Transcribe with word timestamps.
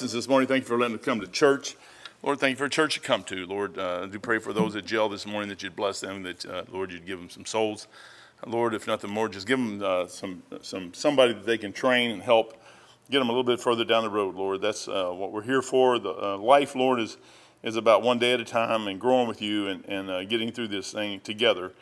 this 0.00 0.28
morning. 0.28 0.48
Thank 0.48 0.64
you 0.64 0.68
for 0.68 0.76
letting 0.76 0.98
us 0.98 1.04
come 1.04 1.20
to 1.20 1.26
church. 1.28 1.76
Lord, 2.22 2.40
thank 2.40 2.52
you 2.52 2.56
for 2.56 2.64
a 2.64 2.70
church 2.70 2.94
to 2.94 3.00
come 3.00 3.22
to. 3.24 3.46
Lord, 3.46 3.78
uh, 3.78 4.02
I 4.02 4.06
do 4.06 4.18
pray 4.18 4.38
for 4.38 4.52
those 4.52 4.74
at 4.74 4.84
jail 4.84 5.08
this 5.08 5.24
morning 5.24 5.48
that 5.50 5.62
you'd 5.62 5.76
bless 5.76 6.00
them, 6.00 6.24
that, 6.24 6.44
uh, 6.44 6.64
Lord, 6.72 6.90
you'd 6.90 7.06
give 7.06 7.18
them 7.18 7.30
some 7.30 7.44
souls. 7.44 7.86
Lord, 8.44 8.74
if 8.74 8.88
nothing 8.88 9.10
more, 9.10 9.28
just 9.28 9.46
give 9.46 9.58
them 9.58 9.80
uh, 9.82 10.06
some, 10.08 10.42
some, 10.62 10.92
somebody 10.94 11.32
that 11.32 11.46
they 11.46 11.58
can 11.58 11.72
train 11.72 12.10
and 12.10 12.22
help 12.22 12.60
get 13.08 13.20
them 13.20 13.28
a 13.28 13.30
little 13.30 13.44
bit 13.44 13.60
further 13.60 13.84
down 13.84 14.02
the 14.02 14.10
road, 14.10 14.34
Lord. 14.34 14.60
That's 14.60 14.88
uh, 14.88 15.10
what 15.10 15.30
we're 15.30 15.42
here 15.42 15.62
for. 15.62 16.00
The 16.00 16.10
uh, 16.10 16.38
life, 16.38 16.74
Lord, 16.74 16.98
is, 16.98 17.16
is 17.62 17.76
about 17.76 18.02
one 18.02 18.18
day 18.18 18.32
at 18.32 18.40
a 18.40 18.44
time 18.44 18.88
and 18.88 19.00
growing 19.00 19.28
with 19.28 19.40
you 19.40 19.68
and, 19.68 19.84
and 19.86 20.10
uh, 20.10 20.24
getting 20.24 20.50
through 20.50 20.68
this 20.68 20.92
thing 20.92 21.20
together. 21.20 21.72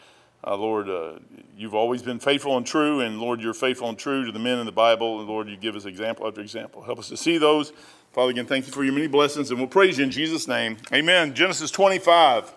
Uh, 0.44 0.56
Lord, 0.56 0.88
uh, 0.88 1.12
you've 1.56 1.74
always 1.74 2.02
been 2.02 2.18
faithful 2.18 2.56
and 2.56 2.66
true, 2.66 3.00
and 3.00 3.20
Lord, 3.20 3.40
you're 3.40 3.54
faithful 3.54 3.88
and 3.88 3.96
true 3.96 4.26
to 4.26 4.32
the 4.32 4.40
men 4.40 4.58
in 4.58 4.66
the 4.66 4.72
Bible. 4.72 5.20
And 5.20 5.28
Lord, 5.28 5.48
you 5.48 5.56
give 5.56 5.76
us 5.76 5.84
example 5.84 6.26
after 6.26 6.40
example. 6.40 6.82
Help 6.82 6.98
us 6.98 7.08
to 7.10 7.16
see 7.16 7.38
those. 7.38 7.72
Father, 8.12 8.30
again, 8.30 8.46
thank 8.46 8.66
you 8.66 8.72
for 8.72 8.82
your 8.82 8.92
many 8.92 9.06
blessings, 9.06 9.50
and 9.50 9.58
we'll 9.58 9.68
praise 9.68 9.98
you 9.98 10.04
in 10.04 10.10
Jesus' 10.10 10.48
name. 10.48 10.76
Amen. 10.92 11.32
Genesis 11.34 11.70
25. 11.70 12.52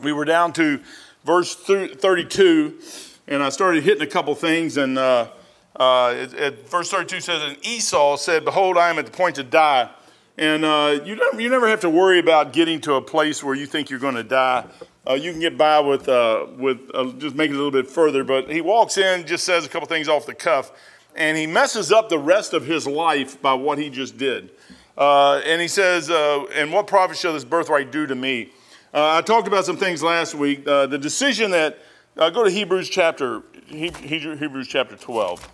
We 0.00 0.12
were 0.12 0.24
down 0.24 0.52
to 0.54 0.80
verse 1.24 1.56
32, 1.56 2.78
and 3.26 3.42
I 3.42 3.48
started 3.48 3.82
hitting 3.82 4.02
a 4.02 4.06
couple 4.06 4.34
things, 4.36 4.76
and 4.76 4.96
uh, 4.96 5.28
uh, 5.74 6.14
it, 6.16 6.34
it, 6.34 6.68
verse 6.68 6.90
32 6.90 7.20
says, 7.20 7.42
And 7.42 7.66
Esau 7.66 8.16
said, 8.16 8.44
Behold, 8.44 8.78
I 8.78 8.90
am 8.90 8.98
at 9.00 9.06
the 9.06 9.12
point 9.12 9.36
to 9.36 9.42
die. 9.42 9.90
And 10.38 10.64
uh, 10.64 11.00
you, 11.04 11.20
you 11.38 11.48
never 11.48 11.68
have 11.68 11.80
to 11.80 11.90
worry 11.90 12.18
about 12.18 12.52
getting 12.52 12.80
to 12.82 12.94
a 12.94 13.02
place 13.02 13.42
where 13.42 13.54
you 13.54 13.66
think 13.66 13.90
you're 13.90 14.00
going 14.00 14.16
to 14.16 14.24
die. 14.24 14.64
Uh, 15.06 15.12
you 15.12 15.32
can 15.32 15.40
get 15.40 15.58
by 15.58 15.80
with, 15.80 16.08
uh, 16.08 16.46
with 16.56 16.90
uh, 16.94 17.04
just 17.18 17.36
making 17.36 17.54
it 17.54 17.58
a 17.58 17.62
little 17.62 17.70
bit 17.70 17.90
further. 17.90 18.24
But 18.24 18.50
he 18.50 18.62
walks 18.62 18.96
in, 18.96 19.26
just 19.26 19.44
says 19.44 19.66
a 19.66 19.68
couple 19.68 19.86
things 19.86 20.08
off 20.08 20.24
the 20.24 20.34
cuff, 20.34 20.72
and 21.14 21.36
he 21.36 21.46
messes 21.46 21.92
up 21.92 22.08
the 22.08 22.18
rest 22.18 22.54
of 22.54 22.64
his 22.64 22.86
life 22.86 23.40
by 23.42 23.52
what 23.52 23.76
he 23.78 23.90
just 23.90 24.16
did. 24.16 24.50
Uh, 24.96 25.42
and 25.44 25.60
he 25.60 25.68
says, 25.68 26.08
uh, 26.08 26.44
And 26.54 26.72
what 26.72 26.86
profit 26.86 27.18
shall 27.18 27.34
this 27.34 27.44
birthright 27.44 27.92
do 27.92 28.06
to 28.06 28.14
me? 28.14 28.50
Uh, 28.94 29.16
I 29.16 29.22
talked 29.22 29.46
about 29.46 29.66
some 29.66 29.76
things 29.76 30.02
last 30.02 30.34
week. 30.34 30.64
the 30.64 30.98
decision 30.98 31.50
that, 31.50 31.78
go 32.16 32.42
to 32.42 32.50
Hebrews 32.50 32.88
chapter, 32.88 33.42
Hebrews 33.66 34.68
chapter 34.68 34.96
12. 34.96 35.50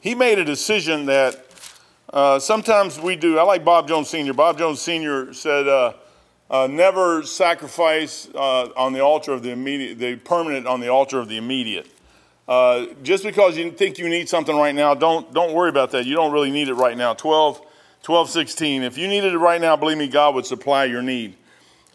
He 0.00 0.14
made 0.14 0.40
a 0.40 0.44
decision 0.44 1.06
that 1.06 1.46
sometimes 2.42 3.00
we 3.00 3.16
do. 3.16 3.38
I 3.38 3.44
like 3.44 3.64
Bob 3.64 3.88
Jones 3.88 4.10
Sr. 4.10 4.34
Bob 4.34 4.58
Jones 4.58 4.80
Sr. 4.80 5.32
said, 5.32 5.94
uh, 6.52 6.66
never 6.66 7.22
sacrifice 7.22 8.28
uh, 8.34 8.68
on 8.76 8.92
the 8.92 9.00
altar 9.00 9.32
of 9.32 9.42
the 9.42 9.50
immediate, 9.50 9.98
the 9.98 10.16
permanent 10.16 10.66
on 10.66 10.80
the 10.80 10.88
altar 10.88 11.18
of 11.18 11.28
the 11.28 11.38
immediate. 11.38 11.88
Uh, 12.46 12.86
just 13.02 13.24
because 13.24 13.56
you 13.56 13.70
think 13.70 13.96
you 13.96 14.08
need 14.08 14.28
something 14.28 14.54
right 14.54 14.74
now, 14.74 14.94
don't, 14.94 15.32
don't 15.32 15.54
worry 15.54 15.70
about 15.70 15.90
that. 15.92 16.04
You 16.04 16.14
don't 16.14 16.32
really 16.32 16.50
need 16.50 16.68
it 16.68 16.74
right 16.74 16.96
now. 16.96 17.14
12, 17.14 17.62
12, 18.02 18.30
16. 18.30 18.82
If 18.82 18.98
you 18.98 19.08
needed 19.08 19.32
it 19.32 19.38
right 19.38 19.60
now, 19.60 19.76
believe 19.76 19.96
me, 19.96 20.08
God 20.08 20.34
would 20.34 20.44
supply 20.44 20.84
your 20.84 21.00
need. 21.00 21.36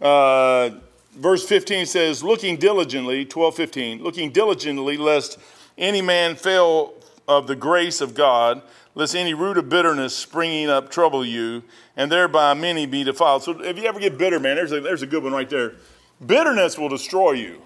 Uh, 0.02 0.72
verse 1.16 1.48
15 1.48 1.86
says, 1.86 2.24
looking 2.24 2.58
diligently, 2.58 3.26
12, 3.26 3.56
15, 3.56 4.04
looking 4.04 4.32
diligently 4.32 4.98
lest 4.98 5.38
any 5.78 6.02
man 6.02 6.36
fail 6.36 6.94
of 7.28 7.46
the 7.46 7.56
grace 7.56 8.02
of 8.02 8.16
God, 8.16 8.64
lest 8.98 9.16
any 9.16 9.36
root 9.36 9.60
of 9.60 9.70
bitterness 9.70 10.16
springing 10.16 10.72
up 10.72 10.90
trouble 10.90 11.24
you, 11.24 11.62
and 11.96 12.12
thereby 12.12 12.56
many 12.56 12.88
be 12.88 13.04
defiled. 13.04 13.44
So 13.44 13.62
if 13.62 13.78
you 13.78 13.86
ever 13.86 14.00
get 14.00 14.18
bitter, 14.18 14.40
man, 14.40 14.56
there's 14.56 14.72
a, 14.72 14.82
there's 14.82 15.04
a 15.04 15.08
good 15.08 15.22
one 15.22 15.34
right 15.34 15.48
there. 15.48 15.76
Bitterness 16.26 16.80
will 16.80 16.90
destroy 16.90 17.34
you. 17.34 17.62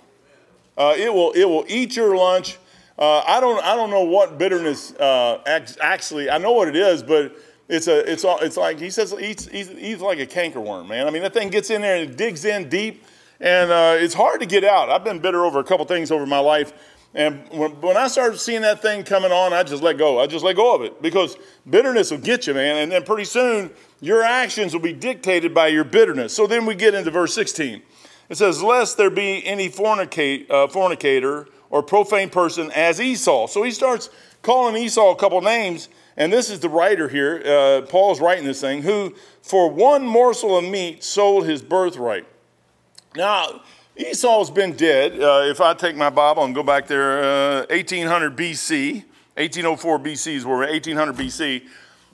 Uh, 0.78 0.94
it 0.98 1.14
will 1.14 1.32
it 1.32 1.46
will 1.46 1.64
eat 1.70 1.96
your 1.96 2.18
lunch. 2.18 2.58
Uh, 3.00 3.24
I 3.26 3.40
don't 3.40 3.64
I 3.64 3.78
don't 3.78 3.90
know 3.90 4.04
what 4.04 4.38
bitterness 4.38 4.94
uh, 4.96 5.42
actually. 5.82 6.30
I 6.30 6.38
know 6.38 6.52
what 6.52 6.68
it 6.68 6.76
is, 6.76 7.02
but 7.02 7.34
it's 7.70 7.88
a 7.88 8.12
it's 8.12 8.26
all 8.26 8.40
it's 8.40 8.58
like 8.58 8.78
he 8.78 8.90
says 8.90 9.16
eats 9.18 9.48
eats, 9.54 9.70
eats 9.78 10.02
like 10.02 10.20
a 10.20 10.26
cankerworm, 10.26 10.90
man. 10.90 11.08
I 11.08 11.12
mean 11.12 11.22
that 11.22 11.34
thing 11.34 11.50
gets 11.50 11.70
in 11.70 11.82
there 11.82 11.96
and 11.96 12.12
it 12.12 12.18
digs 12.18 12.44
in 12.44 12.68
deep, 12.68 13.06
and 13.40 13.72
uh, 13.72 13.96
it's 13.98 14.14
hard 14.14 14.42
to 14.42 14.46
get 14.46 14.66
out. 14.66 14.90
I've 14.90 15.06
been 15.06 15.20
bitter 15.20 15.46
over 15.46 15.60
a 15.60 15.64
couple 15.64 15.86
things 15.86 16.12
over 16.12 16.26
my 16.26 16.40
life. 16.40 16.74
And 17.14 17.46
when, 17.50 17.72
when 17.82 17.98
I 17.98 18.08
started 18.08 18.40
seeing 18.40 18.62
that 18.62 18.82
thing 18.82 19.04
coming 19.04 19.32
on, 19.32 19.52
I 19.52 19.64
just 19.64 19.84
let 19.84 19.98
go. 19.98 20.20
I 20.20 20.28
just 20.28 20.46
let 20.46 20.56
go 20.56 20.74
of 20.74 20.82
it 20.82 21.02
because 21.02 21.36
bitterness 21.70 22.10
will 22.12 22.20
get 22.20 22.48
you, 22.48 22.54
man. 22.54 22.78
And 22.78 22.92
then 22.92 23.04
pretty 23.04 23.26
soon, 23.26 23.72
your 24.00 24.24
actions 24.24 24.74
will 24.74 24.82
be 24.82 24.94
dictated 24.94 25.54
by 25.54 25.68
your 25.68 25.84
bitterness. 25.84 26.34
So 26.34 26.48
then 26.48 26.66
we 26.66 26.74
get 26.74 26.94
into 26.94 27.12
verse 27.12 27.34
16. 27.34 27.82
It 28.30 28.38
says, 28.38 28.64
Lest 28.64 28.98
there 28.98 29.10
be 29.10 29.46
any 29.46 29.70
fornicate, 29.70 30.50
uh, 30.50 30.68
fornicator 30.68 31.48
or 31.70 31.84
profane 31.84 32.30
person 32.30 32.72
as 32.72 33.02
Esau. 33.02 33.48
So 33.48 33.64
he 33.64 33.72
starts 33.72 34.10
calling 34.42 34.78
Esau 34.78 35.12
a 35.12 35.16
couple 35.16 35.42
names. 35.42 35.90
And 36.16 36.32
this 36.32 36.50
is 36.50 36.60
the 36.60 36.70
writer 36.70 37.08
here, 37.10 37.42
uh, 37.46 37.86
Paul's 37.88 38.20
writing 38.22 38.46
this 38.46 38.62
thing, 38.62 38.84
who 38.84 39.16
for 39.42 39.70
one 39.70 40.06
morsel 40.06 40.58
of 40.58 40.64
meat 40.64 41.04
sold 41.04 41.46
his 41.46 41.62
birthright. 41.62 42.26
Now, 43.16 43.62
Esau's 44.02 44.50
been 44.50 44.74
dead. 44.74 45.22
Uh, 45.22 45.44
if 45.46 45.62
I 45.62 45.74
take 45.74 45.96
my 45.96 46.10
Bible 46.10 46.44
and 46.44 46.56
go 46.56 46.64
back 46.64 46.88
there, 46.88 47.24
uh, 47.24 47.66
1800 47.70 48.36
BC, 48.36 49.04
1804 49.36 50.00
BC 50.00 50.36
is 50.36 50.46
where 50.46 50.58
we're 50.58 50.70
1800 50.70 51.16
BC, 51.16 51.68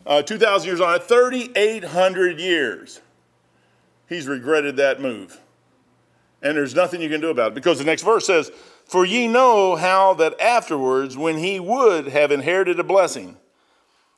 uh, 0.06 0.22
2,000 0.22 0.68
years 0.68 0.82
on, 0.82 1.00
3,800 1.00 2.40
years. 2.40 3.00
He's 4.10 4.28
regretted 4.28 4.76
that 4.78 5.02
move. 5.02 5.40
And 6.42 6.58
there's 6.58 6.76
nothing 6.76 7.02
you 7.02 7.10
can 7.10 7.22
do 7.22 7.30
about 7.30 7.52
it 7.52 7.56
because 7.56 7.80
the 7.80 7.86
next 7.86 8.04
verse 8.04 8.28
says, 8.28 8.52
For 8.86 9.06
ye 9.06 9.28
know 9.28 9.76
how 9.76 10.14
that 10.16 10.40
afterwards, 10.42 11.18
when 11.18 11.38
he 11.38 11.60
would 11.60 12.08
have 12.08 12.32
inherited 12.32 12.80
a 12.80 12.84
blessing, 12.84 13.38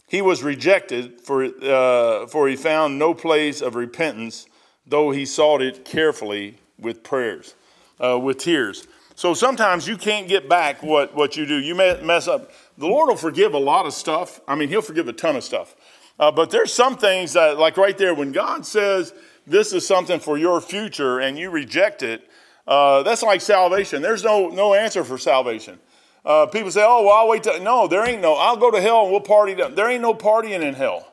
he 0.08 0.22
was 0.22 0.41
rejected, 0.44 1.22
for, 1.22 1.46
uh, 1.46 2.25
for 2.28 2.47
he 2.47 2.56
found 2.56 2.97
no 2.97 3.13
place 3.13 3.62
of 3.62 3.75
repentance, 3.75 4.47
though 4.88 5.12
he 5.12 5.25
sought 5.25 5.62
it 5.62 5.85
carefully 5.85 6.58
with 6.79 7.03
prayers, 7.03 7.56
uh, 8.00 8.20
with 8.20 8.38
tears. 8.38 8.88
So 9.16 9.34
sometimes 9.34 9.88
you 9.88 9.98
can't 9.98 10.28
get 10.28 10.48
back 10.48 10.82
what, 10.82 11.14
what 11.14 11.36
you 11.36 11.46
do. 11.46 11.58
You 11.58 11.76
may 11.76 12.02
mess 12.02 12.28
up. 12.28 12.52
The 12.78 12.88
Lord 12.88 13.10
will 13.10 13.18
forgive 13.18 13.54
a 13.54 13.60
lot 13.60 13.86
of 13.86 13.94
stuff. 13.94 14.40
I 14.48 14.56
mean, 14.56 14.70
He'll 14.70 14.82
forgive 14.82 15.08
a 15.10 15.14
ton 15.14 15.36
of 15.36 15.44
stuff. 15.44 15.76
Uh, 16.18 16.32
but 16.32 16.52
there's 16.52 16.74
some 16.74 16.98
things 16.98 17.34
that, 17.34 17.58
like 17.58 17.78
right 17.78 17.98
there, 17.98 18.14
when 18.14 18.32
God 18.32 18.66
says 18.66 19.14
this 19.46 19.74
is 19.74 19.86
something 19.86 20.20
for 20.20 20.38
your 20.38 20.62
future 20.62 21.20
and 21.20 21.38
you 21.38 21.50
reject 21.50 22.04
it, 22.04 22.30
uh, 22.68 23.04
that's 23.04 23.24
like 23.24 23.42
salvation. 23.42 24.02
There's 24.02 24.24
no, 24.24 24.50
no 24.50 24.74
answer 24.74 25.04
for 25.04 25.18
salvation. 25.18 25.80
Uh, 26.24 26.46
people 26.46 26.70
say, 26.72 26.84
oh, 26.86 27.04
well, 27.04 27.16
I'll 27.16 27.28
wait 27.28 27.44
till. 27.44 27.59
No, 27.62 27.88
there 27.88 28.08
ain't 28.08 28.22
no. 28.22 28.36
I'll 28.36 28.58
go 28.58 28.70
to 28.70 28.80
hell 28.80 29.04
and 29.04 29.12
we'll 29.12 29.22
party. 29.22 29.54
There 29.54 29.90
ain't 29.90 30.02
no 30.02 30.14
partying 30.14 30.62
in 30.62 30.76
hell. 30.76 31.12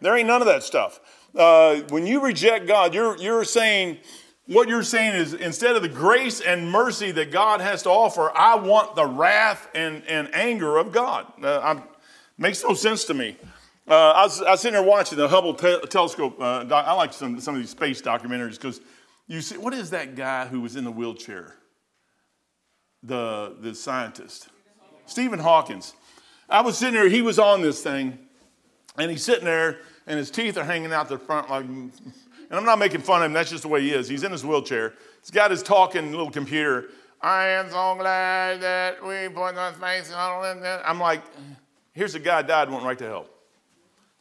There 0.00 0.16
ain't 0.16 0.26
none 0.26 0.40
of 0.40 0.46
that 0.46 0.62
stuff. 0.62 1.00
Uh, 1.36 1.80
when 1.90 2.06
you 2.06 2.20
reject 2.20 2.66
God, 2.66 2.94
you're, 2.94 3.16
you're 3.18 3.44
saying, 3.44 3.98
what 4.46 4.68
you're 4.68 4.82
saying 4.82 5.14
is 5.14 5.32
instead 5.32 5.74
of 5.74 5.82
the 5.82 5.88
grace 5.88 6.40
and 6.40 6.70
mercy 6.70 7.10
that 7.12 7.30
God 7.30 7.60
has 7.60 7.82
to 7.84 7.90
offer, 7.90 8.30
I 8.34 8.56
want 8.56 8.94
the 8.94 9.06
wrath 9.06 9.68
and, 9.74 10.02
and 10.06 10.32
anger 10.34 10.76
of 10.76 10.92
God. 10.92 11.26
Uh, 11.42 11.80
makes 12.36 12.62
no 12.62 12.74
sense 12.74 13.04
to 13.04 13.14
me. 13.14 13.36
Uh, 13.88 13.94
I, 13.94 14.22
was, 14.24 14.42
I 14.42 14.50
was 14.52 14.60
sitting 14.60 14.74
there 14.74 14.82
watching 14.82 15.18
the 15.18 15.28
Hubble 15.28 15.54
te- 15.54 15.80
telescope. 15.88 16.40
Uh, 16.40 16.64
doc, 16.64 16.86
I 16.86 16.92
like 16.92 17.12
some, 17.12 17.40
some 17.40 17.54
of 17.54 17.60
these 17.60 17.70
space 17.70 18.02
documentaries 18.02 18.52
because 18.52 18.80
you 19.26 19.40
see, 19.40 19.56
what 19.56 19.72
is 19.72 19.90
that 19.90 20.14
guy 20.14 20.46
who 20.46 20.60
was 20.60 20.76
in 20.76 20.84
the 20.84 20.90
wheelchair? 20.90 21.54
The, 23.02 23.56
the 23.60 23.74
scientist, 23.74 24.48
Stephen 25.04 25.38
Hawkins. 25.38 25.94
I 26.48 26.62
was 26.62 26.78
sitting 26.78 26.94
there, 26.94 27.08
he 27.08 27.20
was 27.20 27.38
on 27.38 27.60
this 27.60 27.82
thing, 27.82 28.18
and 28.98 29.10
he's 29.10 29.22
sitting 29.22 29.44
there, 29.44 29.80
and 30.06 30.18
his 30.18 30.30
teeth 30.30 30.56
are 30.56 30.64
hanging 30.64 30.92
out 30.92 31.08
the 31.08 31.18
front 31.18 31.50
like 31.50 31.66
and 32.54 32.60
I'm 32.60 32.66
not 32.66 32.78
making 32.78 33.00
fun 33.00 33.20
of 33.20 33.26
him, 33.26 33.32
that's 33.32 33.50
just 33.50 33.62
the 33.62 33.68
way 33.68 33.80
he 33.80 33.90
is. 33.90 34.08
He's 34.08 34.22
in 34.22 34.30
his 34.30 34.44
wheelchair. 34.44 34.94
He's 35.20 35.32
got 35.32 35.50
his 35.50 35.60
talking 35.60 36.12
little 36.12 36.30
computer. 36.30 36.88
I 37.20 37.48
am 37.48 37.68
so 37.68 37.96
glad 37.98 38.60
that 38.62 39.02
we 39.02 39.28
put 39.28 39.56
the 39.56 39.74
space 39.74 40.12
on 40.12 40.58
it. 40.58 40.80
I'm 40.84 41.00
like, 41.00 41.22
here's 41.94 42.14
a 42.14 42.20
guy 42.20 42.42
died 42.42 42.70
went 42.70 42.84
right 42.84 42.96
to 42.98 43.06
hell. 43.06 43.26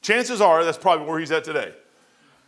Chances 0.01 0.41
are 0.41 0.65
that's 0.65 0.79
probably 0.79 1.05
where 1.05 1.19
he's 1.19 1.31
at 1.31 1.43
today. 1.43 1.73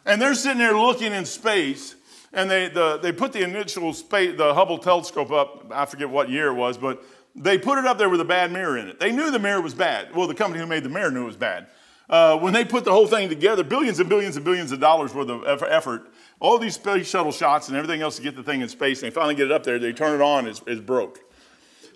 And 0.07 0.19
they're 0.19 0.33
sitting 0.33 0.57
there 0.57 0.75
looking 0.75 1.13
in 1.13 1.24
space, 1.24 1.94
and 2.33 2.50
they, 2.50 2.68
the, 2.68 2.98
they 2.98 3.12
put 3.12 3.31
the 3.31 3.44
initial 3.44 3.94
space, 3.94 4.36
the 4.36 4.56
Hubble 4.56 4.80
telescope 4.80 5.31
up, 5.31 5.68
I 5.71 5.86
forget 5.86 6.10
what 6.10 6.31
year 6.31 6.48
it 6.48 6.56
was, 6.56 6.80
but 6.80 7.04
they 7.36 7.60
put 7.60 7.77
it 7.77 7.86
up 7.86 8.00
there 8.00 8.10
with 8.10 8.21
a 8.21 8.25
bad 8.25 8.51
mirror 8.51 8.75
in 8.75 8.88
it. 8.88 9.00
They 9.00 9.12
knew 9.12 9.30
the 9.30 9.38
mirror 9.38 9.62
was 9.62 9.75
bad. 9.75 10.15
Well, 10.15 10.25
the 10.25 10.33
company 10.33 10.60
who 10.60 10.68
made 10.68 10.81
the 10.81 10.89
mirror 10.89 11.12
knew 11.12 11.24
it 11.24 11.27
was 11.27 11.38
bad. 11.38 11.68
Uh, 12.10 12.38
when 12.38 12.54
they 12.54 12.63
put 12.63 12.86
the 12.86 12.92
whole 12.92 13.07
thing 13.07 13.30
together, 13.30 13.63
billions 13.63 14.00
and 14.00 14.07
billions 14.07 14.36
and 14.36 14.46
billions 14.46 14.72
of 14.72 14.80
dollars 14.80 15.13
worth 15.13 15.30
of 15.30 15.63
effort, 15.63 16.12
all 16.40 16.60
these 16.60 16.75
space 16.75 17.07
shuttle 17.07 17.31
shots 17.31 17.68
and 17.68 17.78
everything 17.78 18.02
else 18.02 18.18
to 18.18 18.22
get 18.22 18.36
the 18.36 18.44
thing 18.44 18.62
in 18.62 18.69
space, 18.69 19.02
and 19.02 19.12
they 19.12 19.13
finally 19.16 19.36
get 19.36 19.46
it 19.48 19.52
up 19.52 19.63
there, 19.63 19.80
they 19.80 19.92
turn 19.92 20.13
it 20.19 20.24
on, 20.24 20.48
it's, 20.48 20.62
it's 20.68 20.81
broke. 20.81 21.19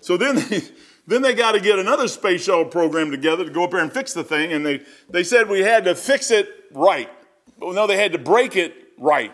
So 0.00 0.16
then 0.16 0.36
they, 0.36 0.62
then 1.06 1.22
they 1.22 1.34
got 1.34 1.52
to 1.52 1.60
get 1.60 1.78
another 1.78 2.08
space 2.08 2.44
shuttle 2.44 2.64
program 2.64 3.10
together 3.10 3.44
to 3.44 3.50
go 3.50 3.64
up 3.64 3.70
there 3.70 3.80
and 3.80 3.92
fix 3.92 4.12
the 4.12 4.24
thing, 4.24 4.52
and 4.52 4.66
they, 4.66 4.82
they 5.08 5.22
said 5.22 5.48
we 5.48 5.60
had 5.60 5.84
to 5.84 5.94
fix 5.94 6.30
it 6.30 6.48
right. 6.72 7.10
Well, 7.58 7.72
no, 7.72 7.86
they 7.86 7.96
had 7.96 8.12
to 8.12 8.18
break 8.18 8.56
it 8.56 8.74
right. 8.98 9.32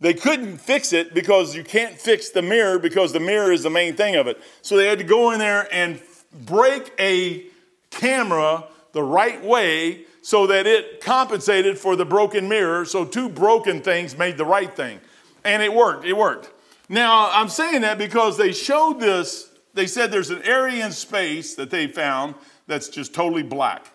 They 0.00 0.14
couldn't 0.14 0.58
fix 0.58 0.92
it 0.92 1.14
because 1.14 1.54
you 1.54 1.64
can't 1.64 1.98
fix 1.98 2.30
the 2.30 2.42
mirror 2.42 2.78
because 2.78 3.12
the 3.12 3.20
mirror 3.20 3.50
is 3.50 3.62
the 3.62 3.70
main 3.70 3.94
thing 3.94 4.16
of 4.16 4.26
it. 4.26 4.38
So 4.60 4.76
they 4.76 4.86
had 4.86 4.98
to 4.98 5.04
go 5.04 5.30
in 5.30 5.38
there 5.38 5.68
and 5.72 6.00
break 6.32 6.92
a 6.98 7.46
camera 7.90 8.64
the 8.96 9.02
right 9.02 9.44
way 9.44 10.06
so 10.22 10.46
that 10.46 10.66
it 10.66 11.02
compensated 11.02 11.78
for 11.78 11.94
the 11.94 12.04
broken 12.06 12.48
mirror. 12.48 12.86
So 12.86 13.04
two 13.04 13.28
broken 13.28 13.82
things 13.82 14.16
made 14.16 14.38
the 14.38 14.46
right 14.46 14.74
thing. 14.74 14.98
And 15.44 15.62
it 15.62 15.72
worked. 15.72 16.06
It 16.06 16.16
worked. 16.16 16.50
Now, 16.88 17.30
I'm 17.30 17.50
saying 17.50 17.82
that 17.82 17.98
because 17.98 18.38
they 18.38 18.52
showed 18.52 18.98
this, 18.98 19.50
they 19.74 19.86
said 19.86 20.10
there's 20.10 20.30
an 20.30 20.42
area 20.42 20.84
in 20.84 20.92
space 20.92 21.54
that 21.56 21.70
they 21.70 21.86
found 21.86 22.36
that's 22.66 22.88
just 22.88 23.14
totally 23.14 23.42
black. 23.42 23.92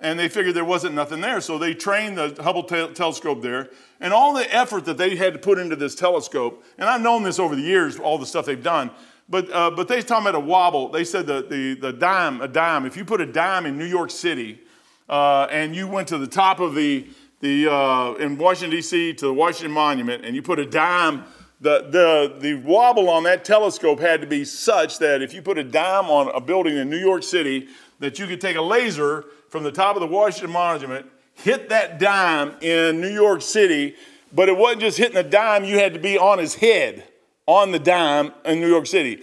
And 0.00 0.18
they 0.18 0.28
figured 0.28 0.56
there 0.56 0.64
wasn't 0.64 0.96
nothing 0.96 1.20
there. 1.20 1.40
So 1.40 1.56
they 1.56 1.72
trained 1.72 2.18
the 2.18 2.42
Hubble 2.42 2.64
te- 2.64 2.92
telescope 2.94 3.42
there. 3.42 3.70
And 4.00 4.12
all 4.12 4.34
the 4.34 4.52
effort 4.52 4.86
that 4.86 4.98
they 4.98 5.14
had 5.14 5.34
to 5.34 5.38
put 5.38 5.60
into 5.60 5.76
this 5.76 5.94
telescope, 5.94 6.64
and 6.76 6.88
I've 6.88 7.00
known 7.00 7.22
this 7.22 7.38
over 7.38 7.54
the 7.54 7.62
years, 7.62 7.96
all 7.96 8.18
the 8.18 8.26
stuff 8.26 8.44
they've 8.44 8.60
done, 8.60 8.90
but, 9.28 9.50
uh, 9.52 9.70
but 9.70 9.88
they 9.88 10.02
talking 10.02 10.26
about 10.26 10.34
a 10.34 10.44
wobble. 10.44 10.88
They 10.88 11.04
said 11.04 11.26
the, 11.26 11.42
the, 11.42 11.74
the 11.74 11.92
dime, 11.92 12.40
a 12.40 12.48
dime, 12.48 12.86
if 12.86 12.96
you 12.96 13.04
put 13.04 13.20
a 13.20 13.26
dime 13.26 13.66
in 13.66 13.78
New 13.78 13.86
York 13.86 14.10
City 14.10 14.60
uh, 15.08 15.46
and 15.50 15.74
you 15.74 15.88
went 15.88 16.08
to 16.08 16.18
the 16.18 16.26
top 16.26 16.60
of 16.60 16.74
the, 16.74 17.06
the 17.40 17.72
uh, 17.72 18.14
in 18.14 18.36
Washington, 18.36 18.70
D.C., 18.76 19.14
to 19.14 19.26
the 19.26 19.32
Washington 19.32 19.72
Monument, 19.72 20.24
and 20.24 20.34
you 20.34 20.42
put 20.42 20.58
a 20.58 20.66
dime, 20.66 21.24
the, 21.60 21.88
the, 21.90 22.36
the 22.40 22.54
wobble 22.54 23.08
on 23.08 23.22
that 23.22 23.44
telescope 23.44 24.00
had 24.00 24.20
to 24.20 24.26
be 24.26 24.44
such 24.44 24.98
that 24.98 25.22
if 25.22 25.32
you 25.32 25.42
put 25.42 25.58
a 25.58 25.64
dime 25.64 26.06
on 26.06 26.28
a 26.34 26.40
building 26.40 26.76
in 26.76 26.90
New 26.90 26.98
York 26.98 27.22
City, 27.22 27.68
that 28.00 28.18
you 28.18 28.26
could 28.26 28.40
take 28.40 28.56
a 28.56 28.62
laser 28.62 29.24
from 29.48 29.62
the 29.62 29.72
top 29.72 29.96
of 29.96 30.00
the 30.00 30.08
Washington 30.08 30.50
Monument, 30.50 31.06
hit 31.34 31.68
that 31.68 31.98
dime 31.98 32.56
in 32.60 33.00
New 33.00 33.12
York 33.12 33.42
City, 33.42 33.94
but 34.32 34.48
it 34.48 34.56
wasn't 34.56 34.80
just 34.80 34.98
hitting 34.98 35.14
the 35.14 35.22
dime, 35.22 35.64
you 35.64 35.78
had 35.78 35.94
to 35.94 36.00
be 36.00 36.18
on 36.18 36.38
his 36.38 36.54
head 36.56 37.04
on 37.46 37.72
the 37.72 37.78
dime 37.78 38.32
in 38.44 38.60
New 38.60 38.68
York 38.68 38.86
City. 38.86 39.22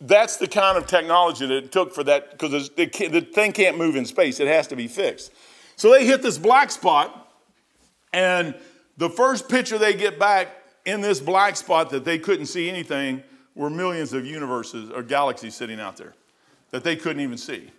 That's 0.00 0.36
the 0.36 0.46
kind 0.46 0.76
of 0.76 0.86
technology 0.86 1.46
that 1.46 1.56
it 1.56 1.72
took 1.72 1.94
for 1.94 2.04
that, 2.04 2.32
because 2.32 2.70
the 2.70 3.28
thing 3.32 3.52
can't 3.52 3.78
move 3.78 3.96
in 3.96 4.04
space, 4.04 4.40
it 4.40 4.48
has 4.48 4.66
to 4.68 4.76
be 4.76 4.88
fixed. 4.88 5.32
So 5.76 5.90
they 5.90 6.06
hit 6.06 6.22
this 6.22 6.38
black 6.38 6.70
spot, 6.70 7.32
and 8.12 8.54
the 8.96 9.10
first 9.10 9.48
picture 9.48 9.78
they 9.78 9.94
get 9.94 10.18
back 10.18 10.48
in 10.84 11.00
this 11.00 11.20
black 11.20 11.56
spot 11.56 11.90
that 11.90 12.04
they 12.04 12.18
couldn't 12.18 12.46
see 12.46 12.68
anything 12.68 13.22
were 13.54 13.70
millions 13.70 14.12
of 14.12 14.26
universes 14.26 14.90
or 14.90 15.02
galaxies 15.02 15.54
sitting 15.54 15.80
out 15.80 15.96
there 15.96 16.14
that 16.70 16.84
they 16.84 16.96
couldn't 16.96 17.20
even 17.20 17.38
see. 17.38 17.70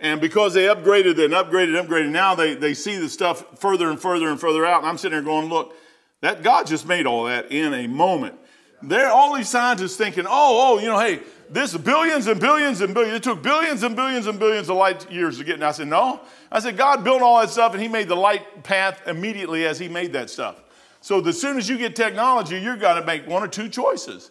And 0.00 0.20
because 0.20 0.54
they 0.54 0.64
upgraded 0.64 1.22
and 1.22 1.32
upgraded 1.32 1.78
and 1.78 1.88
upgraded, 1.88 2.10
now 2.10 2.34
they, 2.34 2.54
they 2.54 2.74
see 2.74 2.96
the 2.96 3.08
stuff 3.08 3.60
further 3.60 3.88
and 3.88 4.00
further 4.00 4.28
and 4.28 4.40
further 4.40 4.66
out. 4.66 4.80
And 4.80 4.88
I'm 4.88 4.98
sitting 4.98 5.16
there 5.16 5.22
going, 5.22 5.48
look, 5.48 5.74
that 6.22 6.42
God 6.42 6.66
just 6.66 6.86
made 6.86 7.06
all 7.06 7.24
that 7.24 7.52
in 7.52 7.72
a 7.72 7.86
moment. 7.86 8.34
There, 8.82 9.06
are 9.06 9.12
all 9.12 9.36
these 9.36 9.48
scientists 9.48 9.96
thinking, 9.96 10.24
oh, 10.26 10.30
oh, 10.30 10.78
you 10.78 10.86
know, 10.86 10.98
hey, 10.98 11.20
this 11.48 11.76
billions 11.76 12.26
and 12.26 12.40
billions 12.40 12.80
and 12.80 12.94
billions. 12.94 13.16
It 13.16 13.22
took 13.22 13.42
billions 13.42 13.82
and 13.82 13.94
billions 13.94 14.26
and 14.26 14.38
billions 14.38 14.70
of 14.70 14.76
light 14.76 15.10
years 15.10 15.38
to 15.38 15.44
get. 15.44 15.54
And 15.54 15.64
I 15.64 15.72
said, 15.72 15.88
no. 15.88 16.20
I 16.50 16.60
said, 16.60 16.76
God 16.76 17.04
built 17.04 17.22
all 17.22 17.40
that 17.40 17.50
stuff 17.50 17.74
and 17.74 17.82
He 17.82 17.88
made 17.88 18.08
the 18.08 18.16
light 18.16 18.64
path 18.64 19.06
immediately 19.06 19.66
as 19.66 19.78
He 19.78 19.88
made 19.88 20.12
that 20.14 20.30
stuff. 20.30 20.62
So 21.00 21.24
as 21.26 21.40
soon 21.40 21.58
as 21.58 21.68
you 21.68 21.78
get 21.78 21.94
technology, 21.94 22.58
you're 22.58 22.76
going 22.76 23.00
to 23.00 23.06
make 23.06 23.26
one 23.26 23.42
or 23.42 23.48
two 23.48 23.68
choices. 23.68 24.30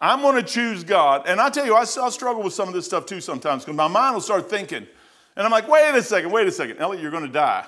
I'm 0.00 0.20
going 0.20 0.36
to 0.36 0.42
choose 0.42 0.84
God. 0.84 1.24
And 1.26 1.40
I 1.40 1.50
tell 1.50 1.64
you, 1.64 1.74
I, 1.74 1.82
I 1.82 2.10
struggle 2.10 2.42
with 2.42 2.52
some 2.52 2.68
of 2.68 2.74
this 2.74 2.84
stuff 2.84 3.06
too 3.06 3.20
sometimes 3.20 3.64
because 3.64 3.76
my 3.76 3.88
mind 3.88 4.14
will 4.14 4.20
start 4.20 4.50
thinking, 4.50 4.86
and 5.36 5.44
I'm 5.44 5.50
like, 5.50 5.68
wait 5.68 5.94
a 5.94 6.02
second, 6.02 6.30
wait 6.30 6.46
a 6.46 6.52
second. 6.52 6.78
Elliot, 6.78 7.02
you're 7.02 7.10
going 7.10 7.26
to 7.26 7.32
die. 7.32 7.66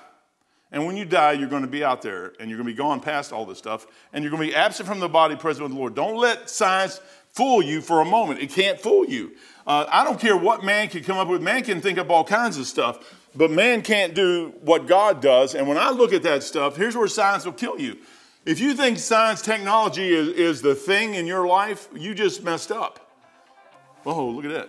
And 0.70 0.86
when 0.86 0.96
you 0.96 1.04
die, 1.04 1.32
you're 1.32 1.48
going 1.48 1.62
to 1.62 1.68
be 1.68 1.82
out 1.82 2.02
there 2.02 2.34
and 2.38 2.50
you're 2.50 2.58
going 2.58 2.66
to 2.66 2.72
be 2.74 2.76
gone 2.76 3.00
past 3.00 3.32
all 3.32 3.46
this 3.46 3.58
stuff 3.58 3.86
and 4.12 4.22
you're 4.22 4.30
going 4.30 4.42
to 4.42 4.48
be 4.48 4.54
absent 4.54 4.86
from 4.86 5.00
the 5.00 5.08
body, 5.08 5.34
present 5.34 5.62
with 5.62 5.72
the 5.72 5.78
Lord. 5.78 5.94
Don't 5.94 6.16
let 6.16 6.50
science 6.50 7.00
fool 7.32 7.62
you 7.62 7.80
for 7.80 8.00
a 8.00 8.04
moment. 8.04 8.40
It 8.40 8.50
can't 8.50 8.78
fool 8.78 9.06
you. 9.06 9.32
Uh, 9.66 9.86
I 9.88 10.04
don't 10.04 10.20
care 10.20 10.36
what 10.36 10.62
man 10.62 10.88
can 10.88 11.02
come 11.04 11.16
up 11.16 11.28
with. 11.28 11.42
Man 11.42 11.62
can 11.62 11.80
think 11.80 11.98
up 11.98 12.10
all 12.10 12.24
kinds 12.24 12.58
of 12.58 12.66
stuff, 12.66 13.28
but 13.34 13.50
man 13.50 13.80
can't 13.80 14.14
do 14.14 14.52
what 14.60 14.86
God 14.86 15.22
does. 15.22 15.54
And 15.54 15.66
when 15.66 15.78
I 15.78 15.90
look 15.90 16.12
at 16.12 16.22
that 16.24 16.42
stuff, 16.42 16.76
here's 16.76 16.96
where 16.96 17.08
science 17.08 17.44
will 17.46 17.52
kill 17.52 17.78
you. 17.80 17.96
If 18.44 18.60
you 18.60 18.74
think 18.74 18.98
science 18.98 19.42
technology 19.42 20.08
is, 20.08 20.28
is 20.28 20.62
the 20.62 20.74
thing 20.74 21.14
in 21.14 21.26
your 21.26 21.46
life, 21.46 21.88
you 21.94 22.14
just 22.14 22.42
messed 22.42 22.72
up. 22.72 23.10
Whoa, 24.04 24.30
look 24.30 24.44
at 24.44 24.52
that. 24.52 24.68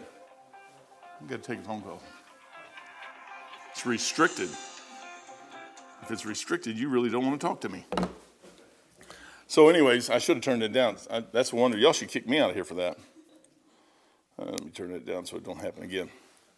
I've 1.22 1.28
got 1.28 1.44
to 1.44 1.56
take 1.56 1.60
a 1.60 1.68
phone 1.68 1.82
call. 1.82 2.02
It's 3.72 3.86
restricted. 3.86 4.50
If 6.10 6.14
it's 6.14 6.26
restricted, 6.26 6.80
you 6.80 6.90
really 6.90 7.12
don't 7.12 7.24
want 7.24 7.40
to 7.40 7.48
talk 7.48 7.62
to 7.62 7.70
me. 7.70 7.86
So, 9.46 9.70
anyways, 9.70 10.10
I 10.10 10.18
should 10.18 10.38
have 10.38 10.44
turned 10.44 10.64
it 10.64 10.74
down. 10.74 10.98
I, 11.08 11.20
that's 11.20 11.54
a 11.54 11.56
wonder. 11.56 11.78
Y'all 11.78 11.94
should 11.94 12.08
kick 12.08 12.28
me 12.28 12.40
out 12.40 12.50
of 12.50 12.56
here 12.56 12.64
for 12.64 12.74
that. 12.74 12.98
Uh, 14.40 14.46
let 14.46 14.66
me 14.66 14.72
turn 14.72 14.90
it 14.90 15.06
down 15.06 15.28
so 15.28 15.38
it 15.38 15.44
don't 15.44 15.62
happen 15.62 15.84
again. 15.84 16.10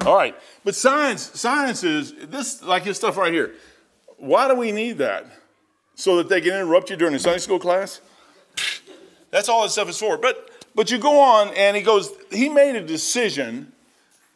All 0.06 0.16
right, 0.16 0.38
but 0.64 0.74
science, 0.74 1.38
science 1.38 1.84
is 1.84 2.14
this 2.14 2.64
like 2.64 2.86
this 2.86 2.96
stuff 2.96 3.18
right 3.18 3.34
here. 3.34 3.56
Why 4.16 4.48
do 4.48 4.56
we 4.56 4.72
need 4.72 5.00
that? 5.00 5.26
So 5.96 6.16
that 6.16 6.30
they 6.30 6.40
can 6.40 6.54
interrupt 6.54 6.90
you 6.90 6.96
during 6.96 7.12
the 7.12 7.20
Sunday 7.20 7.40
school 7.40 7.60
class? 7.60 8.00
That's 9.32 9.50
all 9.50 9.64
this 9.64 9.74
stuff 9.74 9.90
is 9.90 9.98
for. 9.98 10.18
But 10.18 10.50
but 10.76 10.90
you 10.92 10.98
go 10.98 11.20
on, 11.20 11.50
and 11.56 11.76
he 11.76 11.84
goes. 11.84 12.10
He 12.32 12.48
made 12.48 12.78
a 12.78 12.86
decision 12.86 13.74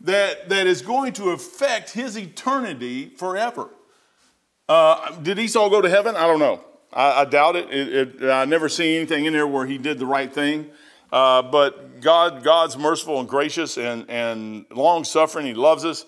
that, 0.02 0.50
that 0.50 0.68
is 0.68 0.82
going 0.82 1.14
to 1.14 1.30
affect 1.30 1.92
his 1.92 2.18
eternity 2.18 3.08
forever. 3.16 3.70
Uh, 4.68 5.12
did 5.20 5.38
Esau 5.38 5.70
go 5.70 5.82
to 5.82 5.90
heaven? 5.90 6.16
I 6.16 6.28
don't 6.28 6.40
know. 6.40 6.64
I, 6.92 7.22
I 7.22 7.26
doubt 7.26 7.56
it. 7.56 7.70
it, 7.72 8.22
it 8.22 8.30
I 8.30 8.46
never 8.46 8.70
see 8.70 8.96
anything 8.96 9.26
in 9.26 9.34
there 9.34 9.48
where 9.48 9.66
he 9.66 9.78
did 9.78 10.00
the 10.00 10.06
right 10.06 10.34
thing. 10.34 10.70
Uh, 11.12 11.42
but 11.44 12.02
God, 12.02 12.44
God's 12.44 12.78
merciful 12.78 13.20
and 13.20 13.30
gracious 13.30 13.78
and, 13.78 14.10
and 14.10 14.66
long 14.72 15.04
suffering. 15.04 15.46
He 15.46 15.54
loves 15.54 15.86
us. 15.86 16.06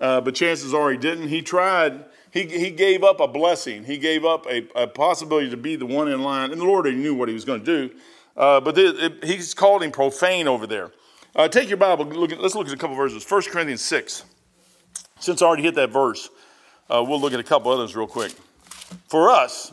Uh, 0.00 0.20
but 0.20 0.34
chances 0.34 0.74
are 0.74 0.90
he 0.90 0.96
didn't. 0.96 1.28
He 1.28 1.42
tried. 1.42 2.04
He, 2.32 2.44
he 2.44 2.70
gave 2.70 3.04
up 3.04 3.20
a 3.20 3.28
blessing. 3.28 3.84
He 3.84 3.98
gave 3.98 4.24
up 4.24 4.46
a, 4.46 4.66
a 4.74 4.86
possibility 4.86 5.50
to 5.50 5.56
be 5.56 5.76
the 5.76 5.86
one 5.86 6.08
in 6.08 6.22
line. 6.22 6.52
And 6.52 6.60
the 6.60 6.64
Lord 6.64 6.86
knew 6.86 7.14
what 7.14 7.28
he 7.28 7.34
was 7.34 7.44
going 7.44 7.62
to 7.62 7.88
do. 7.88 7.94
Uh, 8.36 8.60
but 8.60 8.78
it, 8.78 8.98
it, 8.98 9.24
he's 9.24 9.54
called 9.54 9.82
him 9.82 9.90
profane 9.90 10.48
over 10.48 10.66
there. 10.66 10.90
Uh, 11.36 11.48
take 11.48 11.68
your 11.68 11.76
Bible, 11.76 12.06
look 12.06 12.32
at, 12.32 12.40
let's 12.40 12.54
look 12.54 12.66
at 12.66 12.72
a 12.72 12.76
couple 12.76 12.96
verses. 12.96 13.28
1 13.28 13.42
Corinthians 13.42 13.82
6. 13.82 14.24
Since 15.20 15.42
I 15.42 15.46
already 15.46 15.62
hit 15.62 15.74
that 15.74 15.90
verse, 15.90 16.28
uh, 16.90 17.02
we'll 17.02 17.20
look 17.20 17.32
at 17.32 17.40
a 17.40 17.44
couple 17.44 17.70
others 17.70 17.94
real 17.94 18.06
quick. 18.06 18.32
For 19.08 19.30
us, 19.30 19.72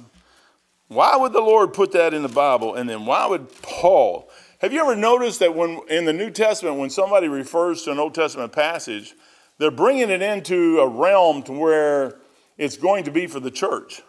why 0.87 1.15
would 1.17 1.33
the 1.33 1.41
Lord 1.41 1.73
put 1.73 1.91
that 1.93 2.13
in 2.13 2.21
the 2.21 2.29
Bible? 2.29 2.75
And 2.75 2.89
then 2.89 3.05
why 3.05 3.25
would 3.25 3.49
Paul? 3.61 4.29
Have 4.59 4.71
you 4.71 4.81
ever 4.81 4.95
noticed 4.95 5.39
that 5.39 5.55
when 5.55 5.81
in 5.89 6.05
the 6.05 6.13
New 6.13 6.29
Testament, 6.29 6.77
when 6.77 6.89
somebody 6.89 7.27
refers 7.27 7.83
to 7.83 7.91
an 7.91 7.99
Old 7.99 8.15
Testament 8.15 8.51
passage, 8.51 9.15
they're 9.57 9.71
bringing 9.71 10.09
it 10.09 10.21
into 10.21 10.79
a 10.79 10.87
realm 10.87 11.43
to 11.43 11.51
where 11.51 12.19
it's 12.57 12.77
going 12.77 13.03
to 13.05 13.11
be 13.11 13.27
for 13.27 13.39
the 13.39 13.51
church. 13.51 14.01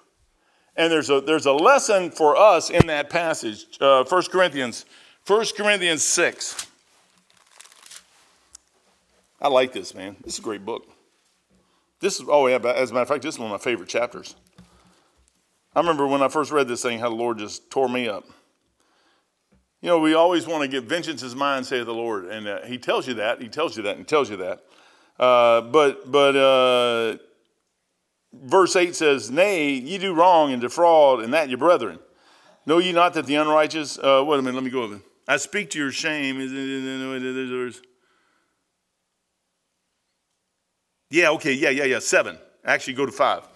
And 0.76 0.92
there's 0.92 1.10
a, 1.10 1.20
there's 1.20 1.46
a 1.46 1.52
lesson 1.52 2.10
for 2.10 2.36
us 2.36 2.70
in 2.70 2.86
that 2.86 3.10
passage, 3.10 3.66
uh, 3.80 4.04
1 4.04 4.22
Corinthians, 4.30 4.84
1 5.26 5.46
Corinthians 5.56 6.02
6. 6.02 6.66
I 9.40 9.48
like 9.48 9.72
this, 9.72 9.94
man. 9.94 10.16
This 10.24 10.34
is 10.34 10.38
a 10.38 10.42
great 10.42 10.64
book. 10.64 10.86
This 12.00 12.20
is, 12.20 12.26
oh, 12.28 12.46
yeah, 12.46 12.58
as 12.58 12.90
a 12.90 12.94
matter 12.94 13.02
of 13.02 13.08
fact, 13.08 13.22
this 13.22 13.34
is 13.34 13.38
one 13.38 13.50
of 13.50 13.60
my 13.60 13.62
favorite 13.62 13.88
chapters. 13.88 14.36
I 15.74 15.80
remember 15.80 16.06
when 16.06 16.22
I 16.22 16.28
first 16.28 16.50
read 16.50 16.68
this 16.68 16.82
thing, 16.82 16.98
how 16.98 17.08
the 17.08 17.14
Lord 17.14 17.38
just 17.38 17.70
tore 17.70 17.88
me 17.88 18.08
up. 18.08 18.24
You 19.80 19.88
know, 19.88 20.00
we 20.00 20.14
always 20.14 20.46
want 20.46 20.62
to 20.62 20.68
get 20.68 20.88
vengeance 20.88 21.22
is 21.22 21.36
mine, 21.36 21.64
saith 21.64 21.86
the 21.86 21.94
Lord. 21.94 22.26
And 22.26 22.48
uh, 22.48 22.62
he 22.66 22.78
tells 22.78 23.06
you 23.06 23.14
that, 23.14 23.40
he 23.40 23.48
tells 23.48 23.76
you 23.76 23.82
that, 23.84 23.96
and 23.96 24.06
tells 24.06 24.30
you 24.30 24.36
that. 24.38 24.64
Uh, 25.18 25.60
but, 25.60 26.10
but, 26.10 26.36
uh, 26.36 27.18
verse 28.32 28.74
8 28.76 28.94
says, 28.94 29.30
Nay, 29.30 29.72
ye 29.72 29.98
do 29.98 30.14
wrong 30.14 30.52
and 30.52 30.60
defraud, 30.60 31.20
and 31.20 31.32
that 31.32 31.48
your 31.48 31.58
brethren. 31.58 31.98
Know 32.66 32.78
ye 32.78 32.92
not 32.92 33.14
that 33.14 33.26
the 33.26 33.36
unrighteous, 33.36 33.98
uh, 33.98 34.22
wait 34.26 34.38
a 34.38 34.42
minute, 34.42 34.54
let 34.54 34.64
me 34.64 34.70
go 34.70 34.82
over. 34.82 35.00
I 35.26 35.36
speak 35.36 35.70
to 35.70 35.78
your 35.78 35.92
shame. 35.92 36.38
Yeah, 41.10 41.30
okay, 41.30 41.52
yeah, 41.52 41.70
yeah, 41.70 41.84
yeah, 41.84 41.98
seven. 41.98 42.38
Actually, 42.64 42.94
go 42.94 43.06
to 43.06 43.12
five. 43.12 43.48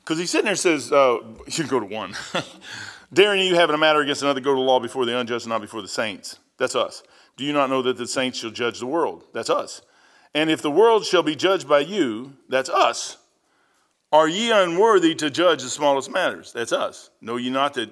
Because 0.00 0.18
he's 0.18 0.30
sitting 0.30 0.44
there 0.44 0.52
and 0.52 0.60
says, 0.60 0.92
uh, 0.92 1.18
you 1.46 1.66
go 1.66 1.80
to 1.80 1.86
one. 1.86 2.14
Daring 3.12 3.46
you 3.46 3.54
having 3.54 3.74
a 3.74 3.78
matter 3.78 4.00
against 4.00 4.22
another, 4.22 4.40
go 4.40 4.54
to 4.54 4.60
law 4.60 4.80
before 4.80 5.06
the 5.06 5.18
unjust 5.18 5.46
and 5.46 5.50
not 5.50 5.60
before 5.60 5.82
the 5.82 5.88
saints. 5.88 6.38
That's 6.58 6.74
us. 6.74 7.02
Do 7.36 7.44
you 7.44 7.52
not 7.52 7.70
know 7.70 7.82
that 7.82 7.96
the 7.96 8.06
saints 8.06 8.38
shall 8.38 8.50
judge 8.50 8.80
the 8.80 8.86
world? 8.86 9.24
That's 9.32 9.50
us. 9.50 9.82
And 10.34 10.50
if 10.50 10.62
the 10.62 10.70
world 10.70 11.04
shall 11.04 11.22
be 11.22 11.36
judged 11.36 11.68
by 11.68 11.80
you, 11.80 12.34
that's 12.48 12.68
us. 12.68 13.18
Are 14.12 14.28
ye 14.28 14.50
unworthy 14.52 15.14
to 15.16 15.30
judge 15.30 15.62
the 15.62 15.68
smallest 15.68 16.10
matters? 16.10 16.52
That's 16.52 16.72
us. 16.72 17.10
Know 17.20 17.36
ye 17.36 17.50
not 17.50 17.74
that 17.74 17.90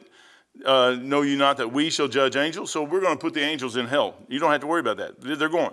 uh, 0.65 0.97
know 1.01 1.23
you 1.23 1.37
not 1.37 1.57
that 1.57 1.73
we 1.73 1.89
shall 1.91 2.09
judge 2.09 2.37
angels? 2.37 2.71
So 2.71 2.83
we're 2.83 3.01
going 3.01 3.17
to 3.17 3.21
put 3.21 3.35
the 3.35 3.41
angels 3.41 3.77
in 3.77 3.87
hell. 3.87 4.15
You 4.29 4.39
don't 4.39 4.53
have 4.53 4.61
to 4.61 4.67
worry 4.67 4.81
about 4.81 4.99
that. 4.99 5.21
They're 5.21 5.49
going. 5.49 5.73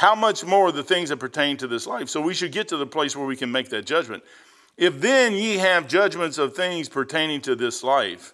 How 0.00 0.14
much 0.14 0.46
more 0.46 0.72
the 0.72 0.82
things 0.82 1.10
that 1.10 1.18
pertain 1.18 1.58
to 1.58 1.66
this 1.66 1.86
life? 1.86 2.08
So 2.08 2.22
we 2.22 2.32
should 2.32 2.52
get 2.52 2.68
to 2.68 2.78
the 2.78 2.86
place 2.86 3.14
where 3.14 3.26
we 3.26 3.36
can 3.36 3.52
make 3.52 3.68
that 3.68 3.84
judgment. 3.84 4.22
If 4.78 4.98
then 4.98 5.34
ye 5.34 5.58
have 5.58 5.88
judgments 5.88 6.38
of 6.38 6.56
things 6.56 6.88
pertaining 6.88 7.42
to 7.42 7.54
this 7.54 7.84
life, 7.84 8.32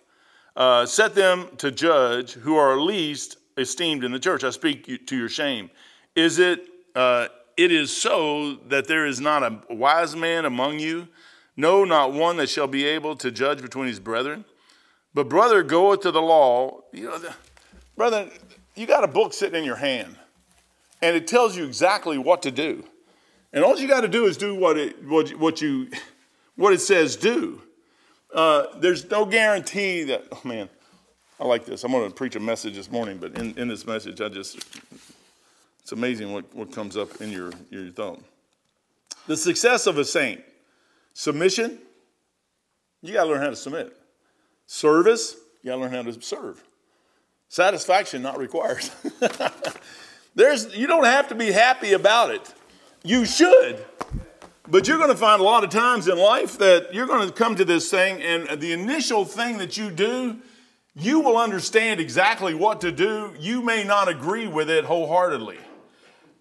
uh, 0.55 0.87
set 0.87 1.17
them 1.17 1.49
to 1.57 1.73
judge 1.73 2.35
who 2.35 2.55
are 2.55 2.81
least 2.81 3.39
esteemed 3.57 4.05
in 4.05 4.13
the 4.13 4.21
church. 4.21 4.45
I 4.45 4.51
speak 4.51 5.09
to 5.09 5.17
your 5.17 5.29
shame. 5.29 5.69
Is 6.15 6.39
it, 6.39 6.69
uh, 6.95 7.27
it 7.57 7.73
is 7.73 7.91
so 7.91 8.55
that 8.69 8.87
there 8.87 9.05
is 9.05 9.21
not 9.21 9.43
a 9.43 9.61
wise 9.69 10.15
man 10.15 10.45
among 10.45 10.79
you, 10.79 11.09
no, 11.57 11.85
not 11.85 12.13
one 12.13 12.37
that 12.37 12.49
shall 12.49 12.69
be 12.69 12.85
able 12.85 13.17
to 13.17 13.33
judge 13.33 13.61
between 13.61 13.89
his 13.89 13.99
brethren. 13.99 14.45
But 15.15 15.29
brother 15.29 15.65
goeth 15.65 16.03
to 16.03 16.13
the 16.13 16.23
law. 16.23 16.83
You 16.93 17.07
know, 17.07 17.19
the, 17.19 17.35
brother, 17.97 18.31
you 18.77 18.87
got 18.87 19.03
a 19.03 19.09
book 19.09 19.33
sitting 19.33 19.59
in 19.59 19.65
your 19.65 19.75
hand, 19.75 20.17
and 21.03 21.17
it 21.17 21.27
tells 21.27 21.57
you 21.57 21.65
exactly 21.65 22.19
what 22.19 22.43
to 22.43 22.51
do. 22.51 22.85
And 23.53 23.65
all 23.65 23.79
you 23.79 23.89
got 23.89 24.03
to 24.03 24.09
do 24.09 24.27
is 24.27 24.37
do 24.37 24.55
what 24.55 24.77
it, 24.77 25.05
what, 25.05 25.31
what, 25.39 25.61
you, 25.61 25.89
what 26.57 26.73
it 26.73 26.81
says 26.81 27.17
do. 27.17 27.63
Uh, 28.35 28.67
there's 28.79 29.09
no 29.11 29.25
guarantee 29.25 30.05
that, 30.05 30.25
oh 30.33 30.41
man, 30.45 30.69
I 31.39 31.47
like 31.47 31.65
this. 31.65 31.85
I'm 31.85 31.93
going 31.93 32.09
to 32.09 32.15
preach 32.15 32.37
a 32.37 32.41
message 32.41 32.75
this 32.75 32.91
morning, 32.91 33.19
but 33.19 33.37
in, 33.39 33.57
in 33.59 33.69
this 33.69 33.87
message, 33.87 34.21
I 34.21 34.29
just, 34.29 34.59
it's 35.81 35.93
amazing 35.93 36.33
what, 36.33 36.53
what 36.55 36.73
comes 36.73 36.97
up 36.97 37.21
in 37.21 37.31
your, 37.31 37.53
your 37.71 37.91
thought. 37.91 38.21
The 39.27 39.37
success 39.37 39.87
of 39.87 39.99
a 39.99 40.05
saint 40.05 40.43
submission, 41.15 41.79
you 43.03 43.13
got 43.13 43.25
to 43.25 43.31
learn 43.31 43.43
how 43.43 43.51
to 43.51 43.57
submit. 43.57 43.97
Service, 44.67 45.37
you 45.63 45.71
got 45.71 45.77
to 45.77 45.83
learn 45.83 45.93
how 45.93 46.03
to 46.03 46.21
serve. 46.21 46.63
Satisfaction, 47.49 48.23
not 48.23 48.39
required. 48.39 48.89
There's, 50.37 50.77
you 50.77 50.87
don't 50.87 51.05
have 51.05 51.29
to 51.29 51.35
be 51.35 51.51
happy 51.51 51.95
about 51.95 52.31
it. 52.31 52.55
You 53.03 53.25
should. 53.25 53.85
But 54.69 54.87
you're 54.87 54.99
going 54.99 55.11
to 55.11 55.17
find 55.17 55.41
a 55.41 55.45
lot 55.45 55.65
of 55.65 55.71
times 55.71 56.09
in 56.09 56.19
life 56.19 56.59
that 56.59 56.93
you're 56.93 57.07
going 57.07 57.27
to 57.27 57.33
come 57.33 57.57
to 57.57 57.65
this 57.65 57.91
thing, 57.91 58.21
and 58.21 58.61
the 58.61 58.73
initial 58.73 59.25
thing 59.25 59.59
that 59.59 59.77
you 59.77 59.91
do, 59.91 60.37
you 60.95 61.21
will 61.21 61.39
understand 61.39 62.01
exactly 62.01 62.53
what 62.53 62.81
to 62.83 62.93
do. 62.93 63.33
You 63.39 63.63
may 63.63 63.83
not 63.83 64.09
agree 64.09 64.47
with 64.47 64.69
it 64.69 64.85
wholeheartedly. 64.85 65.59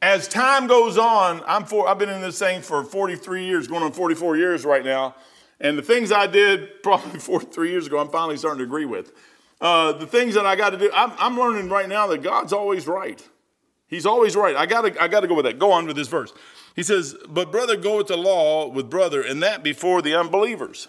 As 0.02 0.28
time 0.28 0.68
goes 0.68 0.98
on, 0.98 1.42
I'm 1.48 1.66
for, 1.66 1.88
I've 1.88 1.98
been 1.98 2.10
in 2.10 2.22
this 2.22 2.38
thing 2.38 2.62
for 2.62 2.84
43 2.84 3.46
years, 3.46 3.68
going 3.68 3.84
on 3.84 3.94
44 3.94 4.38
years 4.38 4.66
right 4.66 4.84
now. 4.84 5.16
And 5.62 5.78
the 5.78 5.82
things 5.82 6.12
I 6.12 6.28
did 6.28 6.84
probably 6.84 7.20
43 7.20 7.70
years 7.70 7.88
ago, 7.88 8.00
I'm 8.00 8.10
finally 8.10 8.36
starting 8.38 8.60
to 8.60 8.66
agree 8.66 8.86
with. 8.86 9.14
Uh, 9.62 9.94
the 9.94 10.06
things 10.06 10.34
that 10.34 10.46
I 10.46 10.58
got 10.58 10.72
to 10.72 10.78
do, 10.78 10.92
I'm, 10.94 11.14
I'm 11.18 11.40
learning 11.40 11.70
right 11.70 11.88
now 11.88 12.08
that 12.08 12.22
God's 12.22 12.52
always 12.52 12.88
right. 12.88 13.26
He's 13.88 14.06
always 14.06 14.36
right. 14.36 14.56
I 14.56 14.66
gotta, 14.66 15.02
I 15.02 15.08
gotta 15.08 15.28
go 15.28 15.36
with 15.36 15.46
that. 15.46 15.60
Go 15.60 15.72
on 15.72 15.86
with 15.86 15.96
this 15.96 16.08
verse. 16.08 16.34
He 16.76 16.84
says, 16.84 17.16
But 17.30 17.52
brother 17.52 17.78
goeth 17.78 18.08
to 18.08 18.16
law 18.16 18.68
with 18.68 18.90
brother, 18.90 19.22
and 19.22 19.42
that 19.44 19.64
before 19.64 20.02
the 20.02 20.16
unbelievers. 20.16 20.88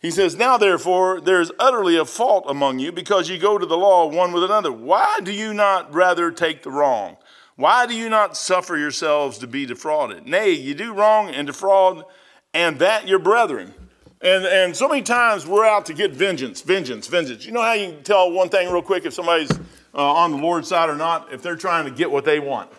He 0.00 0.10
says, 0.10 0.36
Now 0.36 0.56
therefore 0.56 1.20
there 1.20 1.40
is 1.40 1.52
utterly 1.58 1.96
a 1.96 2.04
fault 2.04 2.44
among 2.46 2.78
you, 2.78 2.92
because 2.92 3.28
ye 3.28 3.38
go 3.38 3.58
to 3.58 3.66
the 3.66 3.76
law 3.76 4.06
one 4.06 4.32
with 4.32 4.44
another. 4.44 4.70
Why 4.70 5.20
do 5.22 5.32
you 5.32 5.52
not 5.52 5.92
rather 5.92 6.30
take 6.30 6.62
the 6.62 6.70
wrong? 6.70 7.16
Why 7.56 7.86
do 7.86 7.94
you 7.94 8.08
not 8.08 8.36
suffer 8.36 8.76
yourselves 8.76 9.38
to 9.38 9.46
be 9.46 9.64
defrauded? 9.64 10.26
Nay, 10.26 10.50
you 10.50 10.74
do 10.74 10.92
wrong 10.92 11.30
and 11.30 11.46
defraud, 11.46 12.04
and 12.52 12.78
that 12.78 13.06
your 13.06 13.18
brethren. 13.18 13.74
And, 14.24 14.46
and 14.46 14.74
so 14.74 14.88
many 14.88 15.02
times 15.02 15.46
we're 15.46 15.66
out 15.66 15.84
to 15.86 15.92
get 15.92 16.12
vengeance, 16.12 16.62
vengeance, 16.62 17.06
vengeance. 17.06 17.44
You 17.44 17.52
know 17.52 17.60
how 17.60 17.74
you 17.74 17.92
can 17.92 18.02
tell 18.02 18.32
one 18.32 18.48
thing 18.48 18.72
real 18.72 18.80
quick 18.80 19.04
if 19.04 19.12
somebody's 19.12 19.50
uh, 19.50 19.58
on 19.98 20.30
the 20.30 20.38
Lord's 20.38 20.66
side 20.66 20.88
or 20.88 20.96
not? 20.96 21.30
If 21.30 21.42
they're 21.42 21.56
trying 21.56 21.84
to 21.84 21.90
get 21.90 22.10
what 22.10 22.24
they 22.24 22.40
want. 22.40 22.70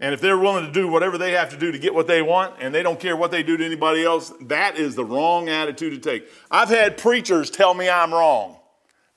And 0.00 0.14
if 0.14 0.22
they're 0.22 0.38
willing 0.38 0.64
to 0.64 0.72
do 0.72 0.88
whatever 0.88 1.18
they 1.18 1.32
have 1.32 1.50
to 1.50 1.58
do 1.58 1.70
to 1.70 1.78
get 1.78 1.92
what 1.94 2.06
they 2.06 2.22
want 2.22 2.54
and 2.60 2.74
they 2.74 2.82
don't 2.82 2.98
care 2.98 3.14
what 3.14 3.30
they 3.30 3.42
do 3.42 3.58
to 3.58 3.64
anybody 3.64 4.02
else, 4.02 4.32
that 4.40 4.78
is 4.78 4.94
the 4.94 5.04
wrong 5.04 5.50
attitude 5.50 6.02
to 6.02 6.10
take. 6.10 6.26
I've 6.50 6.70
had 6.70 6.96
preachers 6.96 7.50
tell 7.50 7.74
me 7.74 7.90
I'm 7.90 8.10
wrong. 8.10 8.56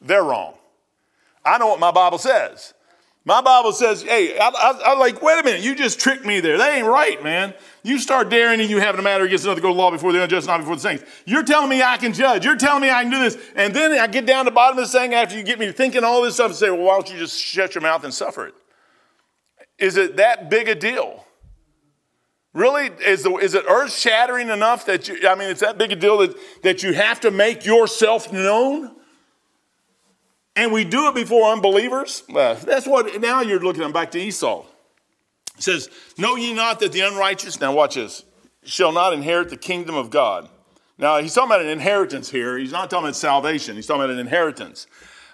They're 0.01 0.23
wrong. 0.23 0.55
I 1.45 1.57
know 1.59 1.67
what 1.67 1.79
my 1.79 1.91
Bible 1.91 2.17
says. 2.17 2.73
My 3.25 3.41
Bible 3.41 3.71
says, 3.71 4.01
hey, 4.01 4.37
I, 4.37 4.49
I, 4.49 4.79
I, 4.87 4.93
like, 4.95 5.21
wait 5.21 5.39
a 5.39 5.43
minute, 5.43 5.61
you 5.61 5.75
just 5.75 5.97
tricked 5.97 6.25
me 6.25 6.41
there. 6.41 6.57
That 6.57 6.75
ain't 6.75 6.87
right, 6.87 7.23
man. 7.23 7.53
You 7.81 7.97
start 7.97 8.29
daring 8.29 8.59
and 8.59 8.69
you 8.69 8.79
having 8.79 8.99
a 8.99 9.03
matter 9.03 9.23
against 9.23 9.45
another 9.45 9.61
go 9.61 9.69
to 9.69 9.73
law 9.73 9.91
before 9.91 10.11
the 10.11 10.21
unjust, 10.21 10.45
not 10.45 10.59
before 10.59 10.75
the 10.75 10.81
saints. 10.81 11.05
You're 11.25 11.43
telling 11.43 11.69
me 11.69 11.81
I 11.81 11.95
can 11.95 12.11
judge. 12.11 12.43
You're 12.43 12.57
telling 12.57 12.81
me 12.81 12.89
I 12.89 13.03
can 13.03 13.11
do 13.11 13.19
this. 13.19 13.37
And 13.55 13.73
then 13.73 13.93
I 13.93 14.07
get 14.07 14.25
down 14.25 14.43
to 14.43 14.51
the 14.51 14.55
bottom 14.55 14.77
of 14.77 14.83
this 14.83 14.91
thing 14.91 15.13
after 15.13 15.37
you 15.37 15.43
get 15.43 15.57
me 15.57 15.71
thinking 15.71 16.03
all 16.03 16.21
this 16.21 16.33
stuff 16.35 16.47
and 16.47 16.55
say, 16.55 16.69
well, 16.69 16.81
why 16.81 16.95
don't 16.95 17.09
you 17.09 17.17
just 17.17 17.39
shut 17.39 17.75
your 17.75 17.81
mouth 17.81 18.03
and 18.03 18.13
suffer 18.13 18.47
it? 18.47 18.55
Is 19.79 19.95
it 19.95 20.17
that 20.17 20.49
big 20.49 20.67
a 20.67 20.75
deal? 20.75 21.25
Really? 22.53 22.89
Is, 23.05 23.23
the, 23.23 23.33
is 23.37 23.55
it 23.55 23.63
earth 23.69 23.95
shattering 23.95 24.49
enough 24.49 24.85
that 24.85 25.07
you, 25.07 25.27
I 25.27 25.35
mean, 25.35 25.49
it's 25.49 25.61
that 25.61 25.77
big 25.77 25.93
a 25.93 25.95
deal 25.95 26.17
that, 26.17 26.35
that 26.63 26.83
you 26.83 26.93
have 26.93 27.21
to 27.21 27.31
make 27.31 27.65
yourself 27.65 28.33
known? 28.33 28.95
And 30.55 30.71
we 30.71 30.83
do 30.83 31.07
it 31.07 31.15
before 31.15 31.51
unbelievers. 31.51 32.23
That's 32.29 32.85
what, 32.85 33.19
now 33.21 33.41
you're 33.41 33.59
looking 33.59 33.91
back 33.91 34.11
to 34.11 34.19
Esau. 34.19 34.65
It 35.57 35.63
says, 35.63 35.89
Know 36.17 36.35
ye 36.35 36.53
not 36.53 36.79
that 36.79 36.91
the 36.91 37.01
unrighteous, 37.01 37.59
now 37.59 37.73
watch 37.73 37.95
this, 37.95 38.23
shall 38.63 38.91
not 38.91 39.13
inherit 39.13 39.49
the 39.49 39.57
kingdom 39.57 39.95
of 39.95 40.09
God. 40.09 40.49
Now, 40.97 41.17
he's 41.19 41.33
talking 41.33 41.49
about 41.49 41.61
an 41.61 41.69
inheritance 41.69 42.29
here. 42.29 42.57
He's 42.57 42.71
not 42.71 42.89
talking 42.89 43.05
about 43.05 43.15
salvation. 43.15 43.75
He's 43.75 43.87
talking 43.87 44.03
about 44.03 44.13
an 44.13 44.19
inheritance. 44.19 44.87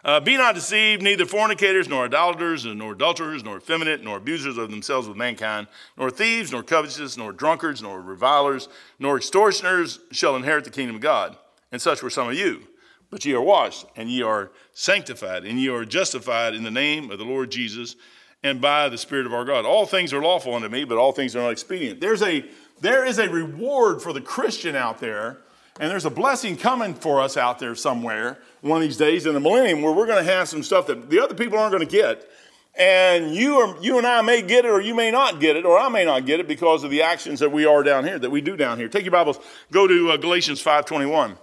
Uh, 0.06 0.20
be 0.22 0.38
not 0.38 0.56
deceived, 0.56 1.02
neither 1.02 1.26
fornicators, 1.26 1.90
nor 1.90 2.06
idolaters, 2.06 2.66
nor 2.66 2.94
adulterers, 2.94 3.44
nor 3.44 3.58
effeminate, 3.58 4.02
nor 4.02 4.18
abusers 4.18 4.58
of 4.58 4.72
themselves 4.72 5.10
with 5.10 5.18
mankind, 5.18 5.68
nor 5.98 6.10
thieves, 6.10 6.54
nor 6.54 6.64
covetous, 6.64 7.18
nor 7.18 7.34
drunkards, 7.34 7.82
nor 7.82 8.02
revilers, 8.02 8.70
nor 8.98 9.18
extortioners 9.18 10.00
shall 10.12 10.38
inherit 10.38 10.64
the 10.64 10.70
kingdom 10.70 10.96
of 10.96 11.02
God. 11.02 11.38
And 11.72 11.82
such 11.82 12.02
were 12.02 12.10
some 12.10 12.30
of 12.30 12.36
you. 12.36 12.68
But 13.10 13.26
ye 13.26 13.34
are 13.34 13.42
washed, 13.42 13.86
and 13.96 14.10
ye 14.10 14.22
are 14.22 14.52
sanctified, 14.79 15.43
and 15.43 15.59
ye 15.59 15.67
are 15.67 15.83
justified 15.83 16.53
in 16.53 16.63
the 16.63 16.71
name 16.71 17.12
of 17.12 17.17
the 17.17 17.25
Lord 17.25 17.51
Jesus 17.51 17.98
and 18.41 18.62
by 18.62 18.88
the 18.88 18.98
Spirit 18.98 19.25
of 19.25 19.33
our 19.33 19.43
God. 19.43 19.65
All 19.65 19.86
things 19.86 20.13
are 20.13 20.21
lawful 20.21 20.55
unto 20.55 20.69
me, 20.69 20.86
but 20.86 20.98
all 20.98 21.12
things 21.12 21.36
are 21.36 21.41
not 21.41 21.51
expedient. 21.51 22.00
There's 22.00 22.21
a, 22.21 22.45
there 22.79 23.03
is 23.03 23.19
a 23.19 23.27
reward 23.29 24.01
for 24.01 24.13
the 24.13 24.21
Christian 24.21 24.77
out 24.77 25.00
there, 25.00 25.39
and 25.81 25.91
there's 25.91 26.05
a 26.05 26.09
blessing 26.09 26.55
coming 26.55 26.93
for 26.93 27.19
us 27.19 27.36
out 27.36 27.59
there 27.59 27.75
somewhere 27.75 28.38
one 28.62 28.81
of 28.81 28.88
these 28.88 28.95
days 28.95 29.25
in 29.25 29.33
the 29.33 29.41
millennium 29.41 29.81
where 29.81 29.91
we're 29.91 30.05
going 30.05 30.24
to 30.24 30.31
have 30.31 30.48
some 30.48 30.63
stuff 30.63 30.88
that 30.88 31.09
the 31.09 31.21
other 31.21 31.36
people 31.36 31.59
aren't 31.59 31.74
going 31.74 31.86
to 31.86 31.91
get. 31.91 32.29
And 32.75 33.36
you, 33.36 33.57
are, 33.57 33.75
you 33.81 33.98
and 33.98 34.07
I 34.07 34.21
may 34.21 34.41
get 34.41 34.63
it, 34.63 34.71
or 34.71 34.79
you 34.79 34.95
may 34.95 35.12
not 35.12 35.41
get 35.41 35.57
it, 35.57 35.65
or 35.65 35.77
I 35.77 35.89
may 35.89 36.05
not 36.05 36.25
get 36.25 36.39
it 36.39 36.48
because 36.48 36.86
of 36.86 36.89
the 36.91 37.01
actions 37.01 37.41
that 37.41 37.51
we 37.51 37.65
are 37.65 37.83
down 37.83 38.05
here, 38.05 38.17
that 38.17 38.29
we 38.29 38.39
do 38.39 38.55
down 38.55 38.77
here. 38.77 38.88
Take 38.88 39.03
your 39.03 39.12
Bibles, 39.12 39.39
go 39.74 39.88
to 39.88 40.12
uh, 40.12 40.17
Galatians 40.17 40.63
5.21 40.63 41.36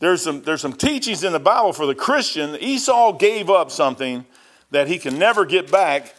there's 0.00 0.22
some, 0.22 0.42
there's 0.42 0.60
some 0.60 0.72
teachings 0.72 1.24
in 1.24 1.32
the 1.32 1.40
Bible 1.40 1.72
for 1.72 1.86
the 1.86 1.94
Christian. 1.94 2.56
Esau 2.56 3.12
gave 3.12 3.50
up 3.50 3.70
something 3.70 4.24
that 4.70 4.86
he 4.86 4.98
can 4.98 5.18
never 5.18 5.44
get 5.44 5.70
back, 5.70 6.14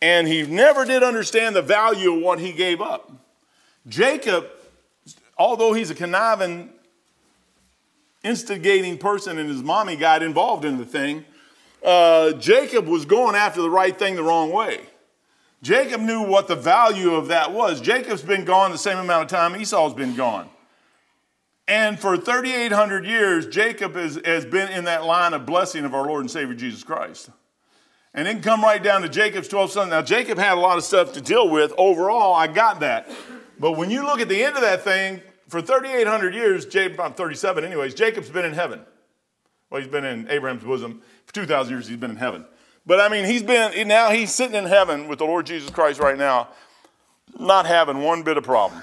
and 0.00 0.28
he 0.28 0.42
never 0.42 0.84
did 0.84 1.02
understand 1.02 1.56
the 1.56 1.62
value 1.62 2.14
of 2.14 2.22
what 2.22 2.38
he 2.38 2.52
gave 2.52 2.80
up. 2.80 3.10
Jacob, 3.88 4.46
although 5.38 5.72
he's 5.72 5.90
a 5.90 5.94
conniving, 5.94 6.70
instigating 8.22 8.98
person, 8.98 9.38
and 9.38 9.48
his 9.48 9.62
mommy 9.62 9.96
got 9.96 10.22
involved 10.22 10.64
in 10.64 10.78
the 10.78 10.84
thing, 10.84 11.24
uh, 11.84 12.32
Jacob 12.32 12.86
was 12.86 13.04
going 13.04 13.34
after 13.34 13.62
the 13.62 13.70
right 13.70 13.96
thing 13.96 14.16
the 14.16 14.22
wrong 14.22 14.50
way. 14.50 14.80
Jacob 15.62 16.00
knew 16.00 16.22
what 16.22 16.48
the 16.48 16.54
value 16.54 17.14
of 17.14 17.28
that 17.28 17.52
was. 17.52 17.80
Jacob's 17.80 18.22
been 18.22 18.44
gone 18.44 18.70
the 18.70 18.78
same 18.78 18.98
amount 18.98 19.24
of 19.24 19.28
time 19.28 19.56
Esau's 19.60 19.94
been 19.94 20.14
gone. 20.14 20.48
And 21.68 21.98
for 21.98 22.16
3,800 22.16 23.04
years, 23.04 23.46
Jacob 23.46 23.96
has, 23.96 24.20
has 24.24 24.44
been 24.44 24.68
in 24.68 24.84
that 24.84 25.04
line 25.04 25.34
of 25.34 25.46
blessing 25.46 25.84
of 25.84 25.94
our 25.94 26.06
Lord 26.06 26.20
and 26.20 26.30
Savior 26.30 26.54
Jesus 26.54 26.84
Christ. 26.84 27.30
And 28.14 28.26
then 28.26 28.40
come 28.40 28.62
right 28.62 28.82
down 28.82 29.02
to 29.02 29.08
Jacob's 29.08 29.48
12 29.48 29.72
sons. 29.72 29.90
Now, 29.90 30.00
Jacob 30.00 30.38
had 30.38 30.54
a 30.56 30.60
lot 30.60 30.78
of 30.78 30.84
stuff 30.84 31.12
to 31.14 31.20
deal 31.20 31.50
with. 31.50 31.72
Overall, 31.76 32.34
I 32.34 32.46
got 32.46 32.80
that. 32.80 33.10
But 33.58 33.72
when 33.72 33.90
you 33.90 34.04
look 34.04 34.20
at 34.20 34.28
the 34.28 34.42
end 34.42 34.54
of 34.54 34.62
that 34.62 34.82
thing, 34.82 35.20
for 35.48 35.60
3,800 35.60 36.34
years, 36.34 36.66
Jacob, 36.66 36.94
about 36.94 37.16
37 37.16 37.64
anyways, 37.64 37.94
Jacob's 37.94 38.30
been 38.30 38.44
in 38.44 38.52
heaven. 38.52 38.80
Well, 39.70 39.80
he's 39.80 39.90
been 39.90 40.04
in 40.04 40.30
Abraham's 40.30 40.64
bosom. 40.64 41.02
For 41.26 41.34
2,000 41.34 41.72
years, 41.72 41.88
he's 41.88 41.96
been 41.96 42.10
in 42.10 42.16
heaven. 42.16 42.46
But 42.86 43.00
I 43.00 43.08
mean, 43.08 43.24
he's 43.24 43.42
been, 43.42 43.88
now 43.88 44.10
he's 44.10 44.32
sitting 44.32 44.54
in 44.54 44.66
heaven 44.66 45.08
with 45.08 45.18
the 45.18 45.24
Lord 45.24 45.46
Jesus 45.46 45.70
Christ 45.70 46.00
right 46.00 46.16
now, 46.16 46.48
not 47.38 47.66
having 47.66 48.02
one 48.02 48.22
bit 48.22 48.36
of 48.36 48.44
problem. 48.44 48.80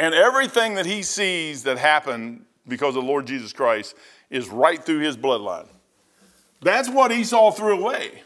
And 0.00 0.14
everything 0.14 0.76
that 0.76 0.86
he 0.86 1.02
sees 1.02 1.64
that 1.64 1.76
happened 1.76 2.46
because 2.66 2.96
of 2.96 3.02
the 3.02 3.08
Lord 3.08 3.26
Jesus 3.26 3.52
Christ 3.52 3.94
is 4.30 4.48
right 4.48 4.82
through 4.82 5.00
his 5.00 5.14
bloodline. 5.14 5.66
That's 6.62 6.88
what 6.88 7.12
Esau 7.12 7.50
threw 7.50 7.78
away. 7.78 8.22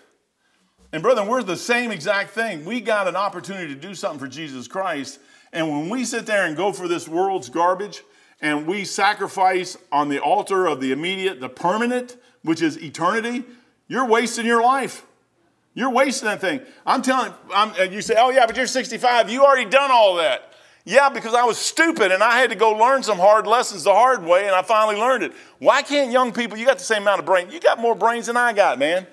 And, 0.92 1.02
brother, 1.02 1.24
we're 1.24 1.42
the 1.42 1.56
same 1.56 1.90
exact 1.90 2.30
thing. 2.30 2.64
We 2.64 2.80
got 2.80 3.08
an 3.08 3.16
opportunity 3.16 3.74
to 3.74 3.80
do 3.80 3.92
something 3.92 4.20
for 4.20 4.28
Jesus 4.28 4.68
Christ. 4.68 5.18
And 5.52 5.68
when 5.68 5.88
we 5.88 6.04
sit 6.04 6.26
there 6.26 6.46
and 6.46 6.56
go 6.56 6.72
for 6.72 6.86
this 6.86 7.08
world's 7.08 7.48
garbage 7.48 8.04
and 8.40 8.68
we 8.68 8.84
sacrifice 8.84 9.76
on 9.90 10.08
the 10.08 10.20
altar 10.20 10.66
of 10.66 10.80
the 10.80 10.92
immediate, 10.92 11.40
the 11.40 11.48
permanent, 11.48 12.16
which 12.42 12.62
is 12.62 12.80
eternity, 12.80 13.42
you're 13.88 14.06
wasting 14.06 14.46
your 14.46 14.62
life. 14.62 15.04
You're 15.74 15.90
wasting 15.90 16.28
that 16.28 16.40
thing. 16.40 16.60
I'm 16.86 17.02
telling 17.02 17.32
I'm, 17.52 17.92
you, 17.92 18.00
say, 18.00 18.14
oh, 18.16 18.30
yeah, 18.30 18.46
but 18.46 18.56
you're 18.56 18.68
65. 18.68 19.28
You 19.28 19.44
already 19.44 19.68
done 19.68 19.90
all 19.90 20.14
that. 20.18 20.53
Yeah, 20.86 21.08
because 21.08 21.34
I 21.34 21.44
was 21.44 21.56
stupid 21.56 22.12
and 22.12 22.22
I 22.22 22.38
had 22.38 22.50
to 22.50 22.56
go 22.56 22.72
learn 22.72 23.02
some 23.02 23.18
hard 23.18 23.46
lessons 23.46 23.84
the 23.84 23.92
hard 23.92 24.22
way 24.22 24.46
and 24.46 24.54
I 24.54 24.62
finally 24.62 24.96
learned 24.96 25.24
it. 25.24 25.32
Why 25.58 25.80
can't 25.80 26.12
young 26.12 26.32
people, 26.32 26.58
you 26.58 26.66
got 26.66 26.78
the 26.78 26.84
same 26.84 27.02
amount 27.02 27.20
of 27.20 27.26
brain, 27.26 27.50
you 27.50 27.58
got 27.58 27.78
more 27.78 27.94
brains 27.94 28.26
than 28.26 28.36
I 28.36 28.52
got, 28.52 28.78
man. 28.78 29.06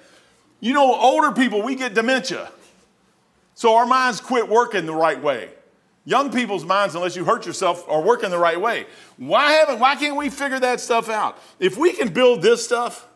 You 0.60 0.74
know, 0.74 0.94
older 0.94 1.32
people, 1.32 1.62
we 1.62 1.76
get 1.76 1.94
dementia. 1.94 2.52
So 3.56 3.76
our 3.76 3.86
minds 3.86 4.20
quit 4.20 4.50
working 4.50 4.86
the 4.86 4.94
right 4.94 5.22
way. 5.22 5.50
Young 6.04 6.32
people's 6.32 6.66
minds, 6.66 6.96
unless 6.96 7.16
you 7.16 7.24
hurt 7.24 7.46
yourself, 7.46 7.88
are 7.88 8.02
working 8.02 8.32
the 8.32 8.38
right 8.38 8.60
way. 8.60 8.88
Why 9.18 9.52
haven't? 9.52 9.80
Why 9.80 9.96
can't 9.96 10.18
we 10.18 10.30
figure 10.30 10.60
that 10.60 10.80
stuff 10.80 11.10
out? 11.10 11.38
If 11.60 11.78
we 11.78 11.94
can 11.94 12.12
build 12.12 12.42
this 12.42 12.64
stuff, 12.66 13.08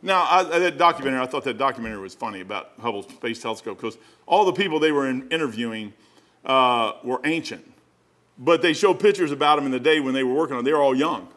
now 0.00 0.26
I, 0.28 0.42
that 0.58 0.78
documentary, 0.78 1.20
I 1.20 1.26
thought 1.26 1.44
that 1.44 1.58
documentary 1.58 2.00
was 2.00 2.14
funny 2.14 2.40
about 2.40 2.72
Hubble 2.80 3.02
Space 3.02 3.40
Telescope 3.40 3.76
because 3.76 3.98
all 4.26 4.46
the 4.46 4.52
people 4.52 4.80
they 4.80 4.92
were 4.92 5.08
in, 5.08 5.28
interviewing 5.28 5.92
uh, 6.44 6.92
were 7.04 7.20
ancient, 7.24 7.70
but 8.38 8.62
they 8.62 8.72
show 8.72 8.94
pictures 8.94 9.30
about 9.30 9.56
them 9.56 9.66
in 9.66 9.72
the 9.72 9.80
day 9.80 10.00
when 10.00 10.14
they 10.14 10.24
were 10.24 10.34
working 10.34 10.56
on. 10.56 10.64
They 10.64 10.72
were 10.72 10.82
all 10.82 10.94
young. 10.94 11.28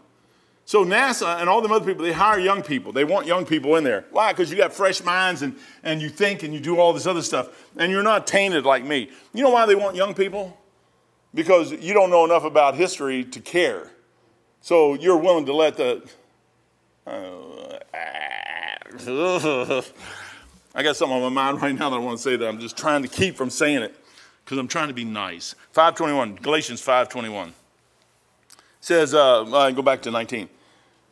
So 0.68 0.84
NASA 0.84 1.40
and 1.40 1.48
all 1.48 1.62
them 1.62 1.72
other 1.72 1.86
people, 1.86 2.04
they 2.04 2.12
hire 2.12 2.40
young 2.40 2.64
people. 2.64 2.92
They 2.92 3.04
want 3.04 3.28
young 3.28 3.46
people 3.46 3.76
in 3.76 3.84
there. 3.84 4.06
Why? 4.12 4.32
Because 4.32 4.50
you 4.50 4.58
got 4.58 4.74
fresh 4.74 5.04
minds 5.04 5.44
and, 5.44 5.56
and 5.84 6.02
you 6.02 6.10
think 6.10 6.42
and 6.42 6.54
you 6.54 6.60
do 6.60 6.80
all 6.80 6.92
this 6.92 7.06
other 7.06 7.22
stuff. 7.22 7.72
And 7.78 7.92
you're 7.92 8.02
not 8.02 8.26
tainted 8.26 8.66
like 8.66 8.84
me. 8.84 9.12
You 9.34 9.44
know 9.44 9.52
why 9.52 9.68
they 9.68 9.76
want 9.76 9.96
young 9.96 10.16
people? 10.16 10.58
Because 11.36 11.72
you 11.72 11.94
don't 11.94 12.10
know 12.10 12.26
enough 12.26 12.46
about 12.46 12.76
history 12.76 13.24
to 13.26 13.40
care. 13.40 13.92
So 14.62 14.96
you're 14.96 15.18
willing 15.18 15.46
to 15.46 15.54
let 15.54 15.78
the. 15.78 16.02
Uh, 17.06 17.42
I 20.74 20.84
got 20.84 20.96
something 20.96 21.16
on 21.16 21.22
my 21.22 21.30
mind 21.30 21.62
right 21.62 21.76
now 21.78 21.92
that 21.92 21.96
I 21.98 22.00
want 22.00 22.18
to 22.18 22.24
say 22.24 22.36
that 22.38 22.48
I'm 22.48 22.60
just 22.60 22.76
trying 22.76 23.04
to 23.04 23.08
keep 23.08 23.36
from 23.36 23.52
saying 23.52 23.84
it 23.84 23.96
because 24.46 24.60
I'm 24.60 24.68
trying 24.68 24.90
to 24.90 24.94
be 24.94 25.04
nice. 25.04 25.56
521, 25.72 26.36
Galatians 26.36 26.80
521 26.80 27.54
says, 28.80 29.16
uh, 29.16 29.72
go 29.72 29.82
back 29.82 30.04
to 30.04 30.12
19. 30.12 30.48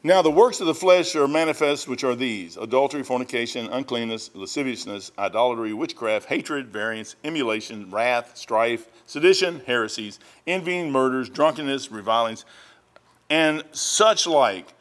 Now 0.04 0.22
the 0.22 0.30
works 0.30 0.60
of 0.60 0.68
the 0.68 0.76
flesh 0.76 1.16
are 1.16 1.28
manifest, 1.28 1.88
which 1.88 2.04
are 2.04 2.14
these 2.14 2.58
adultery, 2.58 3.02
fornication, 3.02 3.68
uncleanness, 3.68 4.30
lasciviousness, 4.36 5.12
idolatry, 5.18 5.74
witchcraft, 5.74 6.28
hatred, 6.28 6.68
variance, 6.68 7.16
emulation, 7.24 7.90
wrath, 7.90 8.38
strife, 8.38 8.88
sedition, 9.08 9.62
heresies, 9.66 10.20
envying, 10.46 10.92
murders, 10.92 11.30
drunkenness, 11.30 11.90
revilings, 11.92 12.46
and 13.30 13.64
such 13.72 14.28
like, 14.28 14.74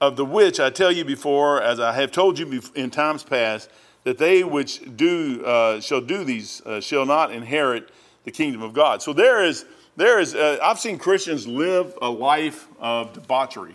of 0.00 0.16
the 0.16 0.24
which 0.24 0.58
I 0.58 0.70
tell 0.70 0.90
you 0.90 1.04
before, 1.04 1.62
as 1.62 1.78
I 1.78 1.92
have 1.92 2.10
told 2.10 2.38
you 2.38 2.62
in 2.74 2.90
times 2.90 3.22
past, 3.22 3.70
that 4.04 4.18
they 4.18 4.42
which 4.42 4.80
do 4.96 5.44
uh, 5.44 5.80
shall 5.80 6.00
do 6.00 6.24
these 6.24 6.62
uh, 6.62 6.80
shall 6.80 7.04
not 7.04 7.32
inherit 7.32 7.90
the 8.24 8.30
kingdom 8.30 8.62
of 8.62 8.72
God. 8.72 9.02
So 9.02 9.12
there 9.12 9.44
is, 9.44 9.64
there 9.96 10.20
is. 10.20 10.34
Uh, 10.34 10.58
I've 10.62 10.78
seen 10.78 10.98
Christians 10.98 11.46
live 11.46 11.96
a 12.00 12.10
life 12.10 12.68
of 12.78 13.12
debauchery. 13.12 13.74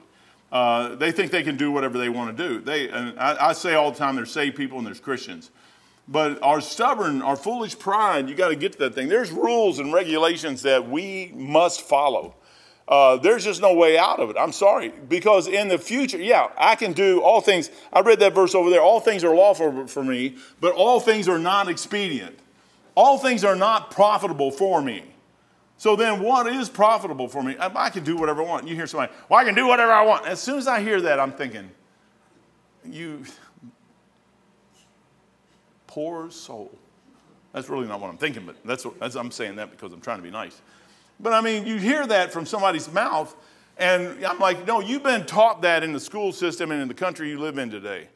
Uh, 0.51 0.95
they 0.95 1.11
think 1.11 1.31
they 1.31 1.43
can 1.43 1.57
do 1.57 1.71
whatever 1.71 1.97
they 1.97 2.09
want 2.09 2.35
to 2.35 2.47
do. 2.47 2.61
They, 2.61 2.89
I, 2.89 3.49
I, 3.49 3.53
say 3.53 3.73
all 3.73 3.91
the 3.91 3.97
time, 3.97 4.15
there's 4.15 4.31
saved 4.31 4.55
people 4.55 4.77
and 4.77 4.87
there's 4.87 4.99
Christians. 4.99 5.51
But 6.07 6.41
our 6.43 6.61
stubborn, 6.61 7.21
our 7.21 7.35
foolish 7.35 7.77
pride, 7.77 8.29
you 8.29 8.35
got 8.35 8.49
to 8.49 8.55
get 8.55 8.73
to 8.73 8.77
that 8.79 8.93
thing. 8.93 9.09
There's 9.09 9.31
rules 9.31 9.79
and 9.79 9.91
regulations 9.91 10.61
that 10.61 10.87
we 10.87 11.31
must 11.35 11.81
follow. 11.81 12.35
Uh, 12.87 13.17
there's 13.17 13.43
just 13.43 13.61
no 13.61 13.73
way 13.73 13.97
out 13.97 14.19
of 14.19 14.29
it. 14.29 14.35
I'm 14.39 14.51
sorry. 14.51 14.89
Because 14.89 15.47
in 15.47 15.67
the 15.67 15.79
future, 15.79 16.19
yeah, 16.19 16.49
I 16.57 16.75
can 16.75 16.93
do 16.93 17.21
all 17.21 17.41
things. 17.41 17.71
I 17.91 18.01
read 18.01 18.19
that 18.19 18.35
verse 18.35 18.53
over 18.53 18.69
there. 18.69 18.81
All 18.81 18.99
things 18.99 19.23
are 19.23 19.33
lawful 19.33 19.87
for 19.87 20.03
me, 20.03 20.37
but 20.61 20.73
all 20.73 20.99
things 20.99 21.27
are 21.27 21.39
not 21.39 21.67
expedient. 21.67 22.37
All 22.95 23.17
things 23.17 23.43
are 23.43 23.55
not 23.55 23.91
profitable 23.91 24.51
for 24.51 24.81
me. 24.81 25.03
So 25.77 25.95
then, 25.95 26.21
what 26.21 26.47
is 26.47 26.69
profitable 26.69 27.27
for 27.27 27.43
me? 27.43 27.57
I, 27.59 27.89
can 27.89 28.03
do 28.03 28.15
whatever 28.15 28.41
I 28.41 28.45
want. 28.45 28.67
You 28.67 28.75
hear 28.75 28.87
somebody, 28.87 29.11
well, 29.27 29.39
I 29.39 29.43
can 29.43 29.55
do 29.55 29.67
whatever 29.67 29.91
I 29.91 30.05
want. 30.05 30.25
As 30.25 30.39
soon 30.39 30.57
as 30.57 30.67
I 30.67 30.81
hear 30.81 31.01
that, 31.01 31.19
I'm 31.19 31.33
thinking, 31.33 31.69
you 32.89 33.25
poor 35.87 36.31
soul. 36.31 36.71
That's 37.51 37.69
really 37.69 37.87
not 37.87 37.99
what 37.99 38.09
I'm 38.09 38.17
thinking, 38.17 38.45
but 38.45 38.55
that's, 38.63 38.85
what, 38.85 38.99
that's 38.99 39.15
I'm 39.15 39.31
saying 39.31 39.57
that 39.57 39.71
because 39.71 39.91
I'm 39.91 40.01
trying 40.01 40.17
to 40.17 40.23
be 40.23 40.31
nice. 40.31 40.61
But 41.19 41.33
I 41.33 41.41
mean, 41.41 41.65
you 41.65 41.77
hear 41.77 42.05
that 42.07 42.31
from 42.31 42.45
somebody's 42.45 42.91
mouth, 42.91 43.35
and 43.77 44.25
I'm 44.25 44.39
like, 44.39 44.65
no, 44.65 44.79
you've 44.79 45.03
been 45.03 45.25
taught 45.25 45.61
that 45.61 45.83
in 45.83 45.93
the 45.93 45.99
school 45.99 46.31
system 46.31 46.71
and 46.71 46.81
in 46.81 46.87
the 46.87 46.93
country 46.93 47.29
you 47.29 47.39
live 47.39 47.57
in 47.57 47.69
today. 47.69 48.07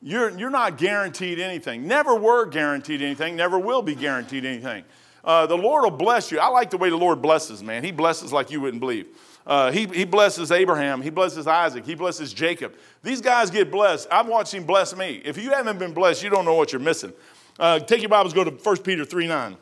You're, 0.00 0.30
you're 0.38 0.50
not 0.50 0.78
guaranteed 0.78 1.40
anything. 1.40 1.86
Never 1.86 2.14
were 2.14 2.46
guaranteed 2.46 3.02
anything, 3.02 3.36
never 3.36 3.58
will 3.58 3.82
be 3.82 3.94
guaranteed 3.94 4.44
anything. 4.44 4.84
Uh, 5.24 5.46
the 5.46 5.56
Lord 5.56 5.82
will 5.82 5.90
bless 5.90 6.30
you. 6.30 6.38
I 6.38 6.48
like 6.48 6.70
the 6.70 6.78
way 6.78 6.88
the 6.90 6.96
Lord 6.96 7.20
blesses, 7.20 7.62
man. 7.62 7.84
He 7.84 7.90
blesses 7.90 8.32
like 8.32 8.50
you 8.50 8.60
wouldn't 8.60 8.80
believe. 8.80 9.08
Uh, 9.46 9.72
he, 9.72 9.86
he 9.86 10.04
blesses 10.04 10.52
Abraham. 10.52 11.02
He 11.02 11.10
blesses 11.10 11.46
Isaac. 11.46 11.84
He 11.84 11.94
blesses 11.94 12.32
Jacob. 12.32 12.74
These 13.02 13.20
guys 13.20 13.50
get 13.50 13.70
blessed. 13.70 14.06
I've 14.10 14.26
watched 14.28 14.54
him 14.54 14.64
bless 14.64 14.94
me. 14.94 15.20
If 15.24 15.36
you 15.36 15.50
haven't 15.50 15.78
been 15.78 15.92
blessed, 15.92 16.22
you 16.22 16.30
don't 16.30 16.44
know 16.44 16.54
what 16.54 16.72
you're 16.72 16.80
missing. 16.80 17.12
Uh, 17.58 17.78
take 17.80 18.00
your 18.00 18.08
Bibles, 18.08 18.34
go 18.34 18.44
to 18.44 18.50
1 18.50 18.76
Peter 18.78 19.04
3 19.04 19.26
9. 19.26 19.56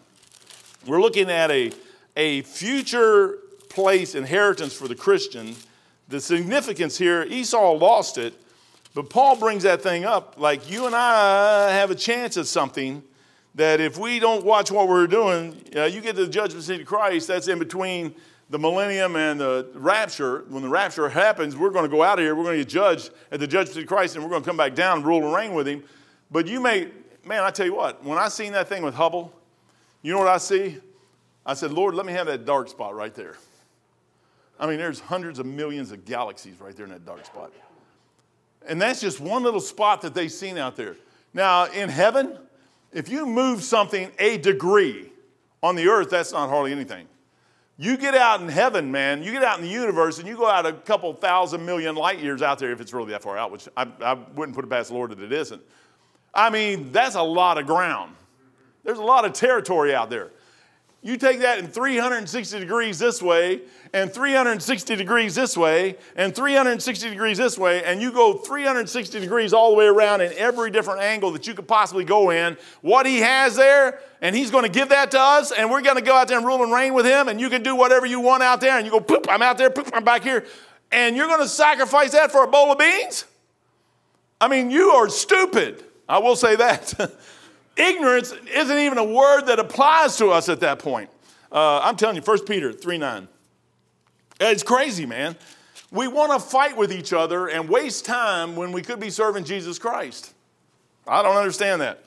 We're 0.86 1.00
looking 1.00 1.30
at 1.30 1.50
a, 1.50 1.72
a 2.16 2.42
future 2.42 3.38
place, 3.70 4.14
inheritance 4.14 4.74
for 4.74 4.88
the 4.88 4.94
Christian. 4.94 5.54
The 6.08 6.20
significance 6.20 6.98
here, 6.98 7.22
Esau 7.22 7.72
lost 7.72 8.18
it, 8.18 8.34
but 8.96 9.10
Paul 9.10 9.36
brings 9.36 9.64
that 9.64 9.82
thing 9.82 10.06
up 10.06 10.36
like 10.38 10.70
you 10.70 10.86
and 10.86 10.94
I 10.96 11.70
have 11.72 11.90
a 11.90 11.94
chance 11.94 12.38
at 12.38 12.46
something 12.46 13.02
that 13.54 13.78
if 13.78 13.98
we 13.98 14.18
don't 14.18 14.42
watch 14.42 14.70
what 14.70 14.88
we're 14.88 15.06
doing, 15.06 15.54
uh, 15.76 15.84
you 15.84 16.00
get 16.00 16.16
to 16.16 16.24
the 16.24 16.32
judgment 16.32 16.64
seat 16.64 16.80
of 16.80 16.86
Christ, 16.86 17.28
that's 17.28 17.46
in 17.46 17.58
between 17.58 18.14
the 18.48 18.58
millennium 18.58 19.16
and 19.16 19.38
the 19.38 19.68
rapture. 19.74 20.46
When 20.48 20.62
the 20.62 20.70
rapture 20.70 21.10
happens, 21.10 21.58
we're 21.58 21.68
going 21.68 21.84
to 21.84 21.94
go 21.94 22.02
out 22.02 22.18
of 22.18 22.24
here, 22.24 22.34
we're 22.34 22.44
going 22.44 22.56
to 22.56 22.64
get 22.64 22.70
judged 22.70 23.10
at 23.30 23.38
the 23.38 23.46
judgment 23.46 23.74
seat 23.74 23.82
of 23.82 23.86
Christ, 23.86 24.14
and 24.14 24.24
we're 24.24 24.30
going 24.30 24.42
to 24.42 24.48
come 24.48 24.56
back 24.56 24.74
down 24.74 24.96
and 24.96 25.06
rule 25.06 25.22
and 25.26 25.34
reign 25.34 25.52
with 25.52 25.68
him. 25.68 25.84
But 26.30 26.46
you 26.46 26.58
may, 26.58 26.88
man, 27.22 27.42
I 27.42 27.50
tell 27.50 27.66
you 27.66 27.74
what, 27.74 28.02
when 28.02 28.16
I 28.16 28.28
seen 28.28 28.52
that 28.52 28.66
thing 28.66 28.82
with 28.82 28.94
Hubble, 28.94 29.30
you 30.00 30.14
know 30.14 30.20
what 30.20 30.28
I 30.28 30.38
see? 30.38 30.78
I 31.44 31.52
said, 31.52 31.70
Lord, 31.70 31.94
let 31.94 32.06
me 32.06 32.14
have 32.14 32.28
that 32.28 32.46
dark 32.46 32.70
spot 32.70 32.94
right 32.94 33.14
there. 33.14 33.36
I 34.58 34.66
mean, 34.66 34.78
there's 34.78 35.00
hundreds 35.00 35.38
of 35.38 35.44
millions 35.44 35.92
of 35.92 36.06
galaxies 36.06 36.58
right 36.62 36.74
there 36.74 36.86
in 36.86 36.92
that 36.92 37.04
dark 37.04 37.26
spot. 37.26 37.52
And 38.68 38.80
that's 38.80 39.00
just 39.00 39.20
one 39.20 39.42
little 39.42 39.60
spot 39.60 40.02
that 40.02 40.14
they've 40.14 40.32
seen 40.32 40.58
out 40.58 40.76
there. 40.76 40.96
Now, 41.34 41.66
in 41.66 41.88
heaven, 41.88 42.38
if 42.92 43.08
you 43.08 43.26
move 43.26 43.62
something 43.62 44.10
a 44.18 44.38
degree 44.38 45.10
on 45.62 45.76
the 45.76 45.88
earth, 45.88 46.10
that's 46.10 46.32
not 46.32 46.48
hardly 46.48 46.72
anything. 46.72 47.06
You 47.78 47.98
get 47.98 48.14
out 48.14 48.40
in 48.40 48.48
heaven, 48.48 48.90
man, 48.90 49.22
you 49.22 49.32
get 49.32 49.44
out 49.44 49.58
in 49.58 49.64
the 49.64 49.70
universe 49.70 50.18
and 50.18 50.26
you 50.26 50.34
go 50.34 50.48
out 50.48 50.64
a 50.64 50.72
couple 50.72 51.12
thousand 51.12 51.66
million 51.66 51.94
light 51.94 52.20
years 52.20 52.40
out 52.40 52.58
there 52.58 52.72
if 52.72 52.80
it's 52.80 52.94
really 52.94 53.10
that 53.10 53.22
far 53.22 53.36
out, 53.36 53.50
which 53.50 53.68
I, 53.76 53.86
I 54.00 54.14
wouldn't 54.14 54.56
put 54.56 54.64
it 54.64 54.68
past 54.68 54.88
the 54.88 54.94
Lord 54.94 55.10
that 55.10 55.20
it 55.20 55.32
isn't. 55.32 55.60
I 56.32 56.48
mean, 56.48 56.90
that's 56.90 57.16
a 57.16 57.22
lot 57.22 57.58
of 57.58 57.66
ground. 57.66 58.14
There's 58.82 58.98
a 58.98 59.04
lot 59.04 59.26
of 59.26 59.34
territory 59.34 59.94
out 59.94 60.08
there. 60.08 60.30
You 61.02 61.16
take 61.16 61.40
that 61.40 61.58
in 61.58 61.68
360 61.68 62.58
degrees 62.58 62.98
this 62.98 63.22
way, 63.22 63.60
and 63.92 64.12
360 64.12 64.96
degrees 64.96 65.34
this 65.36 65.56
way, 65.56 65.96
and 66.16 66.34
360 66.34 67.10
degrees 67.10 67.38
this 67.38 67.56
way, 67.56 67.84
and 67.84 68.02
you 68.02 68.10
go 68.10 68.34
360 68.34 69.20
degrees 69.20 69.52
all 69.52 69.70
the 69.70 69.76
way 69.76 69.86
around 69.86 70.20
in 70.20 70.32
every 70.32 70.70
different 70.70 71.00
angle 71.00 71.30
that 71.30 71.46
you 71.46 71.54
could 71.54 71.68
possibly 71.68 72.02
go 72.02 72.30
in. 72.30 72.56
What 72.80 73.06
he 73.06 73.20
has 73.20 73.54
there, 73.54 74.00
and 74.20 74.34
he's 74.34 74.50
going 74.50 74.64
to 74.64 74.70
give 74.70 74.88
that 74.88 75.12
to 75.12 75.20
us, 75.20 75.52
and 75.52 75.70
we're 75.70 75.82
going 75.82 75.96
to 75.96 76.02
go 76.02 76.14
out 76.14 76.26
there 76.26 76.38
and 76.38 76.46
rule 76.46 76.62
and 76.64 76.72
reign 76.72 76.92
with 76.92 77.06
him, 77.06 77.28
and 77.28 77.40
you 77.40 77.50
can 77.50 77.62
do 77.62 77.76
whatever 77.76 78.06
you 78.06 78.18
want 78.18 78.42
out 78.42 78.60
there, 78.60 78.76
and 78.76 78.84
you 78.84 78.90
go, 78.90 79.00
poop, 79.00 79.26
I'm 79.28 79.42
out 79.42 79.58
there, 79.58 79.70
poop, 79.70 79.90
I'm 79.92 80.02
back 80.02 80.24
here, 80.24 80.44
and 80.90 81.14
you're 81.14 81.28
going 81.28 81.40
to 81.40 81.48
sacrifice 81.48 82.12
that 82.12 82.32
for 82.32 82.42
a 82.42 82.48
bowl 82.48 82.72
of 82.72 82.78
beans? 82.78 83.26
I 84.40 84.48
mean, 84.48 84.70
you 84.70 84.90
are 84.90 85.08
stupid. 85.08 85.84
I 86.08 86.18
will 86.18 86.36
say 86.36 86.56
that. 86.56 87.12
Ignorance 87.76 88.32
isn't 88.32 88.78
even 88.78 88.98
a 88.98 89.04
word 89.04 89.42
that 89.42 89.58
applies 89.58 90.16
to 90.16 90.30
us 90.30 90.48
at 90.48 90.60
that 90.60 90.78
point. 90.78 91.10
Uh, 91.52 91.80
I'm 91.82 91.96
telling 91.96 92.16
you, 92.16 92.22
1 92.22 92.44
Peter 92.44 92.72
3 92.72 92.98
9. 92.98 93.28
It's 94.40 94.62
crazy, 94.62 95.06
man. 95.06 95.36
We 95.90 96.08
want 96.08 96.32
to 96.32 96.40
fight 96.40 96.76
with 96.76 96.92
each 96.92 97.12
other 97.12 97.48
and 97.48 97.68
waste 97.68 98.04
time 98.04 98.56
when 98.56 98.72
we 98.72 98.82
could 98.82 98.98
be 98.98 99.10
serving 99.10 99.44
Jesus 99.44 99.78
Christ. 99.78 100.34
I 101.06 101.22
don't 101.22 101.36
understand 101.36 101.80
that. 101.82 102.02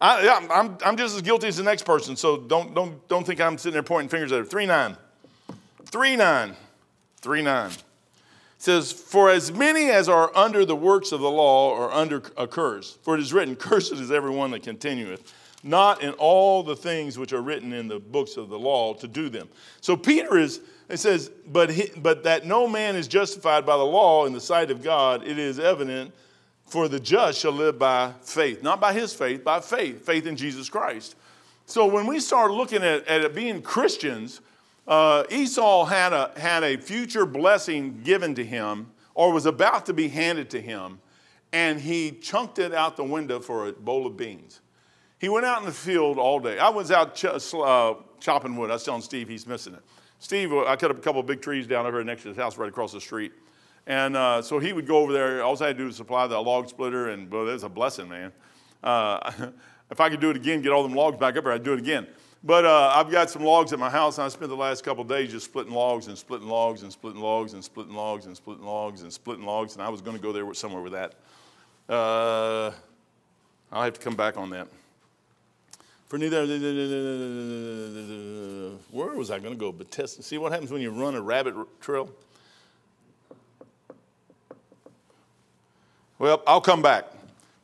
I, 0.00 0.20
am 0.20 0.50
I'm, 0.50 0.78
I'm 0.84 0.96
just 0.96 1.16
as 1.16 1.22
guilty 1.22 1.48
as 1.48 1.56
the 1.56 1.62
next 1.62 1.84
person, 1.84 2.16
so 2.16 2.36
don't, 2.36 2.74
don't, 2.74 3.06
don't 3.08 3.26
think 3.26 3.40
I'm 3.40 3.58
sitting 3.58 3.72
there 3.72 3.82
pointing 3.82 4.08
fingers 4.08 4.32
at 4.32 4.38
her. 4.38 4.44
3 4.44 4.66
9. 4.66 4.96
3 5.86 6.16
9. 6.16 6.56
3 7.20 7.42
9 7.42 7.70
says, 8.64 8.92
For 8.92 9.30
as 9.30 9.52
many 9.52 9.90
as 9.90 10.08
are 10.08 10.34
under 10.34 10.64
the 10.64 10.74
works 10.74 11.12
of 11.12 11.20
the 11.20 11.30
law 11.30 11.76
are 11.76 11.92
under 11.92 12.22
a 12.36 12.46
curse. 12.46 12.98
For 13.02 13.14
it 13.14 13.20
is 13.20 13.32
written, 13.32 13.56
Cursed 13.56 13.92
is 13.92 14.10
everyone 14.10 14.50
that 14.52 14.62
continueth, 14.62 15.34
not 15.62 16.02
in 16.02 16.12
all 16.14 16.62
the 16.62 16.74
things 16.74 17.18
which 17.18 17.34
are 17.34 17.42
written 17.42 17.74
in 17.74 17.88
the 17.88 17.98
books 17.98 18.38
of 18.38 18.48
the 18.48 18.58
law 18.58 18.94
to 18.94 19.06
do 19.06 19.28
them. 19.28 19.48
So 19.82 19.96
Peter 19.96 20.38
is, 20.38 20.62
it 20.88 20.96
says, 20.96 21.30
but, 21.46 21.70
he, 21.70 21.90
but 21.98 22.24
that 22.24 22.46
no 22.46 22.66
man 22.66 22.96
is 22.96 23.06
justified 23.06 23.66
by 23.66 23.76
the 23.76 23.84
law 23.84 24.24
in 24.24 24.32
the 24.32 24.40
sight 24.40 24.70
of 24.70 24.82
God, 24.82 25.26
it 25.26 25.38
is 25.38 25.60
evident, 25.60 26.14
for 26.64 26.88
the 26.88 26.98
just 26.98 27.40
shall 27.40 27.52
live 27.52 27.78
by 27.78 28.12
faith. 28.22 28.62
Not 28.62 28.80
by 28.80 28.94
his 28.94 29.12
faith, 29.12 29.44
by 29.44 29.60
faith, 29.60 30.06
faith 30.06 30.26
in 30.26 30.36
Jesus 30.36 30.70
Christ. 30.70 31.16
So 31.66 31.84
when 31.86 32.06
we 32.06 32.18
start 32.18 32.50
looking 32.50 32.82
at, 32.82 33.06
at 33.06 33.34
being 33.34 33.60
Christians, 33.60 34.40
uh, 34.86 35.24
Esau 35.30 35.84
had 35.84 36.12
a, 36.12 36.32
had 36.36 36.62
a 36.62 36.76
future 36.76 37.26
blessing 37.26 38.00
given 38.02 38.34
to 38.34 38.44
him 38.44 38.90
or 39.14 39.32
was 39.32 39.46
about 39.46 39.86
to 39.86 39.92
be 39.92 40.08
handed 40.08 40.50
to 40.50 40.60
him, 40.60 41.00
and 41.52 41.80
he 41.80 42.10
chunked 42.10 42.58
it 42.58 42.74
out 42.74 42.96
the 42.96 43.04
window 43.04 43.40
for 43.40 43.68
a 43.68 43.72
bowl 43.72 44.06
of 44.06 44.16
beans. 44.16 44.60
He 45.18 45.28
went 45.28 45.46
out 45.46 45.60
in 45.60 45.64
the 45.64 45.72
field 45.72 46.18
all 46.18 46.40
day. 46.40 46.58
I 46.58 46.68
was 46.68 46.90
out 46.90 47.14
ch- 47.14 47.24
uh, 47.24 47.94
chopping 48.20 48.56
wood. 48.56 48.70
I 48.70 48.74
was 48.74 48.84
telling 48.84 49.00
Steve 49.00 49.28
he's 49.28 49.46
missing 49.46 49.74
it. 49.74 49.80
Steve, 50.18 50.52
uh, 50.52 50.66
I 50.66 50.76
cut 50.76 50.90
up 50.90 50.98
a 50.98 51.00
couple 51.00 51.20
of 51.20 51.26
big 51.26 51.40
trees 51.40 51.66
down 51.66 51.86
over 51.86 52.02
next 52.02 52.22
to 52.22 52.28
his 52.28 52.36
house 52.36 52.58
right 52.58 52.68
across 52.68 52.92
the 52.92 53.00
street. 53.00 53.32
And 53.86 54.16
uh, 54.16 54.42
so 54.42 54.58
he 54.58 54.72
would 54.72 54.86
go 54.86 54.98
over 54.98 55.12
there. 55.12 55.42
All 55.42 55.54
I 55.62 55.68
had 55.68 55.76
to 55.76 55.82
do 55.82 55.86
was 55.86 55.96
supply 55.96 56.26
the 56.26 56.38
log 56.40 56.68
splitter, 56.68 57.10
and 57.10 57.30
well, 57.30 57.44
that's 57.44 57.62
a 57.62 57.68
blessing, 57.68 58.08
man. 58.08 58.32
Uh, 58.82 59.32
if 59.90 60.00
I 60.00 60.08
could 60.08 60.20
do 60.20 60.30
it 60.30 60.36
again, 60.36 60.62
get 60.62 60.72
all 60.72 60.82
them 60.82 60.94
logs 60.94 61.18
back 61.18 61.36
up 61.36 61.44
there, 61.44 61.52
I'd 61.52 61.62
do 61.62 61.74
it 61.74 61.78
again. 61.78 62.06
But 62.46 62.66
uh, 62.66 62.92
I've 62.94 63.10
got 63.10 63.30
some 63.30 63.42
logs 63.42 63.72
at 63.72 63.78
my 63.78 63.88
house, 63.88 64.18
and 64.18 64.26
I 64.26 64.28
spent 64.28 64.50
the 64.50 64.56
last 64.56 64.84
couple 64.84 65.02
days 65.02 65.30
just 65.30 65.46
splitting 65.46 65.72
logs 65.72 66.08
and 66.08 66.18
splitting 66.18 66.46
logs 66.46 66.82
and 66.82 66.92
splitting 66.92 67.22
logs 67.22 67.54
and 67.54 67.64
splitting 67.64 67.94
logs 67.94 68.26
and 68.26 68.36
splitting 68.36 68.66
logs 68.66 69.00
and 69.00 69.10
splitting 69.10 69.46
logs, 69.46 69.74
and 69.76 69.82
I 69.82 69.88
was 69.88 70.02
going 70.02 70.14
to 70.14 70.22
go 70.22 70.30
there 70.30 70.52
somewhere 70.52 70.82
with 70.82 70.92
that. 70.92 71.14
Uh, 71.88 72.70
I'll 73.72 73.84
have 73.84 73.94
to 73.94 74.00
come 74.00 74.14
back 74.14 74.36
on 74.36 74.50
that. 74.50 74.68
For 76.06 76.18
neither, 76.18 76.46
where 78.90 79.08
was 79.14 79.30
I 79.30 79.38
going 79.38 79.54
to 79.54 79.58
go? 79.58 79.72
Bethesda. 79.72 80.22
See 80.22 80.36
what 80.36 80.52
happens 80.52 80.70
when 80.70 80.82
you 80.82 80.90
run 80.90 81.14
a 81.14 81.22
rabbit 81.22 81.54
trail? 81.80 82.10
Well, 86.18 86.42
I'll 86.46 86.60
come 86.60 86.82
back. 86.82 87.06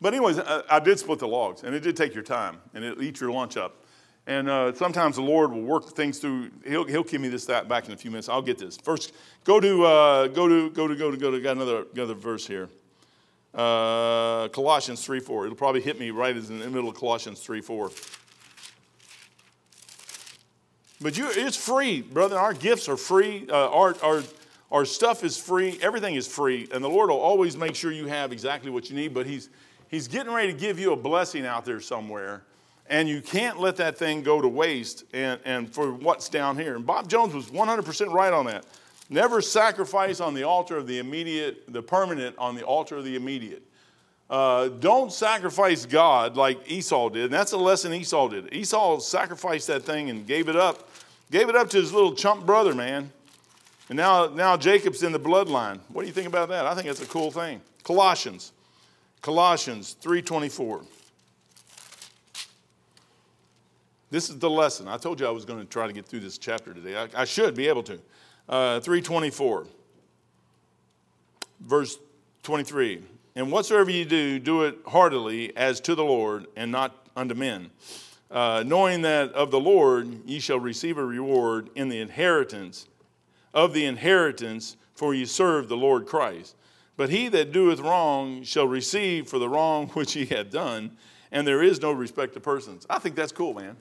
But, 0.00 0.14
anyways, 0.14 0.38
I, 0.38 0.62
I 0.70 0.80
did 0.80 0.98
split 0.98 1.18
the 1.18 1.28
logs, 1.28 1.64
and 1.64 1.74
it 1.74 1.80
did 1.80 1.98
take 1.98 2.14
your 2.14 2.24
time, 2.24 2.56
and 2.72 2.82
it 2.82 2.98
eat 3.02 3.20
your 3.20 3.30
lunch 3.30 3.58
up. 3.58 3.79
And 4.30 4.48
uh, 4.48 4.72
sometimes 4.74 5.16
the 5.16 5.22
Lord 5.22 5.50
will 5.50 5.62
work 5.62 5.88
things 5.96 6.20
through. 6.20 6.52
He'll, 6.64 6.84
he'll 6.84 7.02
give 7.02 7.20
me 7.20 7.26
this 7.26 7.46
that 7.46 7.68
back 7.68 7.88
in 7.88 7.94
a 7.94 7.96
few 7.96 8.12
minutes. 8.12 8.28
I'll 8.28 8.40
get 8.40 8.58
this. 8.58 8.76
First, 8.76 9.12
go 9.42 9.58
to 9.58 9.84
uh, 9.84 10.26
go 10.28 10.46
to 10.46 10.70
go 10.70 10.86
to 10.86 10.94
go 10.94 11.10
to 11.10 11.16
go 11.16 11.32
to 11.32 11.40
got 11.40 11.56
another 11.56 11.84
another 11.92 12.14
verse 12.14 12.46
here. 12.46 12.68
Uh, 13.52 14.46
Colossians 14.50 15.04
3 15.04 15.18
4. 15.18 15.46
It'll 15.46 15.56
probably 15.56 15.80
hit 15.80 15.98
me 15.98 16.12
right 16.12 16.36
in 16.36 16.60
the 16.60 16.70
middle 16.70 16.88
of 16.88 16.94
Colossians 16.94 17.40
3 17.40 17.60
4. 17.60 17.90
But 21.00 21.18
you, 21.18 21.26
it's 21.32 21.56
free, 21.56 22.00
brother. 22.00 22.38
Our 22.38 22.54
gifts 22.54 22.88
are 22.88 22.96
free. 22.96 23.48
Uh, 23.50 23.68
our, 23.70 23.96
our, 24.00 24.22
our 24.70 24.84
stuff 24.84 25.24
is 25.24 25.38
free. 25.38 25.76
Everything 25.82 26.14
is 26.14 26.28
free. 26.28 26.68
And 26.72 26.84
the 26.84 26.88
Lord 26.88 27.10
will 27.10 27.18
always 27.18 27.56
make 27.56 27.74
sure 27.74 27.90
you 27.90 28.06
have 28.06 28.30
exactly 28.30 28.70
what 28.70 28.90
you 28.90 28.94
need. 28.94 29.12
But 29.12 29.26
He's, 29.26 29.48
he's 29.88 30.06
getting 30.06 30.32
ready 30.32 30.52
to 30.52 30.58
give 30.58 30.78
you 30.78 30.92
a 30.92 30.96
blessing 30.96 31.44
out 31.46 31.64
there 31.64 31.80
somewhere 31.80 32.44
and 32.90 33.08
you 33.08 33.22
can't 33.22 33.60
let 33.60 33.76
that 33.76 33.96
thing 33.96 34.22
go 34.22 34.40
to 34.40 34.48
waste 34.48 35.04
and, 35.14 35.40
and 35.44 35.72
for 35.72 35.92
what's 35.92 36.28
down 36.28 36.58
here. 36.58 36.74
And 36.74 36.84
Bob 36.84 37.08
Jones 37.08 37.32
was 37.32 37.46
100% 37.46 38.12
right 38.12 38.32
on 38.32 38.46
that. 38.46 38.66
Never 39.08 39.40
sacrifice 39.40 40.20
on 40.20 40.34
the 40.34 40.42
altar 40.42 40.76
of 40.76 40.88
the 40.88 40.98
immediate, 40.98 41.72
the 41.72 41.82
permanent 41.82 42.36
on 42.36 42.56
the 42.56 42.64
altar 42.64 42.96
of 42.96 43.04
the 43.04 43.14
immediate. 43.14 43.62
Uh, 44.28 44.68
don't 44.68 45.12
sacrifice 45.12 45.86
God 45.86 46.36
like 46.36 46.70
Esau 46.70 47.08
did. 47.08 47.24
And 47.24 47.32
that's 47.32 47.52
a 47.52 47.56
lesson 47.56 47.92
Esau 47.92 48.28
did. 48.28 48.52
Esau 48.52 48.98
sacrificed 48.98 49.68
that 49.68 49.82
thing 49.82 50.10
and 50.10 50.26
gave 50.26 50.48
it 50.48 50.56
up. 50.56 50.88
Gave 51.30 51.48
it 51.48 51.54
up 51.54 51.70
to 51.70 51.76
his 51.76 51.92
little 51.92 52.14
chump 52.14 52.44
brother, 52.44 52.74
man. 52.74 53.12
And 53.88 53.96
now, 53.96 54.26
now 54.26 54.56
Jacob's 54.56 55.04
in 55.04 55.12
the 55.12 55.20
bloodline. 55.20 55.78
What 55.88 56.02
do 56.02 56.08
you 56.08 56.14
think 56.14 56.26
about 56.26 56.48
that? 56.48 56.66
I 56.66 56.74
think 56.74 56.88
that's 56.88 57.02
a 57.02 57.06
cool 57.06 57.30
thing. 57.30 57.60
Colossians. 57.84 58.52
Colossians 59.22 59.92
324. 60.00 60.82
This 64.10 64.28
is 64.28 64.38
the 64.38 64.50
lesson. 64.50 64.88
I 64.88 64.96
told 64.96 65.20
you 65.20 65.26
I 65.26 65.30
was 65.30 65.44
going 65.44 65.60
to 65.60 65.64
try 65.64 65.86
to 65.86 65.92
get 65.92 66.04
through 66.04 66.20
this 66.20 66.36
chapter 66.36 66.74
today. 66.74 66.96
I, 66.96 67.22
I 67.22 67.24
should 67.24 67.54
be 67.54 67.68
able 67.68 67.84
to. 67.84 68.00
Uh, 68.48 68.80
324, 68.80 69.66
verse 71.60 71.98
23. 72.42 73.02
And 73.36 73.52
whatsoever 73.52 73.90
you 73.90 74.04
do, 74.04 74.40
do 74.40 74.64
it 74.64 74.78
heartily 74.88 75.56
as 75.56 75.80
to 75.82 75.94
the 75.94 76.02
Lord 76.02 76.46
and 76.56 76.72
not 76.72 77.06
unto 77.14 77.36
men, 77.36 77.70
uh, 78.32 78.64
knowing 78.66 79.02
that 79.02 79.32
of 79.32 79.52
the 79.52 79.60
Lord 79.60 80.26
ye 80.26 80.40
shall 80.40 80.58
receive 80.58 80.98
a 80.98 81.04
reward 81.04 81.70
in 81.76 81.88
the 81.88 82.00
inheritance 82.00 82.88
of 83.54 83.72
the 83.72 83.84
inheritance, 83.84 84.76
for 84.94 85.14
ye 85.14 85.24
serve 85.24 85.68
the 85.68 85.76
Lord 85.76 86.06
Christ. 86.06 86.56
But 86.96 87.10
he 87.10 87.28
that 87.28 87.52
doeth 87.52 87.78
wrong 87.78 88.42
shall 88.42 88.66
receive 88.66 89.28
for 89.28 89.38
the 89.38 89.48
wrong 89.48 89.88
which 89.94 90.14
he 90.14 90.26
hath 90.26 90.50
done, 90.50 90.96
and 91.30 91.46
there 91.46 91.62
is 91.62 91.80
no 91.80 91.92
respect 91.92 92.34
to 92.34 92.40
persons. 92.40 92.84
I 92.90 92.98
think 92.98 93.14
that's 93.14 93.32
cool, 93.32 93.54
man. 93.54 93.76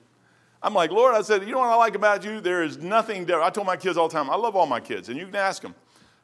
I'm 0.62 0.74
like, 0.74 0.90
Lord, 0.90 1.14
I 1.14 1.22
said, 1.22 1.42
you 1.42 1.52
know 1.52 1.60
what 1.60 1.70
I 1.70 1.76
like 1.76 1.94
about 1.94 2.22
you? 2.22 2.40
There 2.40 2.62
is 2.62 2.76
nothing 2.76 3.24
different. 3.24 3.46
I 3.46 3.50
told 3.50 3.66
my 3.66 3.76
kids 3.76 3.96
all 3.96 4.08
the 4.08 4.12
time, 4.12 4.28
I 4.28 4.36
love 4.36 4.56
all 4.56 4.66
my 4.66 4.80
kids, 4.80 5.08
and 5.08 5.18
you 5.18 5.24
can 5.24 5.36
ask 5.36 5.62
them. 5.62 5.74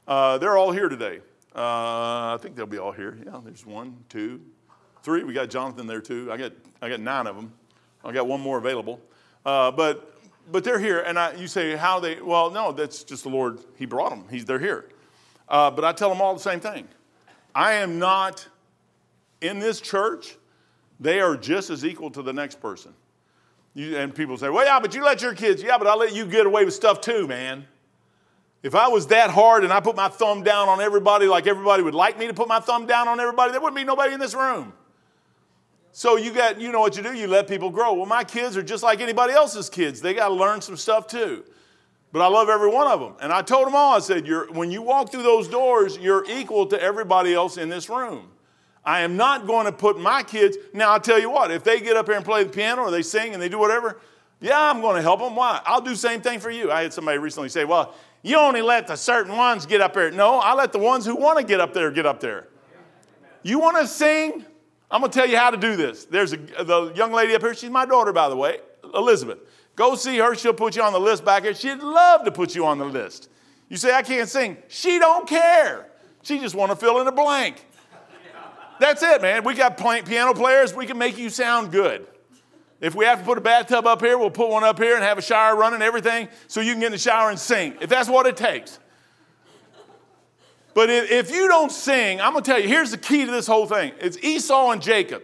Uh, 0.07 0.37
they're 0.39 0.59
all 0.59 0.73
here 0.73 0.89
today. 0.91 1.21
Uh, 1.55 2.35
I 2.35 2.39
think 2.41 2.55
they'll 2.55 2.67
be 2.67 2.79
all 2.79 2.93
here. 2.93 3.19
Yeah, 3.25 3.41
there's 3.43 3.65
one, 3.65 3.97
two, 4.11 4.43
three. 5.03 5.25
We 5.25 5.33
got 5.33 5.49
Jonathan 5.49 5.87
there 5.87 6.03
too. 6.03 6.31
I 6.31 6.37
got, 6.37 6.53
I 6.83 6.91
got 6.91 7.01
nine 7.01 7.27
of 7.27 7.35
them. 7.35 7.53
I 8.05 8.13
got 8.13 8.27
one 8.27 8.41
more 8.41 8.59
available. 8.59 9.01
Uh, 9.45 9.71
but, 9.71 10.15
but 10.53 10.65
they're 10.65 10.79
here, 10.79 11.01
and 11.01 11.19
I, 11.19 11.33
you 11.33 11.47
say, 11.47 11.75
how 11.75 11.99
they, 11.99 12.21
well, 12.21 12.51
no, 12.51 12.73
that's 12.73 13.05
just 13.05 13.23
the 13.23 13.31
Lord. 13.31 13.61
He 13.77 13.87
brought 13.87 14.11
them. 14.11 14.25
He's, 14.31 14.45
they're 14.45 14.59
here. 14.59 14.91
Uh, 15.49 15.71
but 15.71 15.85
I 15.85 15.93
tell 15.93 16.11
them 16.11 16.21
all 16.21 16.35
the 16.35 16.41
same 16.41 16.61
thing. 16.61 16.89
I 17.55 17.75
am 17.75 17.99
not 17.99 18.47
in 19.41 19.61
this 19.61 19.81
church. 19.81 20.37
They 21.01 21.21
are 21.21 21.37
just 21.37 21.71
as 21.71 21.87
equal 21.87 22.11
to 22.11 22.23
the 22.23 22.33
next 22.33 22.61
person. 22.61 22.93
You, 23.77 23.99
and 23.99 24.15
people 24.15 24.39
say, 24.39 24.49
well, 24.49 24.65
yeah, 24.65 24.81
but 24.81 24.95
you 24.95 25.05
let 25.05 25.21
your 25.21 25.35
kids, 25.35 25.63
yeah, 25.63 25.77
but 25.77 25.87
I 25.87 25.95
let 25.95 26.15
you 26.15 26.25
get 26.25 26.47
away 26.47 26.65
with 26.65 26.73
stuff 26.73 27.03
too, 27.03 27.27
man. 27.27 27.67
If 28.63 28.75
I 28.75 28.89
was 28.89 29.09
that 29.09 29.29
hard 29.29 29.65
and 29.65 29.73
I 29.73 29.81
put 29.81 29.95
my 29.95 30.09
thumb 30.09 30.43
down 30.43 30.71
on 30.71 30.81
everybody 30.81 31.27
like 31.27 31.47
everybody 31.47 31.83
would 31.83 31.95
like 31.95 32.19
me 32.19 32.27
to 32.27 32.33
put 32.33 32.49
my 32.49 32.59
thumb 32.59 32.87
down 32.87 33.07
on 33.07 33.21
everybody, 33.21 33.53
there 33.53 33.61
wouldn't 33.61 33.77
be 33.77 33.85
nobody 33.85 34.15
in 34.15 34.19
this 34.19 34.35
room. 34.35 34.73
So 35.93 36.17
you 36.17 36.33
got, 36.33 36.59
you 36.59 36.73
know 36.73 36.81
what 36.81 36.97
you 36.97 37.03
do, 37.03 37.13
you 37.13 37.27
let 37.27 37.49
people 37.49 37.69
grow. 37.69 37.93
Well, 37.93 38.07
my 38.07 38.25
kids 38.25 38.57
are 38.57 38.63
just 38.63 38.83
like 38.83 39.03
anybody 39.03 39.35
else's 39.35 39.69
kids. 39.69 40.01
They 40.01 40.15
got 40.15 40.29
to 40.29 40.35
learn 40.35 40.63
some 40.63 40.79
stuff 40.79 41.07
too. 41.07 41.45
But 42.13 42.23
I 42.23 42.29
love 42.29 42.49
every 42.49 42.71
one 42.71 42.87
of 42.87 42.99
them. 42.99 43.13
And 43.21 43.31
I 43.31 43.43
told 43.43 43.67
them 43.67 43.75
all, 43.75 43.95
I 43.95 43.99
said, 43.99 44.27
when 44.55 44.71
you 44.71 44.81
walk 44.81 45.13
through 45.13 45.25
those 45.25 45.49
doors, 45.49 45.99
you're 45.99 46.25
equal 46.31 46.65
to 46.69 46.81
everybody 46.81 47.35
else 47.35 47.59
in 47.59 47.69
this 47.69 47.91
room. 47.91 48.31
I 48.87 49.01
am 49.01 49.17
not 49.17 49.49
going 49.49 49.67
to 49.67 49.73
put 49.73 49.99
my 49.99 50.23
kids. 50.23 50.57
Now, 50.73 50.93
I'll 50.93 51.01
tell 51.01 51.19
you 51.19 51.29
what, 51.29 51.51
if 51.51 51.65
they 51.65 51.81
get 51.81 51.97
up 51.97 52.07
here 52.07 52.15
and 52.15 52.25
play 52.25 52.45
the 52.45 52.51
piano 52.51 52.83
or 52.83 52.93
they 52.93 53.03
sing 53.03 53.35
and 53.35 53.43
they 53.43 53.49
do 53.49 53.59
whatever, 53.59 54.01
yeah, 54.41 54.71
I'm 54.71 54.81
going 54.81 54.95
to 54.95 55.03
help 55.03 55.19
them. 55.19 55.35
Why? 55.35 55.61
I'll 55.67 55.81
do 55.81 55.91
the 55.91 55.97
same 55.97 56.21
thing 56.21 56.39
for 56.39 56.51
you. 56.51 56.71
I 56.71 56.83
had 56.83 56.93
somebody 56.93 57.19
recently 57.19 57.49
say, 57.49 57.65
well, 57.65 57.95
you 58.23 58.37
only 58.37 58.63
let 58.63 58.87
the 58.87 58.97
certain 58.97 59.37
ones 59.37 59.67
get 59.67 59.81
up 59.81 59.95
there. 59.95 60.11
No, 60.13 60.39
I 60.39 60.55
let 60.55 60.73
the 60.73 60.79
ones 60.79 61.05
who 61.05 61.17
want 61.17 61.39
to 61.39 61.45
get 61.45 61.61
up 61.61 61.75
there 61.75 61.91
get 61.91 62.07
up 62.07 62.21
there. 62.21 62.47
You 63.43 63.59
want 63.59 63.77
to 63.79 63.89
sing? 63.89 64.45
I'm 64.89 65.01
going 65.01 65.11
to 65.11 65.19
tell 65.19 65.29
you 65.29 65.37
how 65.37 65.51
to 65.51 65.57
do 65.57 65.75
this. 65.75 66.05
There's 66.05 66.33
a, 66.33 66.37
the 66.37 66.93
young 66.95 67.13
lady 67.13 67.35
up 67.35 67.43
here. 67.43 67.55
She's 67.55 67.71
my 67.71 67.87
daughter, 67.87 68.13
by 68.13 68.29
the 68.29 68.37
way, 68.37 68.59
Elizabeth. 68.95 69.39
Go 69.75 69.97
see 69.97 70.19
her. 70.19 70.35
She'll 70.37 70.55
put 70.55 70.77
you 70.77 70.83
on 70.83 70.93
the 70.93 71.01
list 71.01 71.25
back 71.25 71.43
here. 71.43 71.55
She'd 71.55 71.81
love 71.81 72.25
to 72.25 72.31
put 72.31 72.55
you 72.55 72.65
on 72.65 72.79
the 72.79 72.85
list. 72.85 73.31
You 73.69 73.77
say, 73.77 73.95
I 73.95 74.03
can't 74.03 74.29
sing. 74.29 74.57
She 74.69 74.99
don't 75.01 75.29
care. 75.29 75.89
She 76.23 76.39
just 76.39 76.55
want 76.55 76.71
to 76.71 76.77
fill 76.77 77.01
in 77.01 77.07
a 77.07 77.13
blank. 77.13 77.65
That's 78.79 79.03
it, 79.03 79.23
man. 79.23 79.45
We 79.45 79.55
got 79.55 79.77
piano 79.79 80.35
players. 80.35 80.75
We 80.75 80.87
can 80.87 80.99
make 80.99 81.19
you 81.19 81.31
sound 81.31 81.73
good. 81.73 82.07
If 82.81 82.95
we 82.95 83.07
have 83.07 83.21
to 83.21 83.25
put 83.25 83.39
a 83.39 83.41
bathtub 83.41 83.87
up 83.87 84.03
here, 84.03 84.19
we'll 84.19 84.31
put 84.31 84.51
one 84.51 84.63
up 84.63 84.79
here 84.79 84.95
and 84.97 85.03
have 85.03 85.17
a 85.17 85.23
shower 85.23 85.57
running, 85.57 85.81
everything, 85.81 86.29
so 86.47 86.61
you 86.61 86.73
can 86.73 86.81
get 86.81 86.87
in 86.87 86.93
the 86.93 86.99
shower 86.99 87.31
and 87.31 87.39
sing, 87.39 87.75
if 87.81 87.89
that's 87.89 88.09
what 88.09 88.27
it 88.27 88.37
takes. 88.37 88.79
But 90.75 90.91
if 90.91 91.31
you 91.31 91.49
don't 91.49 91.73
sing, 91.73 92.21
I'm 92.21 92.33
going 92.33 92.45
to 92.45 92.51
tell 92.51 92.61
you, 92.61 92.69
here's 92.69 92.91
the 92.91 92.99
key 92.99 93.25
to 93.25 93.31
this 93.31 93.47
whole 93.47 93.67
thing 93.67 93.93
it's 93.99 94.19
Esau 94.19 94.73
and 94.73 94.83
Jacob. 94.83 95.23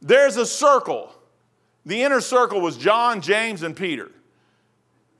There's 0.00 0.38
a 0.38 0.46
circle. 0.46 1.12
The 1.84 2.02
inner 2.02 2.20
circle 2.20 2.60
was 2.60 2.78
John, 2.78 3.20
James, 3.20 3.62
and 3.62 3.76
Peter. 3.76 4.10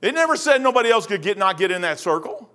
It 0.01 0.15
never 0.15 0.35
said 0.35 0.61
nobody 0.61 0.89
else 0.89 1.05
could 1.05 1.21
get, 1.21 1.37
not 1.37 1.57
get 1.57 1.71
in 1.71 1.81
that 1.81 1.99
circle. 1.99 2.49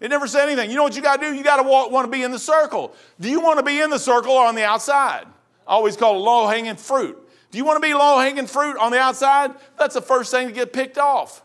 It 0.00 0.08
never 0.08 0.26
said 0.26 0.48
anything. 0.48 0.70
You 0.70 0.76
know 0.76 0.84
what 0.84 0.94
you 0.94 1.02
got 1.02 1.20
to 1.20 1.30
do? 1.30 1.34
You 1.34 1.42
got 1.42 1.56
to 1.56 1.62
want 1.64 2.04
to 2.04 2.10
be 2.10 2.22
in 2.22 2.30
the 2.30 2.38
circle. 2.38 2.94
Do 3.18 3.28
you 3.28 3.40
want 3.40 3.58
to 3.58 3.64
be 3.64 3.80
in 3.80 3.90
the 3.90 3.98
circle 3.98 4.32
or 4.32 4.46
on 4.46 4.54
the 4.54 4.64
outside? 4.64 5.26
I 5.66 5.72
always 5.72 5.96
call 5.96 6.16
it 6.16 6.20
low 6.20 6.46
hanging 6.46 6.76
fruit. 6.76 7.18
Do 7.50 7.58
you 7.58 7.64
want 7.64 7.82
to 7.82 7.86
be 7.86 7.94
low 7.94 8.18
hanging 8.18 8.46
fruit 8.46 8.76
on 8.78 8.92
the 8.92 8.98
outside? 8.98 9.52
That's 9.78 9.94
the 9.94 10.02
first 10.02 10.30
thing 10.30 10.48
to 10.48 10.54
get 10.54 10.72
picked 10.72 10.98
off. 10.98 11.42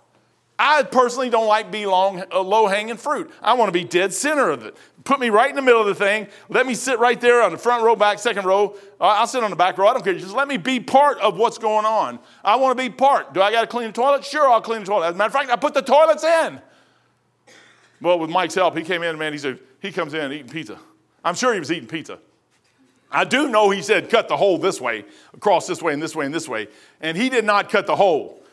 I 0.59 0.83
personally 0.83 1.29
don't 1.29 1.47
like 1.47 1.71
be 1.71 1.85
long, 1.85 2.23
uh, 2.31 2.41
low 2.41 2.67
hanging 2.67 2.97
fruit. 2.97 3.31
I 3.41 3.53
want 3.53 3.69
to 3.69 3.73
be 3.73 3.83
dead 3.83 4.13
center 4.13 4.51
of 4.51 4.63
it. 4.63 4.77
Put 5.03 5.19
me 5.19 5.29
right 5.29 5.49
in 5.49 5.55
the 5.55 5.61
middle 5.61 5.81
of 5.81 5.87
the 5.87 5.95
thing. 5.95 6.27
Let 6.47 6.67
me 6.67 6.75
sit 6.75 6.99
right 6.99 7.19
there 7.19 7.41
on 7.41 7.51
the 7.51 7.57
front 7.57 7.83
row, 7.83 7.95
back, 7.95 8.19
second 8.19 8.45
row. 8.45 8.75
I'll 9.01 9.27
sit 9.27 9.43
on 9.43 9.49
the 9.49 9.55
back 9.55 9.77
row. 9.77 9.87
I 9.87 9.93
don't 9.93 10.03
care. 10.03 10.13
Just 10.13 10.35
let 10.35 10.47
me 10.47 10.57
be 10.57 10.79
part 10.79 11.17
of 11.19 11.37
what's 11.37 11.57
going 11.57 11.85
on. 11.85 12.19
I 12.43 12.55
want 12.57 12.77
to 12.77 12.81
be 12.81 12.89
part. 12.89 13.33
Do 13.33 13.41
I 13.41 13.51
got 13.51 13.61
to 13.61 13.67
clean 13.67 13.87
the 13.87 13.93
toilet? 13.93 14.23
Sure, 14.23 14.47
I'll 14.47 14.61
clean 14.61 14.81
the 14.81 14.85
toilet. 14.85 15.07
As 15.07 15.15
a 15.15 15.17
matter 15.17 15.27
of 15.27 15.33
fact, 15.33 15.49
I 15.49 15.55
put 15.55 15.73
the 15.73 15.81
toilets 15.81 16.23
in. 16.23 16.61
Well, 18.03 18.19
with 18.19 18.29
Mike's 18.29 18.53
help, 18.53 18.77
he 18.77 18.83
came 18.83 19.01
in, 19.01 19.17
man, 19.17 19.31
he 19.31 19.39
said, 19.39 19.59
he 19.81 19.89
comes 19.89 20.13
in 20.13 20.31
eating 20.33 20.49
pizza. 20.49 20.77
I'm 21.23 21.35
sure 21.35 21.53
he 21.53 21.59
was 21.59 21.71
eating 21.71 21.87
pizza. 21.87 22.19
I 23.09 23.23
do 23.23 23.47
know 23.47 23.69
he 23.69 23.81
said, 23.81 24.09
cut 24.09 24.27
the 24.27 24.35
hole 24.35 24.57
this 24.57 24.81
way, 24.81 25.05
across 25.33 25.67
this 25.67 25.81
way, 25.81 25.93
and 25.93 26.03
this 26.03 26.13
way, 26.13 26.25
and 26.25 26.35
this 26.35 26.49
way. 26.49 26.67
And 26.99 27.15
he 27.15 27.29
did 27.29 27.45
not 27.45 27.69
cut 27.69 27.87
the 27.87 27.95
hole. 27.95 28.43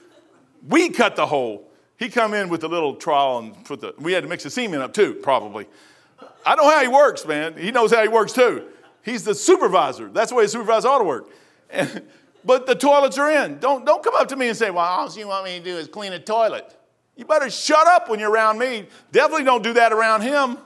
We 0.69 0.89
cut 0.91 1.17
the 1.17 1.27
hole. 1.27 1.69
He 1.99 2.09
come 2.09 2.33
in 2.33 2.49
with 2.49 2.63
a 2.63 2.69
little 2.69 2.95
trowel 2.95 3.41
and 3.41 3.65
put 3.65 3.81
the, 3.81 3.93
we 3.99 4.13
had 4.13 4.23
to 4.23 4.29
mix 4.29 4.45
the 4.45 4.51
semen 4.51 4.81
up 4.81 4.95
too, 4.95 5.15
probably. 5.15 5.67
I 6.47 6.55
know 6.55 6.71
how 6.71 6.81
he 6.81 6.89
works, 6.89 7.27
man. 7.27 7.57
He 7.57 7.73
knows 7.73 7.93
how 7.93 8.03
he 8.03 8.09
works 8.09 8.33
too. 8.33 8.67
He's 9.03 9.25
the 9.25 9.35
supervisor. 9.35 10.09
That's 10.11 10.31
the 10.31 10.37
way 10.37 10.45
a 10.45 10.49
supervisor 10.49 10.87
ought 10.89 10.99
to 10.99 11.05
work. 11.05 11.29
And, 11.71 12.03
But 12.45 12.67
the 12.67 12.75
toilets 12.75 13.19
are 13.19 13.31
in. 13.31 13.59
Don't, 13.59 13.85
don't 13.85 14.03
come 14.03 14.15
up 14.15 14.29
to 14.29 14.37
me 14.37 14.49
and 14.49 14.57
say, 14.57 14.71
well, 14.71 14.85
all 14.85 15.13
you 15.13 15.29
want 15.29 15.45
me 15.45 15.59
to 15.59 15.65
do 15.65 15.77
is 15.77 15.89
clean 15.89 16.13
a 16.13 16.19
toilet. 16.19 16.75
You 17.21 17.27
better 17.27 17.51
shut 17.51 17.87
up 17.87 18.09
when 18.09 18.19
you're 18.19 18.31
around 18.31 18.59
me. 18.59 18.87
Definitely 19.13 19.45
don't 19.45 19.63
do 19.63 19.75
that 19.75 19.93
around 19.93 20.23
him 20.23 20.57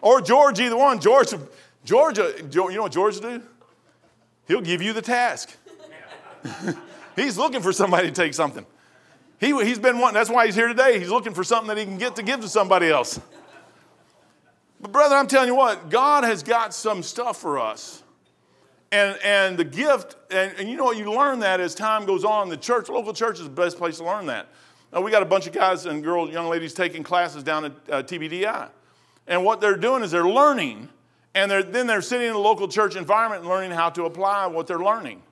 or 0.00 0.22
George, 0.22 0.58
either 0.58 0.74
one. 0.74 0.98
George, 0.98 1.34
George, 1.84 2.16
you 2.16 2.52
know 2.54 2.82
what 2.84 2.92
George 2.92 3.20
do? 3.20 3.42
He'll 4.48 4.62
give 4.62 4.80
you 4.80 4.94
the 4.94 5.02
task. 5.02 5.54
he's 7.16 7.36
looking 7.36 7.60
for 7.60 7.70
somebody 7.70 8.08
to 8.08 8.14
take 8.14 8.32
something. 8.32 8.64
He, 9.38 9.48
he's 9.62 9.78
been 9.78 9.98
wanting, 9.98 10.14
that's 10.14 10.30
why 10.30 10.46
he's 10.46 10.54
here 10.54 10.68
today. 10.68 10.98
He's 10.98 11.10
looking 11.10 11.34
for 11.34 11.44
something 11.44 11.68
that 11.68 11.76
he 11.76 11.84
can 11.84 11.98
get 11.98 12.16
to 12.16 12.22
give 12.22 12.40
to 12.40 12.48
somebody 12.48 12.88
else. 12.88 13.20
But, 14.80 14.92
brother, 14.92 15.16
I'm 15.16 15.26
telling 15.26 15.48
you 15.48 15.54
what, 15.54 15.90
God 15.90 16.24
has 16.24 16.42
got 16.42 16.72
some 16.72 17.02
stuff 17.02 17.36
for 17.36 17.58
us. 17.58 18.02
And, 18.90 19.18
and 19.22 19.58
the 19.58 19.64
gift, 19.64 20.16
and, 20.30 20.54
and 20.58 20.66
you 20.66 20.78
know 20.78 20.84
what, 20.84 20.96
you 20.96 21.12
learn 21.12 21.40
that 21.40 21.60
as 21.60 21.74
time 21.74 22.06
goes 22.06 22.24
on. 22.24 22.48
The 22.48 22.56
church, 22.56 22.88
local 22.88 23.12
church 23.12 23.36
is 23.36 23.44
the 23.44 23.50
best 23.50 23.76
place 23.76 23.98
to 23.98 24.04
learn 24.04 24.24
that. 24.26 24.48
Now, 24.92 25.00
we 25.00 25.10
got 25.10 25.22
a 25.22 25.26
bunch 25.26 25.46
of 25.46 25.52
guys 25.52 25.86
and 25.86 26.02
girls, 26.02 26.30
young 26.30 26.48
ladies 26.48 26.74
taking 26.74 27.02
classes 27.02 27.42
down 27.42 27.66
at 27.66 27.72
uh, 27.88 28.02
TBDI. 28.02 28.68
And 29.26 29.44
what 29.44 29.60
they're 29.60 29.76
doing 29.76 30.02
is 30.02 30.10
they're 30.10 30.28
learning, 30.28 30.88
and 31.34 31.50
they're, 31.50 31.62
then 31.62 31.86
they're 31.86 32.02
sitting 32.02 32.28
in 32.28 32.34
a 32.34 32.38
local 32.38 32.66
church 32.66 32.96
environment 32.96 33.42
and 33.42 33.50
learning 33.50 33.70
how 33.70 33.90
to 33.90 34.04
apply 34.04 34.46
what 34.46 34.66
they're 34.66 34.80
learning. 34.80 35.22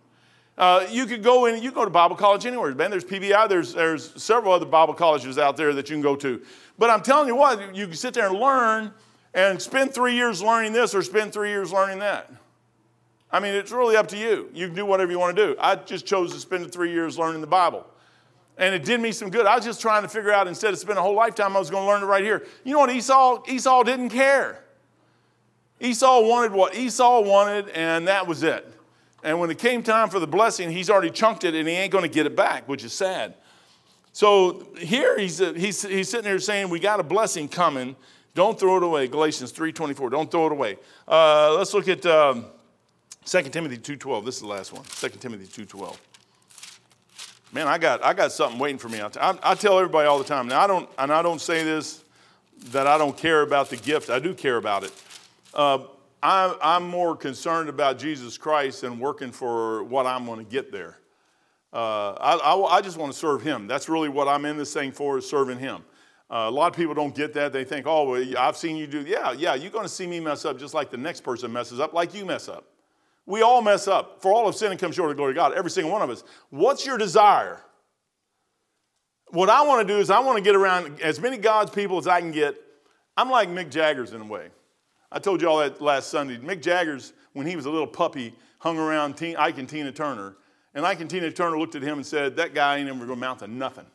Uh, 0.56 0.86
you 0.90 1.06
could 1.06 1.22
go 1.22 1.46
in, 1.46 1.62
you 1.62 1.70
go 1.70 1.84
to 1.84 1.90
Bible 1.90 2.16
college 2.16 2.44
anywhere, 2.46 2.74
man. 2.74 2.90
There's 2.90 3.04
PBI, 3.04 3.48
there's, 3.48 3.74
there's 3.74 4.20
several 4.22 4.52
other 4.52 4.66
Bible 4.66 4.94
colleges 4.94 5.38
out 5.38 5.56
there 5.56 5.72
that 5.74 5.88
you 5.88 5.94
can 5.94 6.02
go 6.02 6.16
to. 6.16 6.42
But 6.78 6.90
I'm 6.90 7.02
telling 7.02 7.28
you 7.28 7.36
what, 7.36 7.76
you 7.76 7.86
can 7.86 7.96
sit 7.96 8.14
there 8.14 8.28
and 8.28 8.38
learn 8.38 8.92
and 9.34 9.60
spend 9.62 9.94
three 9.94 10.14
years 10.14 10.42
learning 10.42 10.72
this 10.72 10.94
or 10.94 11.02
spend 11.02 11.32
three 11.32 11.50
years 11.50 11.72
learning 11.72 12.00
that. 12.00 12.32
I 13.30 13.40
mean, 13.40 13.54
it's 13.54 13.70
really 13.70 13.96
up 13.96 14.08
to 14.08 14.16
you. 14.16 14.50
You 14.52 14.66
can 14.66 14.74
do 14.74 14.86
whatever 14.86 15.12
you 15.12 15.18
want 15.18 15.36
to 15.36 15.46
do. 15.46 15.56
I 15.60 15.76
just 15.76 16.06
chose 16.06 16.32
to 16.32 16.40
spend 16.40 16.72
three 16.72 16.92
years 16.92 17.18
learning 17.18 17.40
the 17.40 17.46
Bible. 17.46 17.86
And 18.58 18.74
it 18.74 18.84
did 18.84 19.00
me 19.00 19.12
some 19.12 19.30
good. 19.30 19.46
I 19.46 19.54
was 19.56 19.64
just 19.64 19.80
trying 19.80 20.02
to 20.02 20.08
figure 20.08 20.32
out, 20.32 20.48
instead 20.48 20.72
of 20.72 20.78
spending 20.80 20.98
a 20.98 21.02
whole 21.02 21.14
lifetime, 21.14 21.56
I 21.56 21.60
was 21.60 21.70
going 21.70 21.84
to 21.84 21.88
learn 21.88 22.02
it 22.02 22.06
right 22.06 22.24
here. 22.24 22.44
You 22.64 22.72
know 22.72 22.80
what 22.80 22.90
Esau? 22.90 23.44
Esau 23.48 23.84
didn't 23.84 24.10
care. 24.10 24.62
Esau 25.80 26.22
wanted 26.22 26.52
what 26.52 26.74
Esau 26.74 27.20
wanted, 27.20 27.68
and 27.68 28.08
that 28.08 28.26
was 28.26 28.42
it. 28.42 28.66
And 29.22 29.38
when 29.40 29.50
it 29.50 29.58
came 29.58 29.82
time 29.82 30.10
for 30.10 30.18
the 30.18 30.26
blessing, 30.26 30.70
he's 30.70 30.90
already 30.90 31.10
chunked 31.10 31.44
it 31.44 31.54
and 31.54 31.68
he 31.68 31.74
ain't 31.74 31.92
going 31.92 32.02
to 32.02 32.10
get 32.10 32.26
it 32.26 32.36
back, 32.36 32.68
which 32.68 32.84
is 32.84 32.92
sad. 32.92 33.34
So 34.12 34.68
here 34.78 35.18
he's, 35.18 35.38
he's, 35.38 35.82
he's 35.82 36.08
sitting 36.08 36.24
there 36.24 36.38
saying, 36.38 36.68
We 36.70 36.80
got 36.80 37.00
a 37.00 37.04
blessing 37.04 37.48
coming. 37.48 37.96
Don't 38.34 38.58
throw 38.58 38.76
it 38.76 38.82
away. 38.82 39.08
Galatians 39.08 39.52
3.24. 39.52 40.10
Don't 40.10 40.30
throw 40.30 40.46
it 40.46 40.52
away. 40.52 40.78
Uh, 41.06 41.54
let's 41.54 41.74
look 41.74 41.88
at 41.88 42.06
um, 42.06 42.46
2 43.24 43.42
Timothy 43.44 43.78
2.12. 43.78 44.24
This 44.24 44.36
is 44.36 44.40
the 44.40 44.46
last 44.46 44.72
one. 44.72 44.84
2 44.84 45.08
Timothy 45.08 45.46
2.12. 45.64 45.96
Man, 47.52 47.66
I 47.66 47.78
got, 47.78 48.04
I 48.04 48.12
got 48.12 48.32
something 48.32 48.58
waiting 48.58 48.78
for 48.78 48.88
me. 48.88 49.00
I, 49.00 49.38
I 49.42 49.54
tell 49.54 49.78
everybody 49.78 50.06
all 50.06 50.18
the 50.18 50.24
time. 50.24 50.48
Now, 50.48 50.60
I 50.60 50.66
don't, 50.66 50.88
and 50.98 51.12
I 51.12 51.22
don't 51.22 51.40
say 51.40 51.64
this 51.64 52.04
that 52.70 52.86
I 52.86 52.98
don't 52.98 53.16
care 53.16 53.42
about 53.42 53.70
the 53.70 53.76
gift. 53.76 54.10
I 54.10 54.18
do 54.18 54.34
care 54.34 54.56
about 54.56 54.84
it. 54.84 54.92
Uh, 55.54 55.78
I, 56.22 56.56
I'm 56.60 56.88
more 56.88 57.16
concerned 57.16 57.68
about 57.68 57.98
Jesus 57.98 58.36
Christ 58.36 58.82
and 58.82 59.00
working 59.00 59.30
for 59.30 59.84
what 59.84 60.06
I'm 60.06 60.26
going 60.26 60.44
to 60.44 60.50
get 60.50 60.72
there. 60.72 60.98
Uh, 61.72 62.12
I, 62.12 62.34
I, 62.34 62.78
I, 62.78 62.80
just 62.80 62.96
want 62.96 63.12
to 63.12 63.18
serve 63.18 63.42
Him. 63.42 63.66
That's 63.66 63.88
really 63.88 64.08
what 64.08 64.26
I'm 64.26 64.44
in 64.44 64.56
this 64.56 64.72
thing 64.72 64.90
for, 64.90 65.18
is 65.18 65.28
serving 65.28 65.58
Him. 65.58 65.84
Uh, 66.30 66.46
a 66.48 66.50
lot 66.50 66.70
of 66.72 66.76
people 66.76 66.94
don't 66.94 67.14
get 67.14 67.32
that. 67.34 67.52
They 67.52 67.64
think, 67.64 67.86
oh, 67.86 68.10
well, 68.10 68.38
I've 68.38 68.56
seen 68.56 68.76
you 68.76 68.86
do. 68.86 69.02
Yeah, 69.02 69.32
yeah, 69.32 69.54
you're 69.54 69.70
going 69.70 69.84
to 69.84 69.88
see 69.88 70.06
me 70.06 70.18
mess 70.18 70.44
up 70.44 70.58
just 70.58 70.74
like 70.74 70.90
the 70.90 70.96
next 70.96 71.20
person 71.20 71.52
messes 71.52 71.78
up, 71.78 71.92
like 71.92 72.14
you 72.14 72.24
mess 72.24 72.48
up. 72.48 72.64
We 73.28 73.42
all 73.42 73.60
mess 73.60 73.86
up. 73.86 74.22
For 74.22 74.32
all 74.32 74.48
of 74.48 74.54
sin 74.54 74.70
and 74.70 74.80
come 74.80 74.90
short 74.90 75.10
of 75.10 75.16
the 75.16 75.20
glory 75.20 75.32
of 75.32 75.36
God, 75.36 75.52
every 75.52 75.70
single 75.70 75.92
one 75.92 76.00
of 76.00 76.08
us. 76.08 76.24
What's 76.48 76.86
your 76.86 76.96
desire? 76.96 77.60
What 79.28 79.50
I 79.50 79.66
want 79.66 79.86
to 79.86 79.94
do 79.94 80.00
is 80.00 80.08
I 80.08 80.20
want 80.20 80.38
to 80.38 80.42
get 80.42 80.56
around 80.56 81.02
as 81.02 81.20
many 81.20 81.36
God's 81.36 81.70
people 81.70 81.98
as 81.98 82.06
I 82.06 82.20
can 82.20 82.32
get. 82.32 82.56
I'm 83.18 83.28
like 83.28 83.50
Mick 83.50 83.70
Jagger's 83.70 84.14
in 84.14 84.22
a 84.22 84.24
way. 84.24 84.48
I 85.12 85.18
told 85.18 85.42
you 85.42 85.48
all 85.48 85.58
that 85.58 85.82
last 85.82 86.08
Sunday. 86.08 86.38
Mick 86.38 86.62
Jagger's, 86.62 87.12
when 87.34 87.46
he 87.46 87.54
was 87.54 87.66
a 87.66 87.70
little 87.70 87.86
puppy, 87.86 88.34
hung 88.60 88.78
around 88.78 89.18
Teen, 89.18 89.36
Ike 89.36 89.58
and 89.58 89.68
Tina 89.68 89.92
Turner. 89.92 90.34
And 90.72 90.86
Ike 90.86 91.00
and 91.00 91.10
Tina 91.10 91.30
Turner 91.30 91.58
looked 91.58 91.74
at 91.74 91.82
him 91.82 91.98
and 91.98 92.06
said, 92.06 92.36
That 92.36 92.54
guy 92.54 92.78
ain't 92.78 92.88
ever 92.88 92.96
going 92.96 93.08
to 93.08 93.12
amount 93.12 93.40
to 93.40 93.46
nothing. 93.46 93.86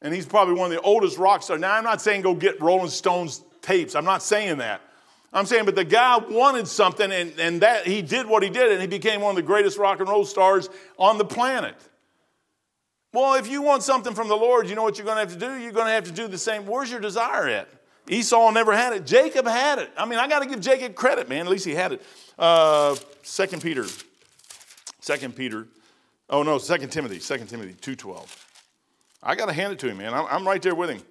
And 0.00 0.14
he's 0.14 0.24
probably 0.24 0.54
one 0.54 0.72
of 0.72 0.76
the 0.78 0.80
oldest 0.80 1.18
rock 1.18 1.42
stars. 1.42 1.60
Now, 1.60 1.74
I'm 1.74 1.84
not 1.84 2.00
saying 2.00 2.22
go 2.22 2.34
get 2.34 2.58
Rolling 2.58 2.88
Stones 2.88 3.44
tapes. 3.60 3.94
I'm 3.94 4.06
not 4.06 4.22
saying 4.22 4.56
that. 4.58 4.80
I'm 5.32 5.46
saying, 5.46 5.64
but 5.64 5.74
the 5.74 5.84
guy 5.84 6.18
wanted 6.18 6.68
something, 6.68 7.10
and, 7.10 7.38
and 7.38 7.62
that 7.62 7.86
he 7.86 8.02
did 8.02 8.26
what 8.26 8.42
he 8.42 8.50
did, 8.50 8.70
and 8.70 8.80
he 8.80 8.86
became 8.86 9.22
one 9.22 9.30
of 9.30 9.36
the 9.36 9.42
greatest 9.42 9.78
rock 9.78 10.00
and 10.00 10.08
roll 10.08 10.26
stars 10.26 10.68
on 10.98 11.16
the 11.16 11.24
planet. 11.24 11.74
Well, 13.14 13.34
if 13.34 13.48
you 13.48 13.62
want 13.62 13.82
something 13.82 14.14
from 14.14 14.28
the 14.28 14.36
Lord, 14.36 14.68
you 14.68 14.74
know 14.74 14.82
what 14.82 14.98
you're 14.98 15.06
going 15.06 15.16
to 15.16 15.20
have 15.20 15.32
to 15.32 15.38
do? 15.38 15.62
You're 15.62 15.72
going 15.72 15.86
to 15.86 15.92
have 15.92 16.04
to 16.04 16.12
do 16.12 16.28
the 16.28 16.38
same. 16.38 16.66
Where's 16.66 16.90
your 16.90 17.00
desire 17.00 17.48
at? 17.48 17.68
Esau 18.08 18.50
never 18.50 18.74
had 18.74 18.92
it. 18.94 19.06
Jacob 19.06 19.46
had 19.46 19.78
it. 19.78 19.90
I 19.96 20.06
mean, 20.06 20.18
I 20.18 20.28
got 20.28 20.40
to 20.40 20.48
give 20.48 20.60
Jacob 20.60 20.94
credit, 20.94 21.28
man. 21.28 21.46
At 21.46 21.52
least 21.52 21.64
he 21.64 21.74
had 21.74 21.92
it. 21.92 22.02
Uh, 22.38 22.96
2 23.24 23.46
Peter. 23.58 23.86
2 25.02 25.28
Peter. 25.30 25.66
Oh, 26.28 26.42
no, 26.42 26.58
2 26.58 26.86
Timothy. 26.88 27.18
2 27.18 27.44
Timothy 27.44 27.74
2.12. 27.74 28.26
I 29.22 29.34
got 29.34 29.46
to 29.46 29.52
hand 29.52 29.72
it 29.72 29.78
to 29.80 29.88
him, 29.88 29.98
man. 29.98 30.14
I'm 30.14 30.46
right 30.46 30.60
there 30.60 30.74
with 30.74 30.90
him. 30.90 31.02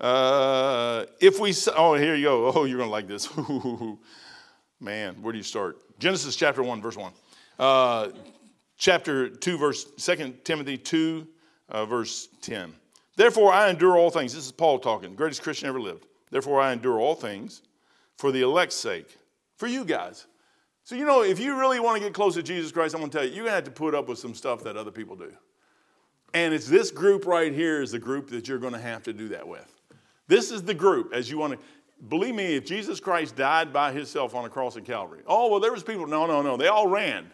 Uh, 0.00 1.04
if 1.20 1.38
we, 1.38 1.54
oh, 1.76 1.94
here 1.94 2.14
you 2.14 2.24
go. 2.24 2.52
Oh, 2.54 2.64
you're 2.64 2.78
going 2.78 2.88
to 2.88 2.92
like 2.92 3.06
this. 3.06 3.28
man, 4.80 5.20
where 5.20 5.32
do 5.32 5.38
you 5.38 5.44
start? 5.44 5.78
Genesis 5.98 6.36
chapter 6.36 6.62
1, 6.62 6.80
verse 6.80 6.96
1. 6.96 7.12
Uh, 7.58 8.08
chapter 8.78 9.28
2, 9.28 9.58
verse, 9.58 9.84
2 9.98 10.36
Timothy 10.42 10.78
2, 10.78 11.28
uh, 11.68 11.84
verse 11.84 12.28
10. 12.40 12.72
Therefore, 13.16 13.52
I 13.52 13.68
endure 13.68 13.98
all 13.98 14.10
things. 14.10 14.32
This 14.32 14.46
is 14.46 14.52
Paul 14.52 14.78
talking, 14.78 15.14
greatest 15.14 15.42
Christian 15.42 15.68
ever 15.68 15.80
lived. 15.80 16.06
Therefore, 16.30 16.60
I 16.60 16.72
endure 16.72 16.98
all 16.98 17.14
things 17.14 17.62
for 18.16 18.32
the 18.32 18.40
elect's 18.40 18.76
sake, 18.76 19.18
for 19.56 19.66
you 19.66 19.84
guys. 19.84 20.26
So, 20.84 20.94
you 20.94 21.04
know, 21.04 21.22
if 21.22 21.38
you 21.38 21.58
really 21.58 21.80
want 21.80 21.98
to 21.98 22.02
get 22.02 22.14
close 22.14 22.34
to 22.34 22.42
Jesus 22.42 22.72
Christ, 22.72 22.94
I'm 22.94 23.00
going 23.00 23.10
to 23.10 23.18
tell 23.18 23.26
you, 23.26 23.34
you're 23.34 23.44
going 23.44 23.50
to 23.50 23.56
have 23.56 23.64
to 23.64 23.70
put 23.70 23.94
up 23.94 24.08
with 24.08 24.18
some 24.18 24.34
stuff 24.34 24.64
that 24.64 24.76
other 24.76 24.90
people 24.90 25.16
do. 25.16 25.32
And 26.32 26.54
it's 26.54 26.66
this 26.66 26.90
group 26.90 27.26
right 27.26 27.52
here 27.52 27.82
is 27.82 27.92
the 27.92 27.98
group 27.98 28.30
that 28.30 28.48
you're 28.48 28.58
going 28.58 28.72
to 28.72 28.80
have 28.80 29.02
to 29.02 29.12
do 29.12 29.28
that 29.28 29.46
with. 29.46 29.79
This 30.30 30.52
is 30.52 30.62
the 30.62 30.74
group 30.74 31.12
as 31.12 31.28
you 31.28 31.38
want 31.38 31.54
to. 31.54 31.58
Believe 32.08 32.36
me, 32.36 32.54
if 32.54 32.64
Jesus 32.64 33.00
Christ 33.00 33.34
died 33.34 33.72
by 33.72 33.90
himself 33.92 34.34
on 34.34 34.44
a 34.44 34.48
cross 34.48 34.76
in 34.76 34.84
Calvary, 34.84 35.22
oh, 35.26 35.48
well, 35.48 35.58
there 35.58 35.72
was 35.72 35.82
people, 35.82 36.06
no, 36.06 36.24
no, 36.24 36.40
no, 36.40 36.56
they 36.56 36.68
all 36.68 36.86
ran. 36.86 37.28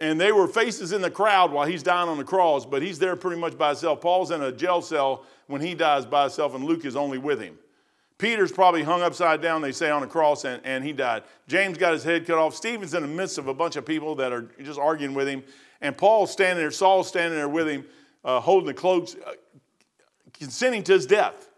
And 0.00 0.18
they 0.18 0.30
were 0.30 0.46
faces 0.46 0.92
in 0.92 1.02
the 1.02 1.10
crowd 1.10 1.50
while 1.50 1.66
he's 1.66 1.82
dying 1.82 2.08
on 2.08 2.18
the 2.18 2.24
cross, 2.24 2.64
but 2.64 2.82
he's 2.82 3.00
there 3.00 3.16
pretty 3.16 3.40
much 3.40 3.58
by 3.58 3.68
himself. 3.68 4.00
Paul's 4.00 4.30
in 4.30 4.42
a 4.42 4.52
jail 4.52 4.80
cell 4.80 5.24
when 5.48 5.60
he 5.60 5.74
dies 5.74 6.06
by 6.06 6.22
himself, 6.22 6.54
and 6.54 6.64
Luke 6.64 6.84
is 6.84 6.94
only 6.94 7.18
with 7.18 7.40
him. 7.40 7.58
Peter's 8.16 8.52
probably 8.52 8.84
hung 8.84 9.02
upside 9.02 9.42
down, 9.42 9.60
they 9.60 9.72
say, 9.72 9.90
on 9.90 10.04
a 10.04 10.06
cross, 10.06 10.44
and, 10.44 10.64
and 10.64 10.84
he 10.84 10.92
died. 10.92 11.24
James 11.48 11.76
got 11.76 11.92
his 11.92 12.04
head 12.04 12.24
cut 12.26 12.38
off. 12.38 12.54
Stephen's 12.54 12.94
in 12.94 13.02
the 13.02 13.08
midst 13.08 13.38
of 13.38 13.48
a 13.48 13.54
bunch 13.54 13.74
of 13.74 13.84
people 13.84 14.14
that 14.14 14.32
are 14.32 14.42
just 14.62 14.78
arguing 14.78 15.14
with 15.14 15.26
him. 15.26 15.42
And 15.80 15.96
Paul's 15.96 16.30
standing 16.30 16.62
there, 16.62 16.70
Saul's 16.70 17.08
standing 17.08 17.36
there 17.36 17.48
with 17.48 17.68
him, 17.68 17.84
uh, 18.24 18.38
holding 18.38 18.68
the 18.68 18.74
cloaks, 18.74 19.16
uh, 19.26 19.32
consenting 20.32 20.84
to 20.84 20.92
his 20.92 21.06
death. 21.06 21.48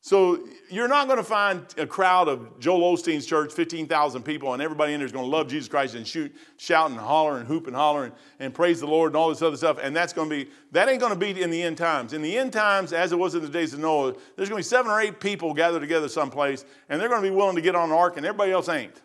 So 0.00 0.46
you're 0.70 0.88
not 0.88 1.08
going 1.08 1.18
to 1.18 1.24
find 1.24 1.66
a 1.76 1.86
crowd 1.86 2.28
of 2.28 2.60
Joel 2.60 2.96
Osteen's 2.96 3.26
church, 3.26 3.52
15,000 3.52 4.22
people, 4.22 4.52
and 4.52 4.62
everybody 4.62 4.92
in 4.92 5.00
there 5.00 5.06
is 5.06 5.12
going 5.12 5.24
to 5.24 5.30
love 5.30 5.48
Jesus 5.48 5.68
Christ 5.68 5.96
and 5.96 6.06
shoot, 6.06 6.34
shout 6.56 6.90
and 6.90 6.98
holler 6.98 7.38
and 7.38 7.46
hoop 7.46 7.66
and 7.66 7.74
holler 7.74 8.04
and, 8.04 8.14
and 8.38 8.54
praise 8.54 8.78
the 8.78 8.86
Lord 8.86 9.10
and 9.10 9.16
all 9.16 9.28
this 9.28 9.42
other 9.42 9.56
stuff. 9.56 9.78
And 9.82 9.94
that's 9.94 10.12
going 10.12 10.30
to 10.30 10.44
be, 10.44 10.50
that 10.70 10.88
ain't 10.88 11.00
going 11.00 11.12
to 11.12 11.18
be 11.18 11.42
in 11.42 11.50
the 11.50 11.60
end 11.60 11.78
times. 11.78 12.12
In 12.12 12.22
the 12.22 12.38
end 12.38 12.52
times, 12.52 12.92
as 12.92 13.10
it 13.10 13.18
was 13.18 13.34
in 13.34 13.42
the 13.42 13.48
days 13.48 13.74
of 13.74 13.80
Noah, 13.80 14.14
there's 14.36 14.48
going 14.48 14.62
to 14.62 14.66
be 14.66 14.70
seven 14.70 14.90
or 14.90 15.00
eight 15.00 15.18
people 15.18 15.52
gathered 15.52 15.80
together 15.80 16.08
someplace, 16.08 16.64
and 16.88 17.00
they're 17.00 17.08
going 17.08 17.22
to 17.22 17.28
be 17.28 17.34
willing 17.34 17.56
to 17.56 17.62
get 17.62 17.74
on 17.74 17.90
an 17.90 17.96
ark, 17.96 18.16
and 18.16 18.24
everybody 18.24 18.52
else 18.52 18.68
ain't. 18.68 19.02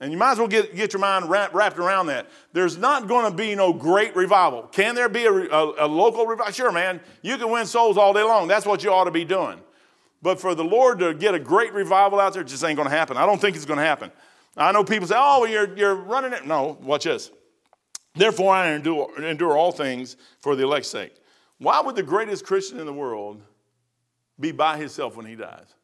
And 0.00 0.12
you 0.12 0.18
might 0.18 0.32
as 0.32 0.38
well 0.38 0.48
get, 0.48 0.74
get 0.74 0.92
your 0.92 1.00
mind 1.00 1.28
wrapped, 1.28 1.54
wrapped 1.54 1.78
around 1.78 2.06
that. 2.06 2.28
There's 2.52 2.78
not 2.78 3.06
going 3.06 3.30
to 3.30 3.36
be 3.36 3.54
no 3.54 3.72
great 3.72 4.16
revival. 4.16 4.62
Can 4.64 4.94
there 4.94 5.10
be 5.10 5.24
a, 5.24 5.32
a, 5.32 5.86
a 5.86 5.88
local 5.88 6.26
revival? 6.26 6.52
Sure, 6.52 6.72
man. 6.72 7.00
You 7.20 7.36
can 7.36 7.50
win 7.50 7.66
souls 7.66 7.98
all 7.98 8.12
day 8.12 8.22
long. 8.22 8.48
That's 8.48 8.64
what 8.64 8.82
you 8.82 8.90
ought 8.90 9.04
to 9.04 9.10
be 9.10 9.24
doing. 9.24 9.60
But 10.22 10.40
for 10.40 10.54
the 10.54 10.64
Lord 10.64 10.98
to 10.98 11.14
get 11.14 11.34
a 11.34 11.38
great 11.38 11.72
revival 11.72 12.20
out 12.20 12.34
there, 12.34 12.42
it 12.42 12.48
just 12.48 12.62
ain't 12.64 12.76
going 12.76 12.88
to 12.88 12.94
happen. 12.94 13.16
I 13.16 13.26
don't 13.26 13.40
think 13.40 13.56
it's 13.56 13.64
going 13.64 13.78
to 13.78 13.84
happen. 13.84 14.10
I 14.56 14.72
know 14.72 14.84
people 14.84 15.08
say, 15.08 15.14
oh, 15.16 15.44
you're, 15.44 15.76
you're 15.76 15.94
running 15.94 16.32
it. 16.32 16.46
No, 16.46 16.78
watch 16.82 17.04
this. 17.04 17.30
Therefore, 18.14 18.52
I 18.52 18.72
endure, 18.72 19.22
endure 19.22 19.56
all 19.56 19.72
things 19.72 20.16
for 20.40 20.56
the 20.56 20.64
elect's 20.64 20.88
sake. 20.88 21.14
Why 21.58 21.80
would 21.80 21.94
the 21.94 22.02
greatest 22.02 22.44
Christian 22.44 22.80
in 22.80 22.86
the 22.86 22.92
world 22.92 23.42
be 24.38 24.52
by 24.52 24.76
himself 24.76 25.16
when 25.16 25.26
he 25.26 25.36
dies? 25.36 25.74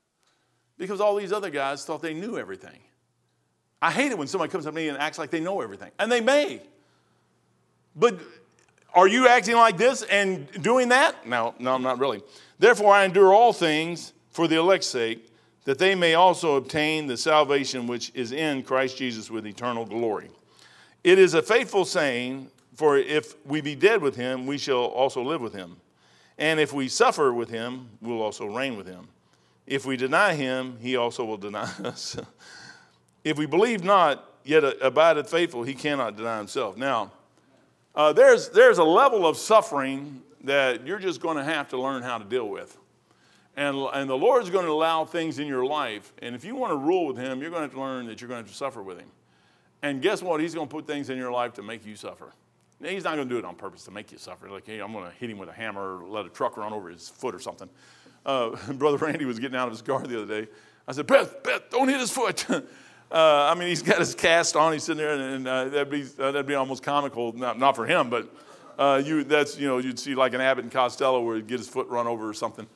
Because 0.79 1.01
all 1.01 1.14
these 1.16 1.33
other 1.33 1.51
guys 1.51 1.85
thought 1.85 2.03
they 2.03 2.14
knew 2.14 2.37
everything. 2.37 2.81
I 3.81 3.90
hate 3.90 4.11
it 4.11 4.18
when 4.18 4.27
somebody 4.27 4.51
comes 4.51 4.66
up 4.66 4.72
to 4.72 4.77
me 4.77 4.88
and 4.88 4.99
acts 4.99 5.18
like 5.18 5.31
they 5.31 5.40
know 5.40 5.61
everything, 5.61 5.90
and 5.99 6.11
they 6.11 6.20
may. 6.20 6.61
But 7.94 8.18
are 8.92 9.07
you 9.07 9.29
acting 9.29 9.57
like 9.57 9.77
this 9.77 10.03
and 10.03 10.51
doing 10.62 10.88
that? 10.88 11.27
No, 11.27 11.55
no, 11.59 11.75
I'm 11.75 11.83
not 11.83 11.99
really. 11.99 12.22
Therefore, 12.59 12.92
I 12.92 13.05
endure 13.05 13.33
all 13.33 13.53
things 13.53 14.12
for 14.37 14.46
the 14.46 14.57
elect's 14.57 14.87
sake, 14.87 15.33
that 15.64 15.79
they 15.79 15.94
may 15.94 16.12
also 16.12 16.57
obtain 16.57 17.07
the 17.07 17.16
salvation 17.16 17.87
which 17.87 18.12
is 18.14 18.33
in 18.33 18.62
Christ 18.62 18.99
Jesus 18.99 19.31
with 19.31 19.46
eternal 19.46 19.87
glory. 19.87 20.29
It 21.03 21.18
is 21.18 21.33
a 21.33 21.40
faithful 21.40 21.87
saying, 21.87 22.51
for 22.75 22.99
if 22.99 23.35
we 23.46 23.62
be 23.62 23.75
dead 23.75 24.03
with 24.03 24.14
him, 24.14 24.46
we 24.46 24.59
shall 24.59 24.85
also 24.85 25.22
live 25.22 25.40
with 25.40 25.55
him. 25.55 25.79
And 26.37 26.61
if 26.61 26.75
we 26.75 26.87
suffer 26.87 27.33
with 27.33 27.49
him, 27.49 27.88
we'll 28.03 28.20
also 28.20 28.44
reign 28.44 28.77
with 28.77 28.87
him. 28.87 29.09
If 29.66 29.87
we 29.87 29.96
deny 29.96 30.35
him, 30.35 30.77
he 30.83 30.96
also 30.96 31.25
will 31.25 31.38
deny 31.38 31.70
us. 31.85 32.18
if 33.25 33.38
we 33.38 33.46
believe 33.46 33.85
not, 33.85 34.22
yet 34.44 34.64
abideth 34.83 35.31
faithful, 35.31 35.62
he 35.62 35.72
cannot 35.72 36.14
deny 36.14 36.37
himself. 36.37 36.77
Now, 36.77 37.11
uh, 37.94 38.12
there's, 38.12 38.51
there's 38.51 38.77
a 38.77 38.85
level 38.85 39.27
of 39.27 39.38
suffering 39.38 40.20
that 40.44 40.87
you're 40.87 40.99
just 40.99 41.22
going 41.22 41.38
to 41.38 41.44
have 41.44 41.70
to 41.70 41.81
learn 41.81 42.03
how 42.03 42.18
to 42.18 42.25
deal 42.25 42.51
with. 42.51 42.77
And, 43.57 43.77
and 43.95 44.09
the 44.09 44.16
Lord's 44.16 44.51
going 44.51 44.66
to 44.66 44.71
allow 44.71 45.05
things 45.07 45.38
in 45.38 45.47
your 45.47 45.64
life. 45.64 46.12
And 46.21 46.35
if 46.35 46.45
you 46.45 46.55
want 46.55 46.73
to 46.73 46.77
rule 46.77 47.07
with 47.07 47.16
Him, 47.16 47.40
you're 47.40 47.51
going 47.51 47.62
to 47.62 47.69
have 47.69 47.73
to 47.73 47.81
learn 47.81 48.07
that 48.07 48.21
you're 48.21 48.29
going 48.29 48.42
to 48.42 48.47
have 48.47 48.51
to 48.51 48.57
suffer 48.57 48.83
with 48.83 48.99
Him. 48.99 49.09
And 49.83 50.03
guess 50.03 50.23
what? 50.23 50.40
He's 50.40 50.55
going 50.55 50.69
to 50.69 50.75
put 50.75 50.87
things 50.87 51.09
in 51.09 51.16
your 51.16 51.33
life 51.33 51.55
to 51.55 51.62
make 51.62 51.87
you 51.87 51.97
suffer. 51.97 52.33
He's 52.83 53.05
not 53.05 53.16
going 53.16 53.29
to 53.29 53.35
do 53.35 53.38
it 53.38 53.45
on 53.45 53.55
purpose 53.55 53.85
to 53.85 53.90
make 53.90 54.12
you 54.12 54.19
suffer. 54.19 54.51
Like, 54.51 54.66
hey, 54.66 54.81
I'm 54.81 54.92
going 54.92 55.11
to 55.11 55.16
hit 55.16 55.31
him 55.31 55.38
with 55.38 55.49
a 55.49 55.53
hammer 55.53 55.99
or 55.99 56.07
let 56.07 56.27
a 56.27 56.29
truck 56.29 56.59
run 56.59 56.75
over 56.75 56.90
his 56.90 57.09
foot 57.09 57.35
or 57.35 57.40
something. 57.40 57.71
Uh, 58.27 58.51
Brother 58.75 58.99
Randy 58.99 59.25
was 59.25 59.38
getting 59.38 59.57
out 59.57 59.69
of 59.69 59.73
his 59.73 59.81
car 59.81 60.03
the 60.03 60.23
other 60.23 60.42
day. 60.42 60.51
I 60.87 60.92
said, 60.92 61.07
Beth, 61.07 61.42
Beth, 61.42 61.71
don't 61.71 61.88
hit 61.88 62.01
his 62.01 62.11
foot. 62.11 62.47
Uh, 63.09 63.53
I 63.53 63.55
mean, 63.55 63.69
he's 63.69 63.83
got 63.83 64.01
his 64.01 64.16
cast 64.16 64.57
on. 64.57 64.73
He's 64.73 64.83
sitting 64.83 64.99
there, 64.99 65.12
and, 65.12 65.23
and 65.23 65.47
uh, 65.47 65.64
that'd 65.66 65.90
be 65.90 66.03
uh, 66.03 66.33
that'd 66.33 66.45
be 66.45 66.57
almost 66.57 66.83
comical. 66.83 67.33
Not, 67.33 67.57
not 67.57 67.77
for 67.77 67.87
him, 67.87 68.11
but 68.11 68.29
uh, 68.81 69.01
you 69.05 69.23
that's 69.23 69.57
you 69.57 69.69
know 69.69 69.79
you'd 69.79 70.01
see 70.01 70.16
like 70.16 70.35
an 70.35 70.40
Abbott 70.40 70.64
and 70.64 70.73
Costello 70.73 71.21
where 71.21 71.37
he'd 71.37 71.47
get 71.47 71.59
his 71.59 71.69
foot 71.69 71.87
run 71.87 72.09
over 72.09 72.29
or 72.29 72.35
something. 72.35 72.66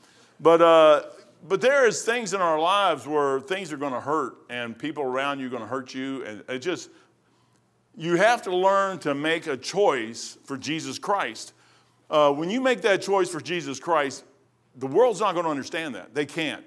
But 0.41 0.63
uh, 0.63 1.03
but 1.49 1.61
there 1.61 1.87
is 1.87 2.03
things 2.03 2.35
in 2.35 2.41
our 2.41 2.59
lives 2.59 3.07
where 3.07 3.41
things 3.41 3.73
are 3.73 3.77
going 3.77 3.93
to 3.93 4.01
hurt, 4.01 4.35
and 4.49 4.79
people 4.79 5.03
around 5.03 5.41
you 5.41 5.47
are 5.47 5.51
going 5.51 5.63
to 5.63 5.69
hurt 5.69 5.95
you, 5.95 6.25
and 6.25 6.45
it 6.49 6.59
just 6.61 6.91
you 7.97 8.17
have 8.17 8.43
to 8.43 8.55
learn 8.55 8.99
to 9.01 9.15
make 9.15 9.47
a 9.47 9.57
choice 9.57 10.39
for 10.45 10.57
Jesus 10.57 10.99
Christ. 10.99 11.53
Uh, 12.09 12.33
when 12.33 12.51
you 12.51 12.61
make 12.61 12.83
that 12.83 13.03
choice 13.03 13.29
for 13.29 13.41
Jesus 13.41 13.79
Christ, 13.79 14.25
the 14.77 14.87
world's 14.87 15.21
not 15.21 15.33
going 15.33 15.45
to 15.45 15.51
understand 15.51 15.95
that. 15.95 16.15
They 16.15 16.27
can't. 16.27 16.65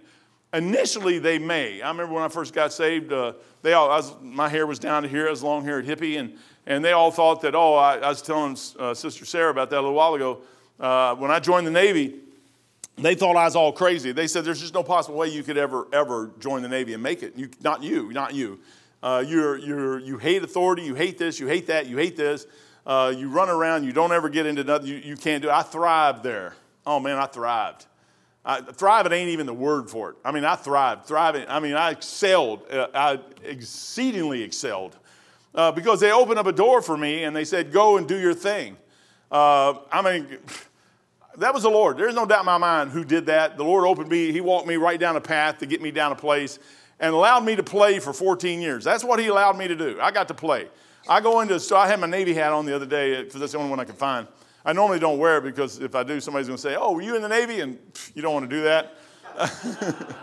Initially, 0.54 1.18
they 1.18 1.40
may. 1.40 1.82
I 1.82 1.90
remember 1.90 2.14
when 2.14 2.24
I 2.24 2.28
first 2.28 2.54
got 2.54 2.72
saved, 2.72 3.12
uh, 3.12 3.34
they 3.64 3.74
all, 3.74 3.88
was, 3.90 4.14
my 4.22 4.48
hair 4.48 4.68
was 4.68 4.78
down 4.78 5.02
to 5.04 5.10
here, 5.10 5.28
I 5.28 5.32
was 5.32 5.42
long 5.42 5.66
haired 5.66 5.86
hippie, 5.86 6.20
and, 6.20 6.38
and 6.68 6.86
they 6.86 6.92
all 6.92 7.10
thought 7.10 7.42
that, 7.42 7.56
oh, 7.56 7.74
I, 7.74 7.98
I 7.98 8.10
was 8.10 8.22
telling 8.22 8.56
uh, 8.78 8.94
Sister 8.94 9.26
Sarah 9.26 9.50
about 9.50 9.72
that 9.72 9.78
a 9.78 9.82
little 9.82 9.96
while 9.96 10.14
ago. 10.14 10.42
Uh, 10.80 11.16
when 11.16 11.32
I 11.32 11.40
joined 11.40 11.66
the 11.66 11.72
Navy, 11.72 12.20
they 12.98 13.16
thought 13.16 13.36
I 13.36 13.46
was 13.46 13.56
all 13.56 13.72
crazy. 13.72 14.12
They 14.12 14.28
said 14.28 14.46
there's 14.46 14.62
just 14.62 14.74
no 14.74 14.84
possible 14.84 15.18
way 15.18 15.30
you 15.30 15.44
could 15.44 15.58
ever, 15.58 15.88
ever 15.92 16.32
join 16.40 16.62
the 16.62 16.70
Navy 16.70 16.94
and 16.94 17.02
make 17.02 17.24
it. 17.24 17.36
You, 17.36 17.50
not 17.62 17.82
you, 17.84 18.12
not 18.14 18.34
you. 18.34 18.60
Uh, 19.02 19.24
you're, 19.26 19.58
you're, 19.58 20.00
you 20.00 20.18
hate 20.18 20.44
authority, 20.44 20.84
you 20.84 20.96
hate 20.96 21.18
this, 21.18 21.40
you 21.40 21.48
hate 21.48 21.68
that, 21.68 21.88
you 21.88 21.98
hate 21.98 22.16
this. 22.16 22.46
Uh, 22.86 23.14
you 23.16 23.30
run 23.30 23.50
around, 23.50 23.84
you 23.84 23.94
don't 23.94 24.12
ever 24.12 24.30
get 24.30 24.46
into 24.46 24.64
nothing, 24.64 24.88
you, 24.88 24.96
you 24.96 25.16
can't 25.16 25.42
do 25.42 25.50
it. 25.50 25.54
I 25.54 25.62
thrived 25.64 26.24
there. 26.24 26.54
Oh 26.86 27.00
man, 27.00 27.18
I 27.18 27.26
thrived. 27.26 27.86
I, 28.46 28.62
thriving 28.62 29.14
ain't 29.14 29.30
even 29.30 29.46
the 29.46 29.54
word 29.54 29.90
for 29.90 30.10
it. 30.12 30.16
I 30.24 30.32
mean, 30.32 30.44
I 30.44 30.56
thrived. 30.56 31.06
Thriving, 31.06 31.46
I 31.48 31.60
mean, 31.60 31.76
I 31.76 31.92
excelled. 31.92 32.70
Uh, 32.70 32.88
I 32.94 33.20
exceedingly 33.44 34.44
excelled 34.44 34.98
uh, 35.56 35.72
because 35.72 36.00
they 36.00 36.12
opened 36.12 36.40
up 36.40 36.48
a 36.48 36.52
door 36.52 36.82
for 36.82 36.98
me 36.98 37.24
and 37.24 37.36
they 37.36 37.46
said, 37.46 37.72
go 37.72 37.98
and 37.98 38.08
do 38.08 38.20
your 38.20 38.34
thing. 38.34 38.78
Uh, 39.32 39.76
I 39.92 40.02
mean, 40.02 40.38
that 41.38 41.54
was 41.54 41.64
the 41.64 41.70
Lord. 41.70 41.98
There's 41.98 42.16
no 42.16 42.26
doubt 42.26 42.42
in 42.42 42.46
my 42.46 42.58
mind 42.58 42.92
who 42.92 43.04
did 43.04 43.28
that. 43.28 43.58
The 43.58 43.64
Lord 43.64 43.86
opened 43.86 44.10
me, 44.10 44.32
He 44.32 44.42
walked 44.42 44.68
me 44.68 44.76
right 44.76 45.00
down 45.00 45.16
a 45.16 45.22
path 45.22 45.60
to 45.60 45.66
get 45.66 45.82
me 45.82 45.92
down 45.92 46.12
a 46.12 46.16
place 46.16 46.60
and 47.00 47.14
allowed 47.14 47.44
me 47.44 47.56
to 47.56 47.64
play 47.64 48.00
for 48.00 48.14
14 48.14 48.62
years. 48.62 48.84
That's 48.84 49.04
what 49.04 49.20
He 49.20 49.28
allowed 49.28 49.58
me 49.58 49.68
to 49.68 49.76
do. 49.76 50.00
I 50.02 50.12
got 50.12 50.28
to 50.30 50.34
play. 50.34 50.68
I 51.08 51.20
go 51.20 51.42
into, 51.42 51.60
so 51.60 51.76
I 51.76 51.88
had 51.88 52.00
my 52.00 52.08
Navy 52.08 52.34
hat 52.34 52.54
on 52.54 52.66
the 52.66 52.76
other 52.76 52.86
day 52.86 53.22
because 53.24 53.40
that's 53.40 53.52
the 53.52 53.58
only 53.58 53.70
one 53.70 53.80
I 53.80 53.84
could 53.84 53.98
find. 53.98 54.28
I 54.66 54.72
normally 54.72 55.00
don't 55.00 55.18
wear 55.18 55.40
it 55.40 55.44
because 55.44 55.80
if 55.82 55.96
I 55.96 56.04
do, 56.04 56.22
somebody's 56.22 56.48
going 56.48 56.58
to 56.58 56.62
say, 56.62 56.76
Oh, 56.76 56.94
were 56.94 57.02
you 57.02 57.16
in 57.16 57.22
the 57.22 57.30
Navy? 57.30 57.60
And 57.60 57.78
pff, 57.94 58.16
you 58.16 58.22
don't 58.22 58.34
want 58.34 58.50
to 58.50 58.56
do 58.56 58.64
that. 58.64 58.96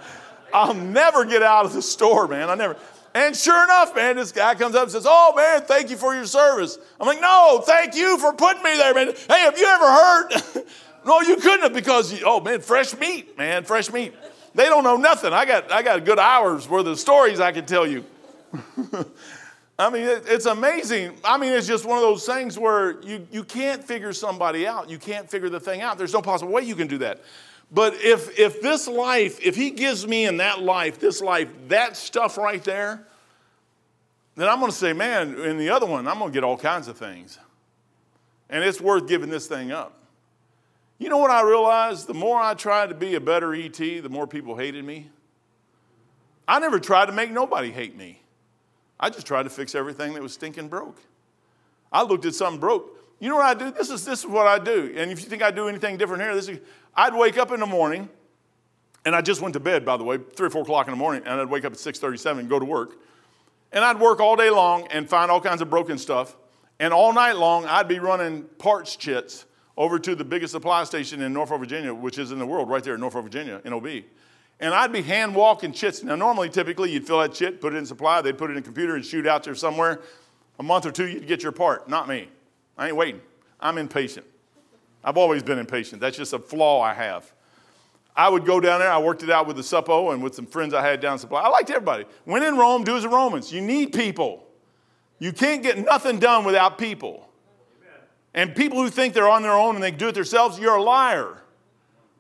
I'll 0.55 0.75
never 0.75 1.25
get 1.25 1.43
out 1.43 1.67
of 1.67 1.73
the 1.73 1.83
store, 1.83 2.27
man. 2.27 2.49
I 2.49 2.55
never. 2.55 2.77
And 3.15 3.37
sure 3.37 3.63
enough, 3.65 3.95
man, 3.95 4.17
this 4.17 4.31
guy 4.33 4.55
comes 4.55 4.75
up 4.75 4.85
and 4.85 4.93
says, 4.93 5.07
Oh, 5.07 5.35
man, 5.37 5.63
thank 5.63 5.91
you 5.91 5.97
for 5.97 6.15
your 6.15 6.27
service. 6.27 6.79
I'm 7.01 7.07
like, 7.07 7.21
No, 7.21 7.63
thank 7.65 7.95
you 7.95 8.19
for 8.19 8.33
putting 8.33 8.63
me 8.63 8.77
there, 8.77 8.95
man. 8.95 9.09
Hey, 9.29 9.41
have 9.41 9.59
you 9.59 9.67
ever 9.67 9.87
heard? 9.87 10.65
no, 11.05 11.21
you 11.21 11.37
couldn't 11.37 11.63
have 11.63 11.73
because, 11.73 12.13
you, 12.13 12.25
oh, 12.27 12.41
man, 12.41 12.61
fresh 12.61 12.97
meat, 12.99 13.37
man, 13.39 13.65
fresh 13.65 13.93
meat. 13.93 14.15
They 14.55 14.65
don't 14.65 14.85
know 14.85 14.97
nothing. 14.97 15.33
I 15.33 15.45
got, 15.45 15.71
I 15.71 15.83
got 15.83 16.05
good 16.05 16.19
hours 16.19 16.69
worth 16.69 16.87
of 16.87 16.99
stories 16.99 17.41
I 17.41 17.53
can 17.53 17.67
tell 17.67 17.87
you. 17.87 18.05
I 19.79 19.89
mean, 19.89 20.05
it's 20.07 20.45
amazing. 20.45 21.17
I 21.25 21.39
mean, 21.39 21.53
it's 21.53 21.67
just 21.67 21.87
one 21.87 21.97
of 21.97 22.03
those 22.03 22.27
things 22.27 22.59
where 22.59 23.01
you, 23.01 23.27
you 23.33 23.45
can't 23.45 23.83
figure 23.83 24.13
somebody 24.13 24.67
out. 24.67 24.91
You 24.91 24.99
can't 24.99 25.31
figure 25.31 25.49
the 25.49 25.61
thing 25.61 25.81
out. 25.81 25.97
There's 25.97 26.13
no 26.13 26.21
possible 26.21 26.53
way 26.53 26.63
you 26.63 26.75
can 26.75 26.87
do 26.87 26.99
that. 26.99 27.23
But 27.73 27.95
if, 27.95 28.39
if 28.39 28.61
this 28.61 28.89
life, 28.89 29.41
if 29.41 29.57
he 29.57 29.71
gives 29.71 30.07
me 30.07 30.27
in 30.27 30.39
that 30.39 30.61
life, 30.61 30.99
this 30.99 31.23
life, 31.23 31.49
that 31.69 31.97
stuff 31.97 32.37
right 32.37 32.63
there, 32.63 33.07
then 34.37 34.49
I'm 34.49 34.59
going 34.59 34.71
to 34.71 34.77
say, 34.77 34.93
man, 34.93 35.39
in 35.41 35.57
the 35.57 35.71
other 35.71 35.87
one, 35.87 36.09
I'm 36.09 36.19
going 36.19 36.31
to 36.31 36.35
get 36.35 36.45
all 36.45 36.57
kinds 36.57 36.89
of 36.89 36.99
things. 36.99 37.39
And 38.49 38.65
it's 38.65 38.81
worth 38.81 39.07
giving 39.07 39.31
this 39.31 39.47
thing 39.47 39.71
up. 39.71 40.00
You 41.01 41.09
know 41.09 41.17
what 41.17 41.31
I 41.31 41.41
realized? 41.43 42.07
The 42.07 42.15
more 42.15 42.39
I 42.39 42.53
tried 42.53 42.91
to 42.91 42.95
be 42.95 43.15
a 43.15 43.21
better 43.21 43.55
ET, 43.55 43.73
the 43.73 44.09
more 44.11 44.27
people 44.27 44.55
hated 44.55 44.85
me. 44.85 45.09
I 46.47 46.59
never 46.59 46.79
tried 46.79 47.07
to 47.07 47.13
make 47.13 47.31
nobody 47.31 47.71
hate 47.71 47.97
me. 47.97 48.21
I 48.99 49.09
just 49.09 49.27
tried 49.27 49.45
to 49.45 49.51
fix 49.51 49.75
everything 49.75 50.13
that 50.13 50.23
was 50.23 50.35
stinking 50.35 50.69
broke. 50.69 51.01
I 51.91 52.03
looked 52.03 52.27
at 52.27 52.35
something 52.35 52.61
broke. 52.61 52.99
You 53.19 53.31
know 53.31 53.37
what 53.37 53.47
I 53.47 53.55
do? 53.55 53.71
This 53.71 53.89
is, 53.89 54.05
this 54.05 54.21
is 54.21 54.27
what 54.27 54.47
I 54.47 54.59
do. 54.59 54.93
And 54.95 55.11
if 55.11 55.23
you 55.23 55.27
think 55.27 55.43
I 55.43 55.51
do 55.51 55.69
anything 55.69 55.97
different 55.97 56.23
here, 56.23 56.35
this 56.35 56.49
is, 56.49 56.61
I'd 56.95 57.15
wake 57.15 57.39
up 57.39 57.51
in 57.51 57.61
the 57.61 57.67
morning, 57.67 58.11
and 59.07 59.17
I 59.17 59.23
just 59.23 59.41
went 59.41 59.55
to 59.55 59.61
bed, 59.61 59.87
by 59.87 59.97
the 59.97 60.05
way, 60.05 60.19
3 60.19 60.49
or 60.49 60.51
4 60.51 60.63
o'clock 60.63 60.87
in 60.87 60.91
the 60.91 60.99
morning, 60.99 61.23
and 61.25 61.41
I'd 61.41 61.49
wake 61.49 61.65
up 61.65 61.73
at 61.73 61.79
6.37 61.79 62.41
and 62.41 62.49
go 62.51 62.59
to 62.59 62.67
work. 62.67 62.97
And 63.73 63.83
I'd 63.83 63.99
work 63.99 64.21
all 64.21 64.37
day 64.37 64.51
long 64.51 64.87
and 64.89 65.09
find 65.09 65.31
all 65.31 65.41
kinds 65.41 65.63
of 65.63 65.71
broken 65.71 65.97
stuff. 65.97 66.37
And 66.79 66.93
all 66.93 67.15
night 67.15 67.37
long, 67.37 67.65
I'd 67.65 67.89
be 67.89 68.01
running 68.01 68.43
parts 68.59 68.97
chits 68.97 69.47
over 69.81 69.99
to 69.99 70.15
the 70.15 70.25
biggest 70.25 70.53
supply 70.53 70.85
station 70.85 71.23
in 71.23 71.33
Norfolk, 71.33 71.59
Virginia, 71.61 71.93
which 71.93 72.19
is 72.19 72.31
in 72.31 72.39
the 72.39 72.47
world, 72.47 72.69
right 72.69 72.85
there 72.85 72.95
in 72.95 73.01
Norfolk, 73.01 73.25
Virginia, 73.25 73.61
NOB 73.65 74.05
and 74.61 74.75
I'd 74.75 74.93
be 74.93 75.03
hand 75.03 75.35
walking 75.35 75.73
chits. 75.73 76.03
Now, 76.03 76.17
normally, 76.17 76.51
typically, 76.51 76.93
you'd 76.93 77.07
fill 77.07 77.19
that 77.21 77.33
chit, 77.33 77.61
put 77.61 77.75
it 77.75 77.79
in 77.79 77.87
supply, 77.87 78.21
they'd 78.21 78.37
put 78.37 78.51
it 78.51 78.53
in 78.53 78.59
a 78.59 78.63
computer 78.63 78.95
and 78.95 79.05
shoot 79.05 79.27
out 79.27 79.43
there 79.43 79.55
somewhere. 79.55 80.01
A 80.59 80.63
month 80.63 80.85
or 80.85 80.93
two, 80.93 81.09
you'd 81.09 81.27
get 81.27 81.43
your 81.43 81.53
part. 81.53 81.89
Not 81.89 82.07
me. 82.07 82.29
I 82.77 82.89
ain't 82.89 82.97
waiting. 82.97 83.23
I'm 83.59 83.79
impatient. 83.79 84.27
I've 85.03 85.17
always 85.17 85.43
been 85.43 85.59
impatient. 85.59 86.03
That's 86.03 86.17
just 86.17 86.35
a 86.35 86.39
flaw 86.39 86.83
I 86.83 86.93
have. 86.93 87.33
I 88.15 88.29
would 88.29 88.45
go 88.45 88.61
down 88.61 88.81
there. 88.81 88.93
I 88.93 88.99
worked 88.99 89.23
it 89.23 89.31
out 89.31 89.47
with 89.47 89.57
the 89.57 89.63
Suppo 89.63 90.13
and 90.13 90.23
with 90.23 90.35
some 90.35 90.45
friends 90.45 90.75
I 90.75 90.83
had 90.83 91.01
down 91.01 91.19
supply. 91.19 91.41
I 91.41 91.49
liked 91.49 91.71
everybody. 91.71 92.05
When 92.25 92.43
in 92.43 92.59
Rome, 92.59 92.85
do 92.85 92.97
as 92.97 93.03
the 93.05 93.09
Romans. 93.09 93.51
You 93.51 93.63
need 93.63 93.95
people. 93.95 94.47
You 95.19 95.33
can't 95.33 95.63
get 95.63 95.79
nothing 95.79 96.19
done 96.19 96.45
without 96.45 96.77
people. 96.77 97.30
And 98.35 98.55
people 98.55 98.79
who 98.79 98.91
think 98.91 99.15
they're 99.15 99.29
on 99.29 99.43
their 99.43 99.53
own 99.53 99.75
and 99.75 99.83
they 99.83 99.91
do 99.91 100.09
it 100.09 100.15
themselves, 100.15 100.59
you're 100.59 100.77
a 100.77 100.83
liar. 100.83 101.43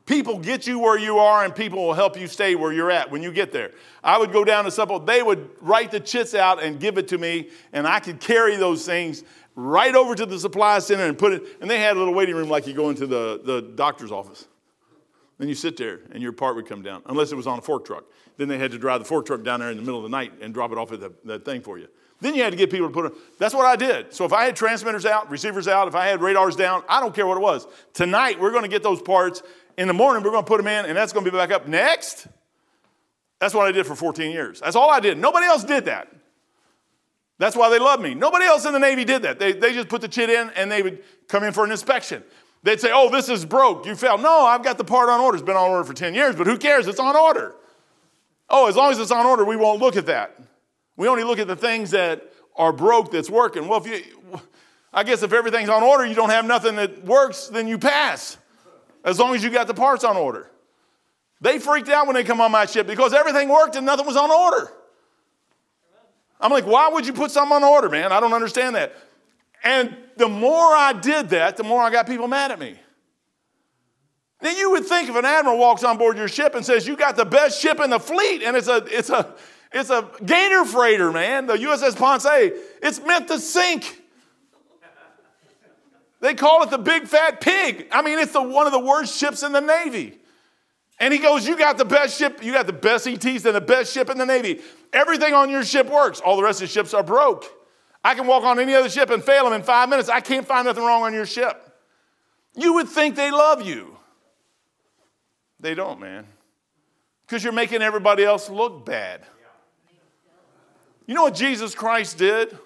People 0.06 0.38
get 0.38 0.66
you 0.66 0.80
where 0.80 0.98
you 0.98 1.18
are, 1.18 1.44
and 1.44 1.54
people 1.54 1.86
will 1.86 1.94
help 1.94 2.18
you 2.18 2.26
stay 2.26 2.56
where 2.56 2.72
you're 2.72 2.90
at 2.90 3.12
when 3.12 3.22
you 3.22 3.30
get 3.30 3.52
there. 3.52 3.70
I 4.02 4.18
would 4.18 4.32
go 4.32 4.44
down 4.44 4.64
to 4.64 4.70
Supple, 4.72 4.98
they 4.98 5.22
would 5.22 5.50
write 5.60 5.92
the 5.92 6.00
chits 6.00 6.34
out 6.34 6.60
and 6.60 6.80
give 6.80 6.98
it 6.98 7.06
to 7.08 7.18
me, 7.18 7.50
and 7.72 7.86
I 7.86 8.00
could 8.00 8.18
carry 8.18 8.56
those 8.56 8.84
things 8.84 9.22
right 9.54 9.94
over 9.94 10.16
to 10.16 10.26
the 10.26 10.36
supply 10.40 10.80
center 10.80 11.04
and 11.04 11.16
put 11.16 11.34
it. 11.34 11.44
And 11.60 11.70
they 11.70 11.78
had 11.78 11.94
a 11.94 11.98
little 12.00 12.14
waiting 12.14 12.34
room 12.34 12.48
like 12.48 12.66
you 12.66 12.74
go 12.74 12.90
into 12.90 13.06
the, 13.06 13.40
the 13.44 13.60
doctor's 13.60 14.10
office. 14.10 14.48
Then 15.38 15.48
you 15.48 15.54
sit 15.54 15.76
there, 15.76 16.00
and 16.10 16.20
your 16.20 16.32
part 16.32 16.56
would 16.56 16.66
come 16.66 16.82
down, 16.82 17.02
unless 17.06 17.30
it 17.30 17.36
was 17.36 17.46
on 17.46 17.60
a 17.60 17.62
fork 17.62 17.84
truck. 17.84 18.02
Then 18.36 18.48
they 18.48 18.58
had 18.58 18.72
to 18.72 18.78
drive 18.78 18.98
the 18.98 19.06
fork 19.06 19.26
truck 19.26 19.44
down 19.44 19.60
there 19.60 19.70
in 19.70 19.76
the 19.76 19.82
middle 19.82 19.98
of 19.98 20.02
the 20.02 20.08
night 20.08 20.32
and 20.40 20.52
drop 20.52 20.72
it 20.72 20.78
off 20.78 20.90
at 20.90 20.98
the, 20.98 21.12
that 21.24 21.44
thing 21.44 21.60
for 21.60 21.78
you. 21.78 21.86
Then 22.20 22.34
you 22.34 22.42
had 22.42 22.50
to 22.50 22.56
get 22.56 22.70
people 22.70 22.88
to 22.88 22.92
put 22.92 23.06
it. 23.06 23.12
That's 23.38 23.54
what 23.54 23.64
I 23.64 23.76
did. 23.76 24.12
So 24.12 24.24
if 24.24 24.32
I 24.32 24.44
had 24.44 24.54
transmitters 24.54 25.06
out, 25.06 25.30
receivers 25.30 25.68
out, 25.68 25.88
if 25.88 25.94
I 25.94 26.06
had 26.06 26.20
radars 26.20 26.54
down, 26.54 26.82
I 26.88 27.00
don't 27.00 27.14
care 27.14 27.26
what 27.26 27.36
it 27.36 27.40
was. 27.40 27.66
Tonight 27.94 28.38
we're 28.38 28.50
going 28.50 28.62
to 28.62 28.68
get 28.68 28.82
those 28.82 29.00
parts 29.00 29.42
in 29.78 29.88
the 29.88 29.94
morning, 29.94 30.22
we're 30.22 30.30
going 30.30 30.44
to 30.44 30.48
put 30.48 30.58
them 30.58 30.66
in, 30.66 30.84
and 30.84 30.96
that's 30.96 31.12
going 31.12 31.24
to 31.24 31.30
be 31.30 31.36
back 31.36 31.50
up 31.50 31.66
next. 31.66 32.26
That's 33.38 33.54
what 33.54 33.66
I 33.66 33.72
did 33.72 33.86
for 33.86 33.94
14 33.94 34.30
years. 34.30 34.60
That's 34.60 34.76
all 34.76 34.90
I 34.90 35.00
did. 35.00 35.16
Nobody 35.16 35.46
else 35.46 35.64
did 35.64 35.86
that. 35.86 36.12
That's 37.38 37.56
why 37.56 37.70
they 37.70 37.78
love 37.78 37.98
me. 38.00 38.14
Nobody 38.14 38.44
else 38.44 38.66
in 38.66 38.74
the 38.74 38.78
Navy 38.78 39.06
did 39.06 39.22
that. 39.22 39.38
They, 39.38 39.52
they 39.52 39.72
just 39.72 39.88
put 39.88 40.02
the 40.02 40.08
chit 40.08 40.28
in 40.28 40.50
and 40.50 40.70
they 40.70 40.82
would 40.82 41.02
come 41.26 41.42
in 41.42 41.54
for 41.54 41.64
an 41.64 41.70
inspection. 41.70 42.22
They'd 42.62 42.78
say, 42.78 42.90
Oh, 42.92 43.10
this 43.10 43.30
is 43.30 43.46
broke. 43.46 43.86
You 43.86 43.94
failed. 43.94 44.20
No, 44.20 44.44
I've 44.44 44.62
got 44.62 44.76
the 44.76 44.84
part 44.84 45.08
on 45.08 45.20
order. 45.20 45.38
It's 45.38 45.46
been 45.46 45.56
on 45.56 45.70
order 45.70 45.84
for 45.84 45.94
10 45.94 46.14
years, 46.14 46.36
but 46.36 46.46
who 46.46 46.58
cares? 46.58 46.86
It's 46.86 47.00
on 47.00 47.16
order. 47.16 47.54
Oh, 48.50 48.68
as 48.68 48.76
long 48.76 48.92
as 48.92 48.98
it's 48.98 49.10
on 49.10 49.24
order, 49.24 49.46
we 49.46 49.56
won't 49.56 49.80
look 49.80 49.96
at 49.96 50.04
that. 50.06 50.36
We 51.00 51.08
only 51.08 51.24
look 51.24 51.38
at 51.38 51.46
the 51.46 51.56
things 51.56 51.92
that 51.92 52.30
are 52.54 52.74
broke 52.74 53.10
that's 53.10 53.30
working. 53.30 53.68
Well, 53.68 53.82
if 53.82 53.86
you, 53.86 54.38
I 54.92 55.02
guess 55.02 55.22
if 55.22 55.32
everything's 55.32 55.70
on 55.70 55.82
order, 55.82 56.04
you 56.04 56.14
don't 56.14 56.28
have 56.28 56.44
nothing 56.44 56.76
that 56.76 57.06
works, 57.06 57.46
then 57.46 57.66
you 57.66 57.78
pass 57.78 58.36
as 59.02 59.18
long 59.18 59.34
as 59.34 59.42
you 59.42 59.48
got 59.48 59.66
the 59.66 59.72
parts 59.72 60.04
on 60.04 60.18
order. 60.18 60.50
They 61.40 61.58
freaked 61.58 61.88
out 61.88 62.06
when 62.06 62.16
they 62.16 62.22
come 62.22 62.42
on 62.42 62.52
my 62.52 62.66
ship 62.66 62.86
because 62.86 63.14
everything 63.14 63.48
worked 63.48 63.76
and 63.76 63.86
nothing 63.86 64.04
was 64.04 64.18
on 64.18 64.30
order. 64.30 64.70
I'm 66.38 66.50
like, 66.50 66.66
why 66.66 66.90
would 66.90 67.06
you 67.06 67.14
put 67.14 67.30
something 67.30 67.56
on 67.56 67.64
order, 67.64 67.88
man? 67.88 68.12
I 68.12 68.20
don't 68.20 68.34
understand 68.34 68.76
that. 68.76 68.94
And 69.64 69.96
the 70.18 70.28
more 70.28 70.52
I 70.76 70.92
did 70.92 71.30
that, 71.30 71.56
the 71.56 71.64
more 71.64 71.80
I 71.80 71.88
got 71.88 72.06
people 72.06 72.28
mad 72.28 72.50
at 72.50 72.58
me. 72.58 72.78
Now 74.42 74.50
you 74.50 74.72
would 74.72 74.84
think 74.84 75.08
if 75.08 75.16
an 75.16 75.24
admiral 75.24 75.56
walks 75.56 75.82
on 75.82 75.96
board 75.96 76.18
your 76.18 76.28
ship 76.28 76.54
and 76.54 76.62
says, 76.62 76.86
You 76.86 76.94
got 76.94 77.16
the 77.16 77.24
best 77.24 77.58
ship 77.58 77.80
in 77.80 77.88
the 77.88 77.98
fleet, 77.98 78.42
and 78.42 78.54
it's 78.54 78.68
a 78.68 78.84
it's 78.90 79.08
a 79.08 79.34
it's 79.72 79.90
a 79.90 80.08
gator 80.24 80.64
freighter, 80.64 81.12
man, 81.12 81.46
the 81.46 81.54
USS 81.54 81.96
Ponce, 81.96 82.26
it's 82.82 83.00
meant 83.00 83.28
to 83.28 83.38
sink. 83.38 84.02
They 86.20 86.34
call 86.34 86.62
it 86.62 86.70
the 86.70 86.78
big 86.78 87.06
fat 87.06 87.40
pig. 87.40 87.86
I 87.90 88.02
mean, 88.02 88.18
it's 88.18 88.32
the, 88.32 88.42
one 88.42 88.66
of 88.66 88.72
the 88.72 88.80
worst 88.80 89.16
ships 89.16 89.42
in 89.42 89.52
the 89.52 89.60
Navy. 89.60 90.18
And 90.98 91.14
he 91.14 91.18
goes, 91.18 91.46
You 91.48 91.56
got 91.56 91.78
the 91.78 91.84
best 91.84 92.18
ship, 92.18 92.42
you 92.42 92.52
got 92.52 92.66
the 92.66 92.74
best 92.74 93.06
ETs 93.06 93.46
and 93.46 93.54
the 93.54 93.60
best 93.60 93.92
ship 93.92 94.10
in 94.10 94.18
the 94.18 94.26
Navy. 94.26 94.60
Everything 94.92 95.32
on 95.32 95.48
your 95.48 95.64
ship 95.64 95.88
works. 95.88 96.20
All 96.20 96.36
the 96.36 96.42
rest 96.42 96.60
of 96.60 96.68
the 96.68 96.72
ships 96.72 96.92
are 96.92 97.02
broke. 97.02 97.46
I 98.04 98.14
can 98.14 98.26
walk 98.26 98.44
on 98.44 98.58
any 98.58 98.74
other 98.74 98.90
ship 98.90 99.10
and 99.10 99.22
fail 99.24 99.44
them 99.44 99.54
in 99.54 99.62
five 99.62 99.88
minutes. 99.88 100.08
I 100.08 100.20
can't 100.20 100.46
find 100.46 100.66
nothing 100.66 100.84
wrong 100.84 101.02
on 101.02 101.14
your 101.14 101.26
ship. 101.26 101.66
You 102.54 102.74
would 102.74 102.88
think 102.88 103.16
they 103.16 103.30
love 103.30 103.62
you. 103.62 103.96
They 105.58 105.74
don't, 105.74 106.00
man. 106.00 106.26
Because 107.26 107.44
you're 107.44 107.52
making 107.52 107.82
everybody 107.82 108.24
else 108.24 108.50
look 108.50 108.84
bad. 108.84 109.22
You 111.10 111.16
know 111.16 111.24
what 111.24 111.34
Jesus 111.34 111.74
Christ 111.74 112.18
did? 112.18 112.56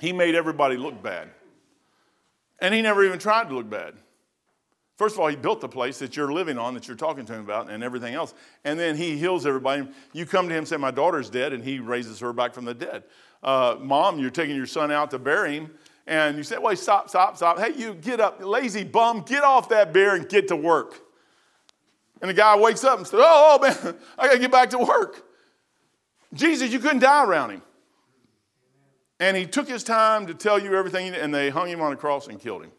He 0.00 0.12
made 0.12 0.36
everybody 0.36 0.76
look 0.76 1.02
bad. 1.02 1.30
And 2.60 2.72
he 2.72 2.80
never 2.80 3.04
even 3.04 3.18
tried 3.18 3.48
to 3.48 3.56
look 3.56 3.68
bad. 3.68 3.94
First 4.96 5.16
of 5.16 5.20
all, 5.20 5.26
he 5.26 5.34
built 5.34 5.60
the 5.60 5.68
place 5.68 5.98
that 5.98 6.16
you're 6.16 6.32
living 6.32 6.58
on, 6.58 6.74
that 6.74 6.86
you're 6.86 6.96
talking 6.96 7.26
to 7.26 7.34
him 7.34 7.40
about, 7.40 7.68
and 7.68 7.82
everything 7.82 8.14
else. 8.14 8.34
And 8.62 8.78
then 8.78 8.94
he 8.94 9.18
heals 9.18 9.46
everybody. 9.46 9.88
You 10.12 10.26
come 10.26 10.46
to 10.46 10.54
him 10.54 10.58
and 10.58 10.68
say, 10.68 10.76
My 10.76 10.92
daughter's 10.92 11.28
dead, 11.28 11.52
and 11.52 11.64
he 11.64 11.80
raises 11.80 12.20
her 12.20 12.32
back 12.32 12.54
from 12.54 12.66
the 12.66 12.74
dead. 12.74 13.02
Uh, 13.42 13.74
Mom, 13.80 14.20
you're 14.20 14.30
taking 14.30 14.54
your 14.54 14.66
son 14.66 14.92
out 14.92 15.10
to 15.10 15.18
bury 15.18 15.56
him, 15.56 15.72
and 16.06 16.36
you 16.36 16.44
say, 16.44 16.56
Wait, 16.56 16.78
stop, 16.78 17.08
stop, 17.08 17.36
stop. 17.36 17.58
Hey, 17.58 17.72
you 17.76 17.94
get 17.94 18.20
up, 18.20 18.40
lazy 18.44 18.84
bum, 18.84 19.22
get 19.22 19.42
off 19.42 19.70
that 19.70 19.92
bear 19.92 20.14
and 20.14 20.28
get 20.28 20.46
to 20.48 20.56
work. 20.56 21.00
And 22.20 22.30
the 22.30 22.34
guy 22.34 22.56
wakes 22.56 22.84
up 22.84 22.98
and 22.98 23.08
says, 23.08 23.18
Oh, 23.20 23.58
oh 23.58 23.60
man, 23.60 23.96
I 24.18 24.28
got 24.28 24.34
to 24.34 24.38
get 24.38 24.52
back 24.52 24.70
to 24.70 24.78
work. 24.78 25.26
Jesus, 26.32 26.72
you 26.72 26.78
couldn't 26.78 27.00
die 27.00 27.24
around 27.24 27.50
him. 27.50 27.62
And 29.18 29.36
he 29.36 29.46
took 29.46 29.68
his 29.68 29.84
time 29.84 30.26
to 30.28 30.34
tell 30.34 30.58
you 30.58 30.74
everything, 30.74 31.14
and 31.14 31.34
they 31.34 31.50
hung 31.50 31.68
him 31.68 31.80
on 31.82 31.92
a 31.92 31.96
cross 31.96 32.28
and 32.28 32.40
killed 32.40 32.64
him. 32.64 32.72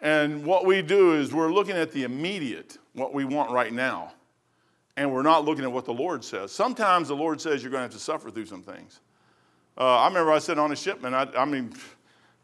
And 0.00 0.44
what 0.44 0.64
we 0.64 0.82
do 0.82 1.14
is 1.14 1.32
we're 1.32 1.52
looking 1.52 1.76
at 1.76 1.92
the 1.92 2.04
immediate, 2.04 2.78
what 2.94 3.12
we 3.14 3.24
want 3.24 3.50
right 3.50 3.72
now, 3.72 4.12
and 4.96 5.12
we're 5.12 5.22
not 5.22 5.44
looking 5.44 5.64
at 5.64 5.70
what 5.70 5.84
the 5.84 5.92
Lord 5.92 6.24
says. 6.24 6.50
Sometimes 6.52 7.08
the 7.08 7.16
Lord 7.16 7.40
says 7.40 7.62
you're 7.62 7.70
going 7.70 7.80
to 7.80 7.84
have 7.84 7.92
to 7.92 7.98
suffer 7.98 8.30
through 8.30 8.46
some 8.46 8.62
things. 8.62 9.00
Uh, 9.78 9.98
I 9.98 10.08
remember 10.08 10.32
I 10.32 10.38
said 10.38 10.58
on 10.58 10.72
a 10.72 10.76
shipment, 10.76 11.14
I, 11.14 11.28
I 11.36 11.44
mean, 11.44 11.72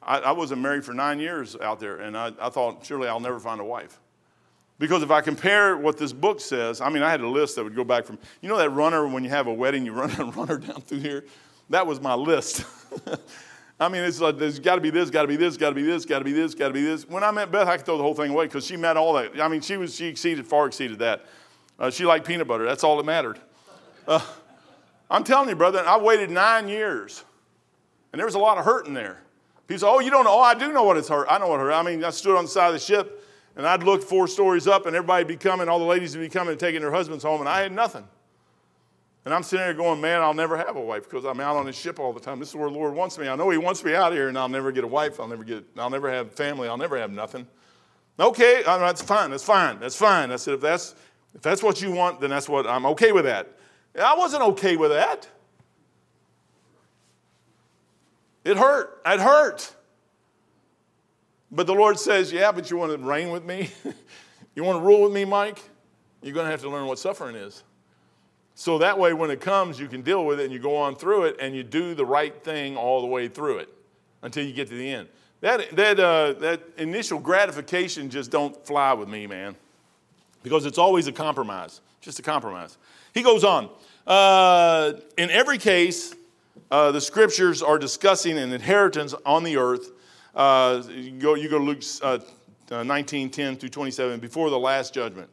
I, 0.03 0.19
I, 0.19 0.33
wasn't 0.33 0.63
married 0.63 0.85
for 0.85 0.95
nine 0.95 1.19
years 1.19 1.57
out 1.57 1.81
there, 1.81 1.97
and 1.97 2.17
I, 2.17 2.33
I 2.41 2.51
thought, 2.51 2.87
surely 2.87 3.09
I'll 3.09 3.21
never 3.21 3.41
find 3.41 3.61
a 3.61 3.65
wife. 3.65 3.99
Because 4.79 5.03
if 5.03 5.11
I 5.11 5.23
compare 5.23 5.77
what 5.77 5.97
this 5.97 6.13
book 6.13 6.41
says, 6.41 6.81
I 6.81 6.91
mean, 6.91 7.03
I 7.03 7.11
had 7.11 7.23
a 7.23 7.29
list 7.29 7.57
that 7.57 7.65
would 7.65 7.75
go 7.75 7.85
back 7.85 8.05
from, 8.05 8.19
you 8.43 8.49
know, 8.49 8.59
that 8.59 8.71
runner 8.71 9.07
when 9.09 9.25
you 9.25 9.31
have 9.31 9.47
a 9.47 9.53
wedding, 9.53 9.87
you 9.87 9.93
run 9.93 10.11
a 10.21 10.25
runner 10.25 10.59
down 10.59 10.81
through 10.83 11.01
here? 11.01 11.25
That 11.71 11.87
was 11.87 12.01
my 12.01 12.15
list. 12.15 12.65
I 13.81 13.89
mean, 13.89 14.03
it's 14.03 14.21
like 14.21 14.39
there's 14.39 14.59
got 14.59 14.77
to 14.77 14.81
be 14.81 14.91
this, 14.91 15.11
got 15.11 15.23
to 15.23 15.29
be 15.29 15.37
this, 15.37 15.57
got 15.57 15.71
to 15.71 15.75
be 15.75 15.83
this, 15.83 16.05
got 16.07 16.21
to 16.21 16.25
be 16.25 16.33
this, 16.33 16.55
got 16.55 16.69
to 16.69 16.75
be 16.75 16.83
this. 16.83 17.07
When 17.07 17.23
I 17.23 17.31
met 17.31 17.51
Beth, 17.53 17.69
I 17.69 17.77
could 17.77 17.85
throw 17.85 17.99
the 17.99 18.03
whole 18.03 18.15
thing 18.15 18.31
away 18.31 18.47
because 18.47 18.65
she 18.65 18.77
met 18.77 18.97
all 18.97 19.13
that. 19.15 19.39
I 19.41 19.49
mean, 19.49 19.61
she 19.61 19.77
was 19.77 19.95
she 19.95 20.07
exceeded 20.07 20.47
far 20.47 20.67
exceeded 20.67 20.99
that. 21.01 21.27
Uh, 21.79 21.91
she 21.91 22.07
liked 22.07 22.27
peanut 22.27 22.49
butter. 22.49 22.65
That's 22.65 22.85
all 22.85 22.97
that 22.97 23.05
mattered. 23.05 23.39
Uh, 24.09 24.21
I'm 25.11 25.25
telling 25.25 25.51
you, 25.51 25.57
brother, 25.57 25.85
I 25.87 25.99
waited 25.99 26.31
nine 26.31 26.69
years, 26.69 27.23
and 28.13 28.19
there 28.19 28.25
was 28.25 28.35
a 28.35 28.39
lot 28.39 28.57
of 28.57 28.65
hurt 28.65 28.87
in 28.87 28.95
there. 28.95 29.19
People 29.67 29.81
say, 29.81 29.87
"Oh, 29.87 30.01
you 30.01 30.11
don't 30.11 30.25
know? 30.25 30.39
Oh, 30.39 30.41
I 30.41 30.55
do 30.55 30.73
know 30.73 30.85
what 30.85 30.97
it's 30.97 31.09
hurt. 31.09 31.27
I 31.29 31.39
know 31.39 31.49
what 31.49 31.61
hurt. 31.61 31.73
I 31.73 31.83
mean, 31.83 32.03
I 32.03 32.11
stood 32.11 32.37
on 32.37 32.45
the 32.45 32.51
side 32.51 32.69
of 32.69 32.73
the 32.73 32.79
ship, 32.79 33.26
and 33.57 33.67
I'd 33.67 33.83
look 33.83 34.03
four 34.03 34.29
stories 34.29 34.67
up, 34.67 34.87
and 34.87 34.95
everybody'd 34.95 35.27
be 35.27 35.37
coming, 35.37 35.69
all 35.69 35.79
the 35.79 35.85
ladies 35.85 36.17
would 36.17 36.23
be 36.23 36.29
coming 36.29 36.53
and 36.53 36.61
taking 36.61 36.83
their 36.83 36.93
husbands 36.93 37.25
home, 37.25 37.41
and 37.41 37.49
I 37.49 37.63
had 37.63 37.73
nothing. 37.73 38.07
And 39.25 39.35
I'm 39.35 39.43
sitting 39.43 39.65
there 39.65 39.75
going, 39.75 40.01
man, 40.01 40.23
I'll 40.23 40.35
never 40.35 40.57
have 40.57 40.77
a 40.77 40.81
wife 40.81 41.03
because 41.03 41.25
I'm 41.25 41.41
out 41.41 41.57
on 41.57 41.67
this 41.67 41.77
ship 41.77 41.99
all 41.99 42.13
the 42.13 42.21
time. 42.21 42.39
This 42.39 42.51
is 42.51 42.55
where 42.55 42.71
the 42.71 42.77
Lord 42.77 42.95
wants 42.95 43.19
me. 43.19 43.27
I 43.27 43.35
know 43.35 43.51
He 43.51 43.59
wants 43.59 43.83
me 43.83 43.93
out 43.93 44.13
here, 44.13 44.29
and 44.29 44.39
I'll 44.39 44.49
never 44.49 44.71
get 44.71 44.85
a 44.85 44.87
wife. 44.87 45.19
I'll 45.19 45.27
never 45.27 45.43
get. 45.43 45.65
I'll 45.77 45.91
never 45.91 46.09
have 46.09 46.31
family. 46.33 46.69
I'll 46.69 46.77
never 46.77 46.97
have 46.97 47.11
nothing. 47.11 47.49
Okay, 48.21 48.63
uh, 48.65 48.79
that's 48.79 49.03
fine. 49.03 49.31
That's 49.31 49.43
fine. 49.43 49.81
That's 49.81 49.97
fine. 49.97 50.31
I 50.31 50.37
said, 50.37 50.55
if 50.55 50.61
that's 50.61 50.95
if 51.35 51.43
that's 51.43 51.63
what 51.63 51.83
you 51.83 51.91
want, 51.91 52.21
then 52.21 52.31
that's 52.31 52.49
what 52.49 52.67
I'm 52.67 52.87
okay 52.87 53.11
with 53.11 53.25
that. 53.25 53.49
I 54.01 54.15
wasn't 54.15 54.43
okay 54.43 54.77
with 54.77 54.93
that. 54.93 55.29
It 58.45 58.57
hurt. 58.57 59.03
It 59.05 59.19
hurt. 59.19 59.75
But 61.57 61.67
the 61.67 61.75
Lord 61.75 61.99
says, 61.99 62.31
yeah, 62.31 62.53
but 62.53 62.71
you 62.71 62.77
want 62.77 62.93
to 62.93 62.99
reign 62.99 63.31
with 63.31 63.43
me? 63.43 63.71
you 64.55 64.63
want 64.63 64.79
to 64.79 64.85
rule 64.85 65.01
with 65.01 65.13
me, 65.13 65.25
Mike? 65.25 65.59
You're 66.23 66.35
going 66.35 66.45
to 66.45 66.51
have 66.51 66.61
to 66.61 66.69
learn 66.69 66.87
what 66.87 66.99
suffering 66.99 67.35
is. 67.35 67.65
So 68.55 68.77
that 68.79 68.99
way, 68.99 69.15
when 69.15 69.31
it 69.31 69.41
comes, 69.41 69.81
you 69.81 69.89
can 69.89 70.03
deal 70.03 70.27
with 70.27 70.39
it 70.39 70.45
and 70.45 70.53
you 70.53 70.59
go 70.59 70.77
on 70.77 70.97
through 70.97 71.25
it 71.25 71.37
and 71.41 71.57
you 71.57 71.63
do 71.63 71.95
the 71.95 72.05
right 72.05 72.45
thing 72.45 72.77
all 72.77 73.01
the 73.01 73.07
way 73.07 73.29
through 73.29 73.59
it 73.59 73.71
until 74.21 74.45
you 74.45 74.53
get 74.53 74.69
to 74.69 74.77
the 74.77 74.89
end. 74.89 75.09
That, 75.41 75.75
that, 75.77 75.99
uh, 75.99 76.35
that 76.35 76.61
initial 76.77 77.19
gratification 77.19 78.11
just 78.11 78.31
don't 78.31 78.67
fly 78.67 78.93
with 78.93 79.09
me, 79.09 79.27
man, 79.27 79.57
because 80.43 80.67
it's 80.67 80.79
always 80.79 81.07
a 81.07 81.13
compromise, 81.13 81.81
just 82.03 82.19
a 82.19 82.23
compromise. 82.23 82.77
He 83.15 83.23
goes 83.23 83.45
on. 83.45 83.71
Uh, 84.07 84.93
in 85.17 85.31
every 85.31 85.59
case, 85.59 86.15
uh, 86.71 86.93
the 86.93 87.01
scriptures 87.01 87.63
are 87.63 87.79
discussing 87.79 88.37
an 88.37 88.53
inheritance 88.53 89.15
on 89.25 89.43
the 89.43 89.57
earth. 89.57 89.91
Uh, 90.37 90.83
you, 90.91 91.13
go, 91.13 91.35
you 91.35 91.49
go 91.49 91.59
to 91.59 91.65
Luke 91.65 91.83
uh, 92.03 92.19
uh, 92.71 92.83
19, 92.83 93.31
10 93.31 93.57
through 93.57 93.71
27, 93.71 94.21
before 94.21 94.51
the 94.51 94.59
last 94.59 94.93
judgment. 94.93 95.31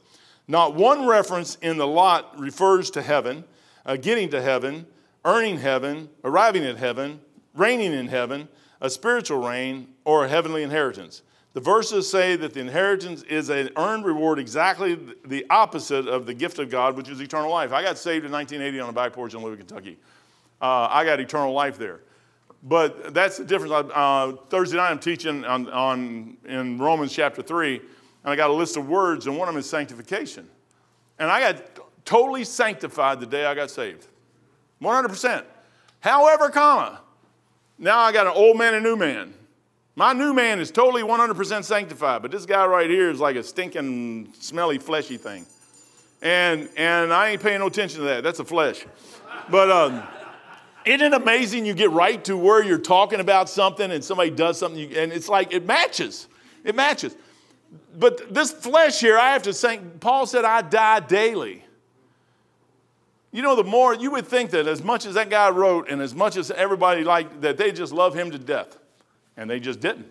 Not 0.48 0.76
one 0.76 1.06
reference 1.06 1.56
in 1.62 1.78
the 1.78 1.86
lot 1.86 2.40
refers 2.40 2.90
to 2.92 3.02
heaven, 3.02 3.44
uh, 3.86 3.98
getting 3.98 4.30
to 4.30 4.42
heaven, 4.42 4.88
earning 5.26 5.60
heaven, 5.60 6.10
arriving 6.24 6.64
at 6.64 6.78
heaven, 6.78 7.20
reigning 7.54 7.94
in 7.94 8.08
heaven, 8.08 8.48
a 8.80 8.90
spiritual 8.90 9.46
reign, 9.46 9.90
or 10.06 10.26
a 10.26 10.30
heavenly 10.30 10.64
inheritance. 10.64 11.22
The 11.54 11.62
verses 11.62 12.10
say 12.10 12.36
that 12.38 12.54
the 12.54 12.62
inheritance 12.62 13.24
is 13.24 13.50
an 13.50 13.70
earned 13.78 14.06
reward, 14.06 14.40
exactly 14.40 14.98
the 15.26 15.46
opposite 15.50 16.08
of 16.08 16.26
the 16.26 16.34
gift 16.34 16.60
of 16.60 16.70
God, 16.70 16.96
which 16.96 17.10
is 17.10 17.20
eternal 17.20 17.52
life. 17.52 17.72
I 17.74 17.84
got 17.84 17.98
saved 17.98 18.26
in 18.26 18.32
1980 18.32 18.80
on 18.80 18.90
a 18.90 18.94
back 18.94 19.14
porch 19.14 19.34
in 19.34 19.42
Louisville, 19.42 19.66
Kentucky. 19.66 19.98
Uh, 20.62 20.88
I 20.90 21.06
got 21.06 21.20
eternal 21.20 21.54
life 21.54 21.78
there. 21.78 22.02
But 22.64 23.14
that's 23.14 23.38
the 23.38 23.46
difference. 23.46 23.74
Uh, 23.94 24.34
Thursday 24.50 24.78
night, 24.78 24.92
I'm 24.92 25.00
teaching 25.00 25.44
on, 25.44 25.70
on, 25.70 26.38
in 26.46 26.80
Romans 26.80 27.14
chapter 27.14 27.42
3 27.42 27.82
and 28.24 28.32
I 28.32 28.36
got 28.36 28.50
a 28.50 28.54
list 28.54 28.78
of 28.78 28.88
words, 28.88 29.28
and 29.28 29.38
one 29.38 29.50
of 29.50 29.54
them 29.54 29.60
is 29.60 29.70
sanctification. 29.70 30.48
And 31.20 31.30
I 31.30 31.40
got 31.40 32.06
totally 32.06 32.46
sanctified 32.46 33.20
the 33.20 33.26
day 33.26 33.46
I 33.46 33.54
got 33.54 33.70
saved. 33.70 34.08
100%. 34.82 35.44
However, 36.00 36.50
comma, 36.50 37.02
now 37.78 38.00
I 38.00 38.12
got 38.12 38.28
an 38.28 38.34
old 38.34 38.58
man 38.58 38.74
and 38.74 38.84
new 38.84 38.96
man. 38.96 39.34
My 39.96 40.14
new 40.14 40.34
man 40.34 40.60
is 40.60 40.72
totally 40.72 41.04
100% 41.04 41.64
sanctified, 41.64 42.22
but 42.22 42.32
this 42.32 42.46
guy 42.46 42.66
right 42.66 42.90
here 42.90 43.10
is 43.10 43.20
like 43.20 43.36
a 43.36 43.44
stinking, 43.44 44.34
smelly, 44.40 44.80
fleshy 44.80 45.18
thing. 45.18 45.46
And, 46.22 46.70
and 46.78 47.14
I 47.14 47.30
ain't 47.30 47.42
paying 47.42 47.60
no 47.60 47.68
attention 47.68 48.00
to 48.00 48.06
that. 48.06 48.24
That's 48.24 48.40
a 48.40 48.46
flesh. 48.46 48.86
But 49.50 49.70
um, 49.70 50.02
isn't 50.86 51.02
it 51.02 51.14
amazing 51.14 51.66
you 51.66 51.74
get 51.74 51.92
right 51.92 52.24
to 52.26 52.38
where 52.38 52.64
you're 52.64 52.78
talking 52.78 53.20
about 53.20 53.50
something 53.50 53.92
and 53.92 54.04
somebody 54.04 54.30
does 54.30 54.58
something, 54.60 54.82
and 54.96 55.12
it's 55.12 55.30
like 55.30 55.54
it 55.54 55.66
matches. 55.66 56.28
It 56.64 56.76
matches 56.76 57.16
but 57.98 58.34
this 58.34 58.52
flesh 58.52 59.00
here, 59.00 59.18
I 59.18 59.34
have 59.34 59.44
to 59.44 59.54
say, 59.54 59.80
Paul 60.00 60.26
said, 60.26 60.46
I 60.46 60.62
die 60.62 61.00
daily. 61.00 61.64
You 63.32 63.42
know, 63.42 63.56
the 63.56 63.64
more 63.64 63.96
you 63.96 64.12
would 64.12 64.28
think 64.28 64.52
that 64.52 64.68
as 64.68 64.84
much 64.84 65.06
as 65.06 65.16
that 65.16 65.30
guy 65.30 65.50
wrote 65.50 65.90
and 65.90 66.02
as 66.02 66.14
much 66.14 66.38
as 66.38 66.52
everybody 66.52 67.04
liked, 67.04 67.42
that 67.42 67.58
they 67.58 67.72
just 67.72 67.92
love 67.92 68.14
him 68.14 68.32
to 68.32 68.40
death. 68.40 68.78
And 69.38 69.50
they 69.50 69.60
just 69.60 69.80
didn't. 69.80 70.08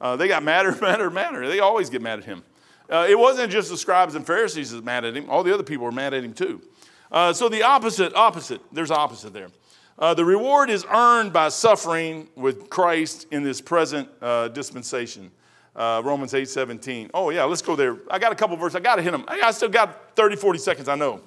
Uh, 0.00 0.16
they 0.16 0.28
got 0.28 0.42
madder, 0.44 0.76
madder, 0.80 1.10
madder. 1.10 1.46
They 1.48 1.60
always 1.60 1.90
get 1.90 2.02
mad 2.02 2.20
at 2.20 2.24
him. 2.24 2.42
Uh, 2.88 3.06
it 3.08 3.18
wasn't 3.18 3.52
just 3.52 3.68
the 3.68 3.76
scribes 3.76 4.14
and 4.14 4.26
Pharisees 4.26 4.70
that 4.70 4.82
mad 4.82 5.04
at 5.04 5.14
him, 5.14 5.28
all 5.28 5.42
the 5.42 5.52
other 5.52 5.62
people 5.62 5.84
were 5.84 5.92
mad 5.92 6.14
at 6.14 6.24
him 6.24 6.32
too. 6.32 6.62
Uh, 7.12 7.34
so 7.34 7.48
the 7.48 7.62
opposite, 7.62 8.14
opposite, 8.14 8.62
there's 8.72 8.90
opposite 8.90 9.34
there. 9.34 9.48
Uh, 9.98 10.14
the 10.14 10.24
reward 10.24 10.70
is 10.70 10.84
earned 10.90 11.32
by 11.32 11.48
suffering 11.48 12.28
with 12.36 12.70
Christ 12.70 13.26
in 13.32 13.42
this 13.42 13.60
present 13.60 14.08
uh, 14.22 14.48
dispensation 14.48 15.30
uh, 15.78 16.02
Romans 16.04 16.34
8 16.34 16.48
17. 16.48 17.10
Oh, 17.14 17.30
yeah, 17.30 17.44
let's 17.44 17.62
go 17.62 17.76
there. 17.76 17.96
I 18.10 18.18
got 18.18 18.32
a 18.32 18.34
couple 18.34 18.56
verses. 18.56 18.76
I 18.76 18.80
got 18.80 18.96
to 18.96 19.02
hit 19.02 19.12
them. 19.12 19.24
I 19.28 19.52
still 19.52 19.68
got 19.68 20.16
30, 20.16 20.36
40 20.36 20.58
seconds, 20.58 20.88
I 20.88 20.96
know. 20.96 21.20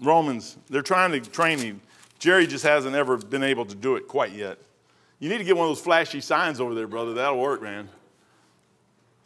Romans, 0.00 0.56
they're 0.68 0.82
trying 0.82 1.12
to 1.12 1.20
train 1.20 1.60
me. 1.60 1.76
Jerry 2.18 2.46
just 2.48 2.64
hasn't 2.64 2.96
ever 2.96 3.16
been 3.16 3.44
able 3.44 3.64
to 3.66 3.76
do 3.76 3.94
it 3.94 4.08
quite 4.08 4.32
yet. 4.32 4.58
You 5.20 5.28
need 5.28 5.38
to 5.38 5.44
get 5.44 5.56
one 5.56 5.68
of 5.68 5.70
those 5.70 5.80
flashy 5.80 6.20
signs 6.20 6.60
over 6.60 6.74
there, 6.74 6.88
brother. 6.88 7.14
That'll 7.14 7.38
work, 7.38 7.62
man. 7.62 7.88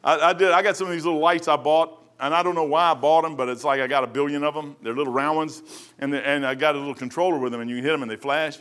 I, 0.04 0.18
I 0.18 0.32
did. 0.34 0.52
I 0.52 0.60
got 0.60 0.76
some 0.76 0.86
of 0.86 0.92
these 0.92 1.04
little 1.06 1.20
lights 1.20 1.48
I 1.48 1.56
bought, 1.56 1.98
and 2.20 2.34
I 2.34 2.42
don't 2.42 2.54
know 2.54 2.64
why 2.64 2.90
I 2.90 2.94
bought 2.94 3.22
them, 3.22 3.36
but 3.36 3.48
it's 3.48 3.64
like 3.64 3.80
I 3.80 3.86
got 3.86 4.04
a 4.04 4.06
billion 4.06 4.44
of 4.44 4.54
them. 4.54 4.76
They're 4.82 4.94
little 4.94 5.12
round 5.12 5.36
ones, 5.36 5.62
and, 5.98 6.12
the, 6.12 6.26
and 6.26 6.46
I 6.46 6.54
got 6.54 6.74
a 6.74 6.78
little 6.78 6.94
controller 6.94 7.38
with 7.38 7.52
them, 7.52 7.60
and 7.60 7.70
you 7.70 7.76
can 7.76 7.84
hit 7.84 7.90
them 7.90 8.02
and 8.02 8.10
they 8.10 8.16
flash. 8.16 8.58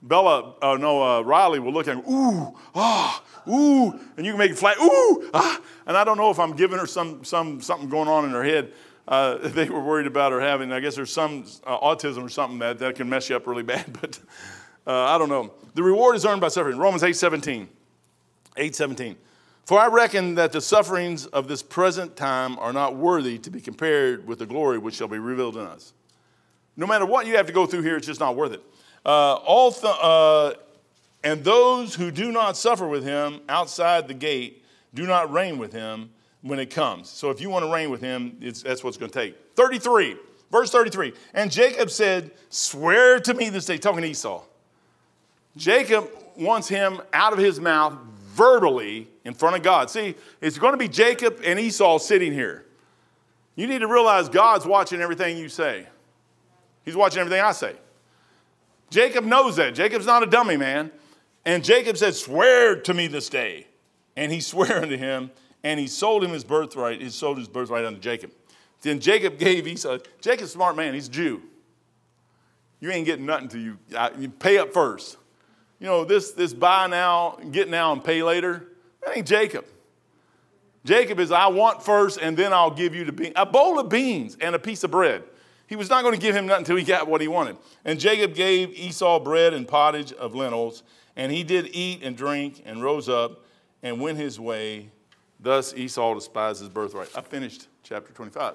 Bella, 0.00 0.54
uh, 0.62 0.76
no, 0.76 1.02
uh, 1.02 1.20
Riley 1.22 1.58
will 1.58 1.72
look 1.72 1.88
at 1.88 1.96
me, 1.96 2.02
ooh, 2.08 2.54
ah, 2.74 3.22
ooh, 3.48 3.98
and 4.16 4.24
you 4.24 4.32
can 4.32 4.38
make 4.38 4.52
it 4.52 4.58
flat, 4.58 4.76
ooh, 4.80 5.28
ah. 5.34 5.60
And 5.86 5.96
I 5.96 6.04
don't 6.04 6.16
know 6.16 6.30
if 6.30 6.38
I'm 6.38 6.54
giving 6.54 6.78
her 6.78 6.86
some, 6.86 7.24
some, 7.24 7.60
something 7.60 7.88
going 7.88 8.08
on 8.08 8.24
in 8.24 8.30
her 8.30 8.44
head. 8.44 8.72
Uh, 9.08 9.38
they 9.48 9.68
were 9.68 9.82
worried 9.82 10.06
about 10.06 10.30
her 10.32 10.40
having, 10.40 10.70
I 10.70 10.80
guess 10.80 10.94
there's 10.94 11.12
some 11.12 11.44
uh, 11.66 11.78
autism 11.78 12.22
or 12.22 12.28
something 12.28 12.60
that, 12.60 12.78
that 12.78 12.94
can 12.94 13.08
mess 13.08 13.28
you 13.28 13.36
up 13.36 13.46
really 13.46 13.62
bad, 13.64 13.98
but 14.00 14.20
uh, 14.86 15.04
I 15.04 15.18
don't 15.18 15.28
know. 15.28 15.52
The 15.74 15.82
reward 15.82 16.16
is 16.16 16.24
earned 16.24 16.40
by 16.40 16.48
suffering. 16.48 16.78
Romans 16.78 17.02
8 17.02 17.14
17. 17.14 17.68
8 18.56 18.74
17. 18.74 19.16
For 19.68 19.78
I 19.78 19.88
reckon 19.88 20.36
that 20.36 20.52
the 20.52 20.62
sufferings 20.62 21.26
of 21.26 21.46
this 21.46 21.62
present 21.62 22.16
time 22.16 22.58
are 22.58 22.72
not 22.72 22.96
worthy 22.96 23.36
to 23.40 23.50
be 23.50 23.60
compared 23.60 24.26
with 24.26 24.38
the 24.38 24.46
glory 24.46 24.78
which 24.78 24.94
shall 24.94 25.08
be 25.08 25.18
revealed 25.18 25.56
in 25.56 25.66
us. 25.66 25.92
No 26.78 26.86
matter 26.86 27.04
what 27.04 27.26
you 27.26 27.36
have 27.36 27.44
to 27.48 27.52
go 27.52 27.66
through 27.66 27.82
here, 27.82 27.98
it's 27.98 28.06
just 28.06 28.18
not 28.18 28.34
worth 28.34 28.52
it. 28.52 28.62
Uh, 29.04 29.34
all 29.34 29.70
th- 29.70 29.94
uh, 30.00 30.54
and 31.22 31.44
those 31.44 31.94
who 31.94 32.10
do 32.10 32.32
not 32.32 32.56
suffer 32.56 32.88
with 32.88 33.04
him 33.04 33.42
outside 33.50 34.08
the 34.08 34.14
gate 34.14 34.64
do 34.94 35.06
not 35.06 35.30
reign 35.30 35.58
with 35.58 35.74
him 35.74 36.08
when 36.40 36.58
it 36.58 36.70
comes. 36.70 37.10
So 37.10 37.28
if 37.28 37.38
you 37.38 37.50
want 37.50 37.66
to 37.66 37.70
reign 37.70 37.90
with 37.90 38.00
him, 38.00 38.38
that's 38.40 38.82
what's 38.82 38.96
going 38.96 39.10
to 39.10 39.20
take. 39.20 39.36
33, 39.54 40.16
verse 40.50 40.70
33. 40.70 41.12
And 41.34 41.50
Jacob 41.50 41.90
said, 41.90 42.30
Swear 42.48 43.20
to 43.20 43.34
me 43.34 43.50
this 43.50 43.66
day, 43.66 43.76
talking 43.76 44.00
to 44.00 44.08
Esau. 44.08 44.42
Jacob 45.58 46.08
wants 46.38 46.68
him 46.68 47.02
out 47.12 47.34
of 47.34 47.38
his 47.38 47.60
mouth 47.60 47.98
verbally 48.38 49.08
in 49.24 49.34
front 49.34 49.56
of 49.56 49.62
God. 49.62 49.90
See, 49.90 50.14
it's 50.40 50.58
going 50.58 50.72
to 50.72 50.78
be 50.78 50.88
Jacob 50.88 51.40
and 51.44 51.58
Esau 51.58 51.98
sitting 51.98 52.32
here. 52.32 52.64
You 53.56 53.66
need 53.66 53.80
to 53.80 53.88
realize 53.88 54.28
God's 54.28 54.64
watching 54.64 55.00
everything 55.00 55.36
you 55.36 55.48
say, 55.48 55.86
He's 56.84 56.96
watching 56.96 57.18
everything 57.20 57.42
I 57.42 57.52
say. 57.52 57.74
Jacob 58.88 59.24
knows 59.24 59.56
that. 59.56 59.74
Jacob's 59.74 60.06
not 60.06 60.22
a 60.22 60.26
dummy, 60.26 60.56
man. 60.56 60.90
And 61.44 61.62
Jacob 61.62 61.98
said, 61.98 62.14
Swear 62.14 62.76
to 62.80 62.94
me 62.94 63.08
this 63.08 63.28
day. 63.28 63.66
And 64.16 64.32
he 64.32 64.40
swore 64.50 64.72
unto 64.72 64.96
him, 64.96 65.30
and 65.64 65.78
he 65.78 65.86
sold 65.86 66.24
him 66.24 66.30
his 66.30 66.44
birthright. 66.44 67.02
He 67.02 67.10
sold 67.10 67.36
his 67.36 67.48
birthright 67.48 67.84
unto 67.84 68.00
Jacob. 68.00 68.30
Then 68.80 69.00
Jacob 69.00 69.38
gave 69.38 69.66
Esau. 69.66 69.98
Jacob's 70.20 70.50
a 70.50 70.52
smart 70.52 70.76
man. 70.76 70.94
He's 70.94 71.08
a 71.08 71.10
Jew. 71.10 71.42
You 72.80 72.92
ain't 72.92 73.04
getting 73.04 73.26
nothing 73.26 73.48
to 73.48 73.58
you, 73.58 73.78
uh, 73.94 74.10
you 74.16 74.28
pay 74.30 74.58
up 74.58 74.72
first. 74.72 75.16
You 75.80 75.86
know, 75.86 76.04
this, 76.04 76.32
this 76.32 76.52
buy 76.52 76.86
now, 76.86 77.38
get 77.50 77.68
now, 77.68 77.92
and 77.92 78.02
pay 78.02 78.22
later, 78.22 78.66
that 79.04 79.16
ain't 79.16 79.26
Jacob. 79.26 79.64
Jacob 80.84 81.20
is, 81.20 81.30
I 81.30 81.48
want 81.48 81.82
first, 81.82 82.18
and 82.20 82.36
then 82.36 82.52
I'll 82.52 82.70
give 82.70 82.94
you 82.94 83.04
the 83.04 83.12
bean, 83.12 83.32
a 83.36 83.46
bowl 83.46 83.78
of 83.78 83.88
beans 83.88 84.36
and 84.40 84.54
a 84.54 84.58
piece 84.58 84.84
of 84.84 84.90
bread. 84.90 85.22
He 85.66 85.76
was 85.76 85.90
not 85.90 86.02
going 86.02 86.14
to 86.14 86.20
give 86.20 86.34
him 86.34 86.46
nothing 86.46 86.62
until 86.62 86.76
he 86.76 86.84
got 86.84 87.08
what 87.08 87.20
he 87.20 87.28
wanted. 87.28 87.58
And 87.84 88.00
Jacob 88.00 88.34
gave 88.34 88.70
Esau 88.70 89.20
bread 89.20 89.52
and 89.52 89.68
pottage 89.68 90.12
of 90.14 90.34
lentils, 90.34 90.82
and 91.14 91.30
he 91.30 91.44
did 91.44 91.68
eat 91.72 92.02
and 92.02 92.16
drink 92.16 92.62
and 92.64 92.82
rose 92.82 93.08
up 93.08 93.44
and 93.82 94.00
went 94.00 94.18
his 94.18 94.40
way. 94.40 94.90
Thus 95.40 95.74
Esau 95.74 96.14
despised 96.14 96.60
his 96.60 96.70
birthright. 96.70 97.10
I 97.14 97.20
finished 97.20 97.68
chapter 97.82 98.12
25. 98.12 98.54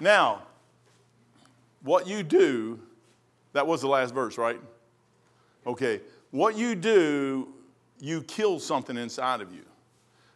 Now, 0.00 0.42
what 1.82 2.06
you 2.06 2.22
do, 2.22 2.80
that 3.52 3.66
was 3.66 3.80
the 3.80 3.88
last 3.88 4.12
verse, 4.12 4.36
right? 4.36 4.60
Okay. 5.66 6.00
What 6.30 6.56
you 6.56 6.74
do, 6.74 7.48
you 7.98 8.22
kill 8.22 8.60
something 8.60 8.96
inside 8.96 9.40
of 9.40 9.52
you. 9.52 9.64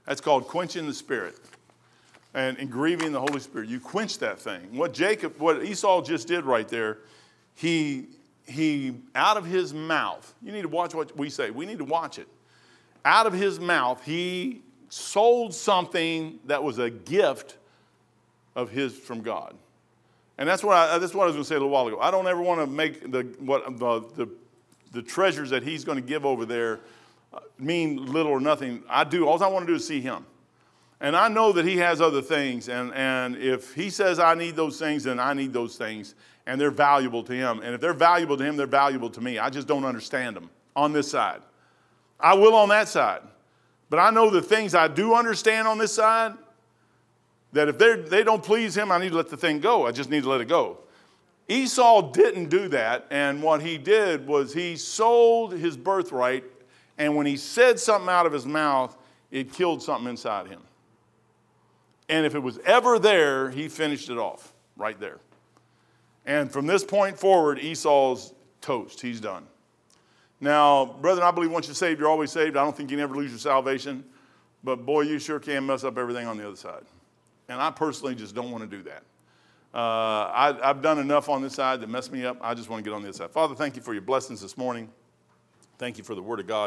That's 0.06 0.20
called 0.20 0.48
quenching 0.48 0.86
the 0.86 0.94
spirit 0.94 1.36
and, 2.34 2.58
and 2.58 2.70
grieving 2.70 3.12
the 3.12 3.20
Holy 3.20 3.40
Spirit. 3.40 3.68
You 3.68 3.80
quench 3.80 4.18
that 4.18 4.38
thing. 4.38 4.76
What 4.76 4.92
Jacob, 4.92 5.38
what 5.38 5.64
Esau 5.64 6.02
just 6.02 6.28
did 6.28 6.44
right 6.44 6.68
there, 6.68 6.98
he 7.54 8.06
he 8.46 8.96
out 9.14 9.38
of 9.38 9.46
his 9.46 9.72
mouth, 9.72 10.34
you 10.42 10.52
need 10.52 10.62
to 10.62 10.68
watch 10.68 10.94
what 10.94 11.16
we 11.16 11.30
say. 11.30 11.50
We 11.50 11.64
need 11.64 11.78
to 11.78 11.84
watch 11.84 12.18
it. 12.18 12.28
Out 13.04 13.26
of 13.26 13.32
his 13.32 13.58
mouth, 13.58 14.04
he 14.04 14.60
sold 14.90 15.54
something 15.54 16.38
that 16.44 16.62
was 16.62 16.78
a 16.78 16.90
gift 16.90 17.56
of 18.54 18.70
his 18.70 18.94
from 18.94 19.22
God. 19.22 19.54
And 20.36 20.48
that's 20.48 20.62
what 20.62 20.76
I, 20.76 20.98
that's 20.98 21.14
what 21.14 21.22
I 21.22 21.26
was 21.26 21.34
going 21.34 21.44
to 21.44 21.48
say 21.48 21.54
a 21.54 21.58
little 21.58 21.70
while 21.70 21.86
ago. 21.86 22.00
I 22.00 22.10
don't 22.10 22.26
ever 22.26 22.42
want 22.42 22.60
to 22.60 22.66
make 22.66 23.10
the, 23.10 23.22
what, 23.38 23.78
the, 23.78 24.00
the 24.14 24.28
the 24.94 25.02
treasures 25.02 25.50
that 25.50 25.62
he's 25.62 25.84
going 25.84 26.00
to 26.00 26.06
give 26.06 26.24
over 26.24 26.46
there 26.46 26.80
uh, 27.32 27.40
mean 27.58 28.06
little 28.06 28.32
or 28.32 28.40
nothing. 28.40 28.82
I 28.88 29.04
do. 29.04 29.28
All 29.28 29.42
I 29.42 29.48
want 29.48 29.66
to 29.66 29.72
do 29.72 29.76
is 29.76 29.86
see 29.86 30.00
him. 30.00 30.24
And 31.00 31.16
I 31.16 31.28
know 31.28 31.52
that 31.52 31.66
he 31.66 31.76
has 31.78 32.00
other 32.00 32.22
things. 32.22 32.68
And, 32.68 32.94
and 32.94 33.36
if 33.36 33.74
he 33.74 33.90
says 33.90 34.18
I 34.18 34.34
need 34.34 34.56
those 34.56 34.78
things, 34.78 35.04
then 35.04 35.18
I 35.20 35.34
need 35.34 35.52
those 35.52 35.76
things. 35.76 36.14
And 36.46 36.60
they're 36.60 36.70
valuable 36.70 37.22
to 37.24 37.32
him. 37.32 37.60
And 37.62 37.74
if 37.74 37.80
they're 37.80 37.92
valuable 37.92 38.36
to 38.36 38.44
him, 38.44 38.56
they're 38.56 38.66
valuable 38.66 39.10
to 39.10 39.20
me. 39.20 39.38
I 39.38 39.50
just 39.50 39.66
don't 39.66 39.84
understand 39.84 40.36
them 40.36 40.48
on 40.76 40.92
this 40.92 41.10
side. 41.10 41.42
I 42.18 42.34
will 42.34 42.54
on 42.54 42.68
that 42.70 42.88
side. 42.88 43.22
But 43.90 43.98
I 43.98 44.10
know 44.10 44.30
the 44.30 44.42
things 44.42 44.74
I 44.74 44.88
do 44.88 45.14
understand 45.14 45.68
on 45.68 45.78
this 45.78 45.92
side, 45.92 46.34
that 47.52 47.68
if 47.68 47.78
they 48.08 48.24
don't 48.24 48.42
please 48.42 48.76
him, 48.76 48.90
I 48.90 48.98
need 48.98 49.10
to 49.10 49.16
let 49.16 49.28
the 49.28 49.36
thing 49.36 49.60
go. 49.60 49.86
I 49.86 49.92
just 49.92 50.10
need 50.10 50.22
to 50.22 50.28
let 50.28 50.40
it 50.40 50.48
go. 50.48 50.78
Esau 51.48 52.12
didn't 52.12 52.48
do 52.48 52.68
that, 52.68 53.06
and 53.10 53.42
what 53.42 53.60
he 53.60 53.76
did 53.76 54.26
was 54.26 54.54
he 54.54 54.76
sold 54.76 55.52
his 55.52 55.76
birthright, 55.76 56.44
and 56.96 57.14
when 57.16 57.26
he 57.26 57.36
said 57.36 57.78
something 57.78 58.08
out 58.08 58.24
of 58.24 58.32
his 58.32 58.46
mouth, 58.46 58.96
it 59.30 59.52
killed 59.52 59.82
something 59.82 60.08
inside 60.08 60.46
him. 60.46 60.62
And 62.08 62.24
if 62.24 62.34
it 62.34 62.38
was 62.38 62.58
ever 62.64 62.98
there, 62.98 63.50
he 63.50 63.68
finished 63.68 64.08
it 64.10 64.18
off 64.18 64.52
right 64.76 64.98
there. 64.98 65.18
And 66.26 66.50
from 66.50 66.66
this 66.66 66.84
point 66.84 67.18
forward, 67.18 67.58
Esau's 67.58 68.32
toast. 68.60 69.00
He's 69.00 69.20
done. 69.20 69.46
Now, 70.40 70.84
brethren, 71.00 71.26
I 71.26 71.30
believe 71.30 71.50
once 71.50 71.66
you're 71.66 71.74
saved, 71.74 72.00
you're 72.00 72.08
always 72.08 72.30
saved. 72.30 72.56
I 72.56 72.64
don't 72.64 72.76
think 72.76 72.90
you 72.90 72.96
can 72.96 73.04
ever 73.04 73.14
lose 73.14 73.30
your 73.30 73.38
salvation. 73.38 74.04
But 74.62 74.86
boy, 74.86 75.02
you 75.02 75.18
sure 75.18 75.38
can 75.38 75.66
mess 75.66 75.84
up 75.84 75.98
everything 75.98 76.26
on 76.26 76.36
the 76.36 76.46
other 76.46 76.56
side. 76.56 76.84
And 77.48 77.60
I 77.60 77.70
personally 77.70 78.14
just 78.14 78.34
don't 78.34 78.50
want 78.50 78.68
to 78.68 78.76
do 78.76 78.82
that. 78.84 79.02
Uh, 79.74 80.30
I, 80.32 80.58
have 80.62 80.82
done 80.82 81.00
enough 81.00 81.28
on 81.28 81.42
this 81.42 81.54
side 81.54 81.80
that 81.80 81.88
messed 81.88 82.12
me 82.12 82.24
up. 82.24 82.38
I 82.40 82.54
just 82.54 82.70
want 82.70 82.84
to 82.84 82.88
get 82.88 82.94
on 82.94 83.02
the 83.02 83.08
other 83.08 83.16
side. 83.16 83.30
Father, 83.32 83.56
thank 83.56 83.74
you 83.74 83.82
for 83.82 83.92
your 83.92 84.02
blessings 84.02 84.40
this 84.40 84.56
morning. 84.56 84.88
Thank 85.78 85.98
you 85.98 86.04
for 86.04 86.14
the 86.14 86.22
word 86.22 86.38
of 86.38 86.46
God. 86.46 86.62